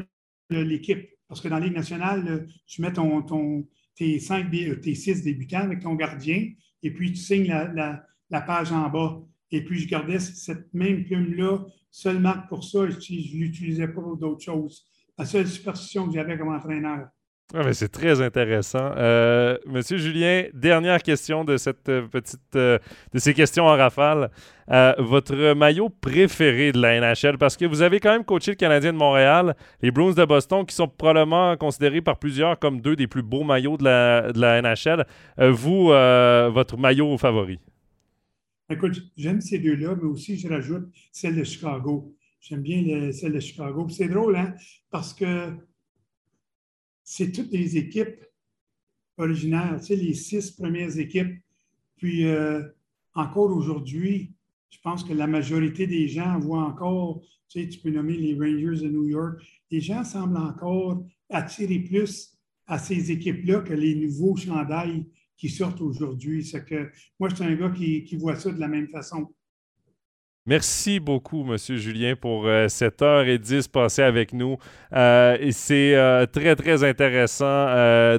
de 0.50 0.58
l'équipe. 0.58 1.08
Parce 1.32 1.40
que 1.40 1.48
dans 1.48 1.60
la 1.60 1.64
Ligue 1.64 1.76
nationale, 1.76 2.46
tu 2.66 2.82
mets 2.82 2.92
ton, 2.92 3.66
tes, 3.94 4.20
cinq, 4.20 4.52
euh, 4.52 4.74
tes 4.76 4.94
six 4.94 5.22
débutants 5.22 5.62
avec 5.62 5.80
ton 5.80 5.94
gardien, 5.94 6.52
et 6.82 6.90
puis 6.90 7.10
tu 7.10 7.20
signes 7.20 7.46
la, 7.46 8.04
la, 8.28 8.40
page 8.42 8.70
en 8.70 8.90
bas. 8.90 9.18
Et 9.50 9.64
puis, 9.64 9.78
je 9.78 9.88
gardais 9.88 10.18
cette 10.18 10.74
même 10.74 11.06
plume-là 11.06 11.64
seulement 11.90 12.34
pour 12.50 12.64
ça. 12.64 12.80
Je 12.90 12.96
ne 12.96 13.38
l'utilisais 13.44 13.88
pas 13.88 14.02
pour 14.02 14.18
d'autres 14.18 14.44
choses. 14.44 14.84
La 15.16 15.24
seule 15.24 15.48
superstition 15.48 16.06
que 16.06 16.12
j'avais 16.12 16.36
comme 16.36 16.54
entraîneur. 16.54 17.08
Ah, 17.54 17.70
c'est 17.74 17.90
très 17.90 18.22
intéressant. 18.22 18.92
Euh, 18.96 19.58
Monsieur 19.66 19.98
Julien, 19.98 20.44
dernière 20.54 21.02
question 21.02 21.44
de 21.44 21.58
cette 21.58 21.86
euh, 21.90 22.06
petite 22.08 22.40
euh, 22.56 22.78
de 23.12 23.18
ces 23.18 23.34
questions 23.34 23.64
en 23.64 23.76
rafale. 23.76 24.30
votre 24.98 25.52
maillot 25.52 25.90
préféré 25.90 26.72
de 26.72 26.80
la 26.80 26.98
NHL, 26.98 27.36
parce 27.36 27.58
que 27.58 27.66
vous 27.66 27.82
avez 27.82 28.00
quand 28.00 28.10
même 28.10 28.24
coaché 28.24 28.52
le 28.52 28.56
Canadien 28.56 28.94
de 28.94 28.96
Montréal, 28.96 29.54
les 29.82 29.90
Bruins 29.90 30.14
de 30.14 30.24
Boston, 30.24 30.64
qui 30.64 30.74
sont 30.74 30.88
probablement 30.88 31.54
considérés 31.58 32.00
par 32.00 32.18
plusieurs 32.18 32.58
comme 32.58 32.80
deux 32.80 32.96
des 32.96 33.06
plus 33.06 33.22
beaux 33.22 33.44
maillots 33.44 33.76
de 33.76 33.84
la, 33.84 34.32
de 34.32 34.40
la 34.40 34.62
NHL. 34.62 35.04
vous, 35.36 35.88
votre 36.54 36.78
maillot 36.78 37.18
favori? 37.18 37.58
Écoute, 38.70 38.98
j'aime 39.14 39.42
ces 39.42 39.58
deux-là, 39.58 39.94
mais 40.00 40.08
aussi 40.08 40.38
je 40.38 40.48
rajoute 40.48 40.88
celle 41.12 41.36
de 41.36 41.44
Chicago. 41.44 42.14
J'aime 42.40 42.62
bien 42.62 43.12
celle 43.12 43.34
de 43.34 43.40
Chicago. 43.40 43.86
C'est 43.90 44.08
drôle, 44.08 44.36
hein? 44.36 44.54
Parce 44.90 45.12
que 45.12 45.52
c'est 47.14 47.30
toutes 47.30 47.52
les 47.52 47.76
équipes 47.76 48.24
originaires, 49.18 49.78
tu 49.84 49.94
les 49.94 50.14
six 50.14 50.50
premières 50.50 50.98
équipes. 50.98 51.36
Puis 51.98 52.24
euh, 52.24 52.62
encore 53.14 53.54
aujourd'hui, 53.54 54.32
je 54.70 54.78
pense 54.82 55.04
que 55.04 55.12
la 55.12 55.26
majorité 55.26 55.86
des 55.86 56.08
gens 56.08 56.38
voient 56.38 56.64
encore, 56.64 57.20
tu 57.50 57.60
sais, 57.60 57.68
tu 57.68 57.80
peux 57.80 57.90
nommer 57.90 58.16
les 58.16 58.32
Rangers 58.32 58.86
de 58.86 58.88
New 58.88 59.08
York, 59.08 59.42
les 59.70 59.82
gens 59.82 60.04
semblent 60.04 60.38
encore 60.38 61.04
attirer 61.28 61.80
plus 61.80 62.38
à 62.66 62.78
ces 62.78 63.10
équipes-là 63.10 63.60
que 63.60 63.74
les 63.74 63.94
nouveaux 63.94 64.34
chandails 64.34 65.06
qui 65.36 65.50
sortent 65.50 65.82
aujourd'hui. 65.82 66.50
Moi, 67.20 67.28
je 67.28 67.34
suis 67.34 67.44
un 67.44 67.56
gars 67.56 67.70
qui 67.70 68.16
voit 68.16 68.36
ça 68.36 68.50
de 68.50 68.58
la 68.58 68.68
même 68.68 68.88
façon. 68.88 69.34
Merci 70.44 70.98
beaucoup, 70.98 71.44
Monsieur 71.44 71.76
Julien, 71.76 72.16
pour 72.20 72.48
euh, 72.48 72.66
cette 72.66 73.00
heure 73.00 73.22
et 73.28 73.38
dix 73.38 73.68
passée 73.68 74.02
avec 74.02 74.32
nous. 74.32 74.56
Euh, 74.92 75.38
c'est 75.52 75.94
euh, 75.94 76.26
très, 76.26 76.56
très 76.56 76.82
intéressant. 76.82 77.46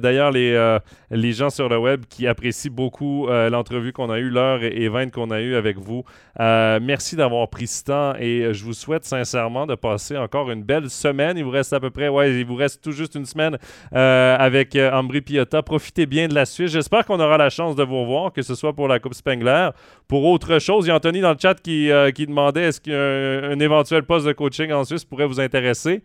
D'ailleurs, 0.00 0.30
les, 0.30 0.78
les 1.10 1.32
gens 1.32 1.50
sur 1.50 1.68
le 1.68 1.76
web 1.76 2.06
qui 2.08 2.26
apprécient 2.26 2.72
beaucoup 2.72 3.26
l'entrevue 3.28 3.92
qu'on 3.92 4.08
a 4.08 4.18
eue, 4.18 4.30
l'heure 4.30 4.62
et 4.62 4.88
vingt 4.88 5.10
qu'on 5.10 5.30
a 5.30 5.40
eue 5.42 5.54
avec 5.54 5.78
vous. 5.78 6.04
merci 6.38 7.14
d'avoir 7.16 7.48
pris 7.50 7.66
ce 7.66 7.84
temps 7.84 8.14
et 8.18 8.54
je 8.54 8.64
vous 8.64 8.72
souhaite 8.72 9.04
sincèrement 9.04 9.66
de 9.66 9.74
passer 9.74 10.16
encore 10.16 10.50
une 10.50 10.62
belle 10.62 10.88
semaine. 10.88 11.36
Il 11.36 11.44
vous 11.44 11.50
reste 11.50 11.72
à 11.74 11.80
peu 11.80 11.90
près, 11.90 12.08
ouais, 12.08 12.34
il 12.34 12.46
vous 12.46 12.56
reste 12.56 12.82
tout 12.82 12.92
juste 12.92 13.14
une 13.14 13.26
semaine 13.26 13.58
avec 13.92 14.76
Ambry 14.76 15.20
Piotta. 15.20 15.62
Profitez 15.62 16.06
bien 16.06 16.28
de 16.28 16.34
la 16.34 16.46
Suisse. 16.46 16.72
J'espère 16.72 17.04
qu'on 17.04 17.20
aura 17.20 17.36
la 17.36 17.50
chance 17.50 17.76
de 17.76 17.82
vous 17.82 18.00
revoir, 18.00 18.32
que 18.32 18.42
ce 18.42 18.54
soit 18.54 18.72
pour 18.72 18.88
la 18.88 18.98
Coupe 18.98 19.14
Spengler, 19.14 19.70
pour 20.08 20.24
autre 20.24 20.58
chose. 20.58 20.86
Il 20.86 20.88
y 20.88 20.90
a 20.90 20.96
Anthony 20.96 21.20
dans 21.20 21.32
le 21.32 21.38
chat 21.40 21.54
qui 21.60 21.90
qui 22.14 22.26
demandait 22.26 22.62
est-ce 22.62 22.80
qu'un 22.80 23.58
éventuel 23.58 24.04
poste 24.04 24.26
de 24.26 24.32
coaching 24.32 24.72
en 24.72 24.84
Suisse 24.84 25.04
pourrait 25.04 25.26
vous 25.26 25.40
intéresser? 25.40 26.02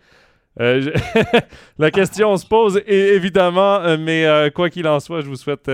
Euh, 0.59 0.91
la 1.77 1.91
question 1.91 2.35
se 2.37 2.45
pose 2.45 2.81
évidemment, 2.85 3.75
euh, 3.81 3.97
mais 3.97 4.25
euh, 4.25 4.49
quoi 4.49 4.69
qu'il 4.69 4.87
en 4.87 4.99
soit, 4.99 5.21
je 5.21 5.27
vous 5.27 5.35
souhaite 5.35 5.69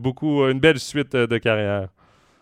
beaucoup 0.00 0.44
une 0.44 0.60
belle 0.60 0.78
suite 0.78 1.14
de 1.14 1.38
carrière. 1.38 1.88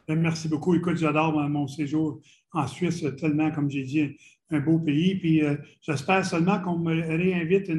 Merci 0.08 0.48
beaucoup. 0.48 0.74
Écoute, 0.74 0.96
j'adore 0.96 1.32
mon 1.48 1.68
séjour 1.68 2.20
en 2.52 2.66
Suisse, 2.66 3.04
tellement, 3.18 3.50
comme 3.52 3.70
j'ai 3.70 3.84
dit, 3.84 4.16
un 4.50 4.58
beau 4.58 4.78
pays. 4.78 5.16
Puis 5.16 5.42
j'espère 5.82 6.24
seulement 6.24 6.58
qu'on 6.60 6.78
me 6.78 7.00
réinvite 7.00 7.70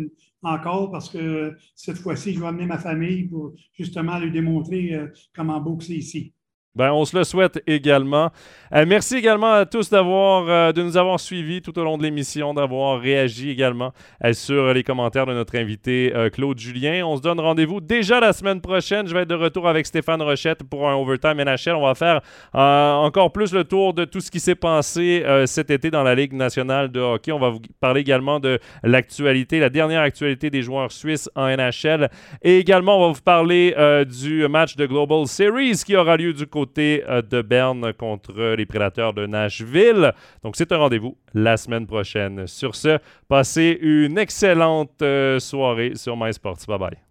encore 0.42 0.92
parce 0.92 1.10
que 1.10 1.54
cette 1.76 1.98
fois-ci, 1.98 2.34
je 2.34 2.40
vais 2.40 2.48
amener 2.48 2.66
ma 2.66 2.78
famille 2.78 3.26
pour 3.26 3.54
justement 3.74 4.18
lui 4.18 4.32
démontrer 4.32 4.98
comment 5.36 5.60
beau 5.60 5.78
c'est 5.82 5.94
ici. 5.94 6.34
Ben, 6.74 6.94
on 6.94 7.04
se 7.04 7.18
le 7.18 7.26
souhaite 7.26 7.62
également. 7.68 8.32
Euh, 8.74 8.86
merci 8.88 9.18
également 9.18 9.52
à 9.52 9.66
tous 9.66 9.90
d'avoir, 9.90 10.48
euh, 10.48 10.72
de 10.72 10.82
nous 10.82 10.96
avoir 10.96 11.20
suivis 11.20 11.62
tout 11.62 11.78
au 11.78 11.84
long 11.84 11.98
de 11.98 12.04
l'émission, 12.04 12.54
d'avoir 12.54 13.02
réagi 13.02 13.50
également 13.50 13.92
euh, 14.24 14.32
sur 14.32 14.74
les 14.74 14.82
commentaires 14.82 15.26
de 15.26 15.34
notre 15.34 15.58
invité 15.58 16.14
Claude 16.32 16.58
Julien. 16.58 17.06
On 17.06 17.18
se 17.18 17.22
donne 17.22 17.42
rendez-vous 17.42 17.82
déjà 17.82 18.22
la 18.22 18.32
semaine 18.32 18.62
prochaine. 18.62 19.06
Je 19.06 19.14
vais 19.14 19.24
être 19.24 19.28
de 19.28 19.36
retour 19.36 19.68
avec 19.68 19.86
Stéphane 19.86 20.22
Rochette 20.22 20.64
pour 20.64 20.88
un 20.88 20.96
Overtime 20.96 21.44
NHL. 21.44 21.76
On 21.76 21.86
va 21.86 21.94
faire 21.94 22.22
encore 22.54 23.34
plus 23.34 23.52
le 23.52 23.66
tour 23.66 23.94
de 23.94 24.06
tout 24.06 24.22
ce 24.22 24.32
qui 24.32 24.40
s'est 24.40 24.56
passé 24.56 25.26
cet 25.46 25.72
été 25.72 25.92
dans 25.92 26.04
la 26.04 26.16
Ligue 26.16 26.34
nationale 26.34 26.90
de 26.90 27.02
hockey. 27.02 27.34
On 27.34 27.40
va 27.40 27.50
vous 27.50 27.62
parler 27.82 28.02
également 28.02 28.40
de 28.40 28.60
l'actualité, 28.84 29.60
la 29.60 29.70
dernière 29.70 30.02
actualité 30.02 30.50
des 30.50 30.62
joueurs 30.62 30.92
suisses 30.92 31.30
en 31.36 31.48
NHL. 31.48 32.10
Et 32.42 32.60
également, 32.60 32.98
on 32.98 33.08
va 33.08 33.14
vous 33.14 33.22
parler 33.22 33.76
du 34.08 34.48
match 34.48 34.76
de 34.76 34.86
Global 34.86 35.28
Series 35.28 35.82
qui 35.86 35.96
aura 35.96 36.16
lieu 36.16 36.32
du 36.34 36.48
côté 36.48 36.61
côté 36.62 37.04
de 37.30 37.42
Berne 37.42 37.94
contre 37.94 38.56
les 38.56 38.66
Prédateurs 38.66 39.14
de 39.14 39.26
Nashville. 39.26 40.14
Donc, 40.44 40.56
c'est 40.56 40.72
un 40.72 40.78
rendez-vous 40.78 41.18
la 41.34 41.58
semaine 41.58 41.88
prochaine. 41.88 42.48
Sur 42.48 42.76
ce, 42.76 43.00
passez 43.28 43.78
une 43.82 44.18
excellente 44.18 45.04
soirée 45.40 45.94
sur 45.96 46.16
MySports. 46.18 46.66
Bye 46.68 46.80
bye. 46.80 47.11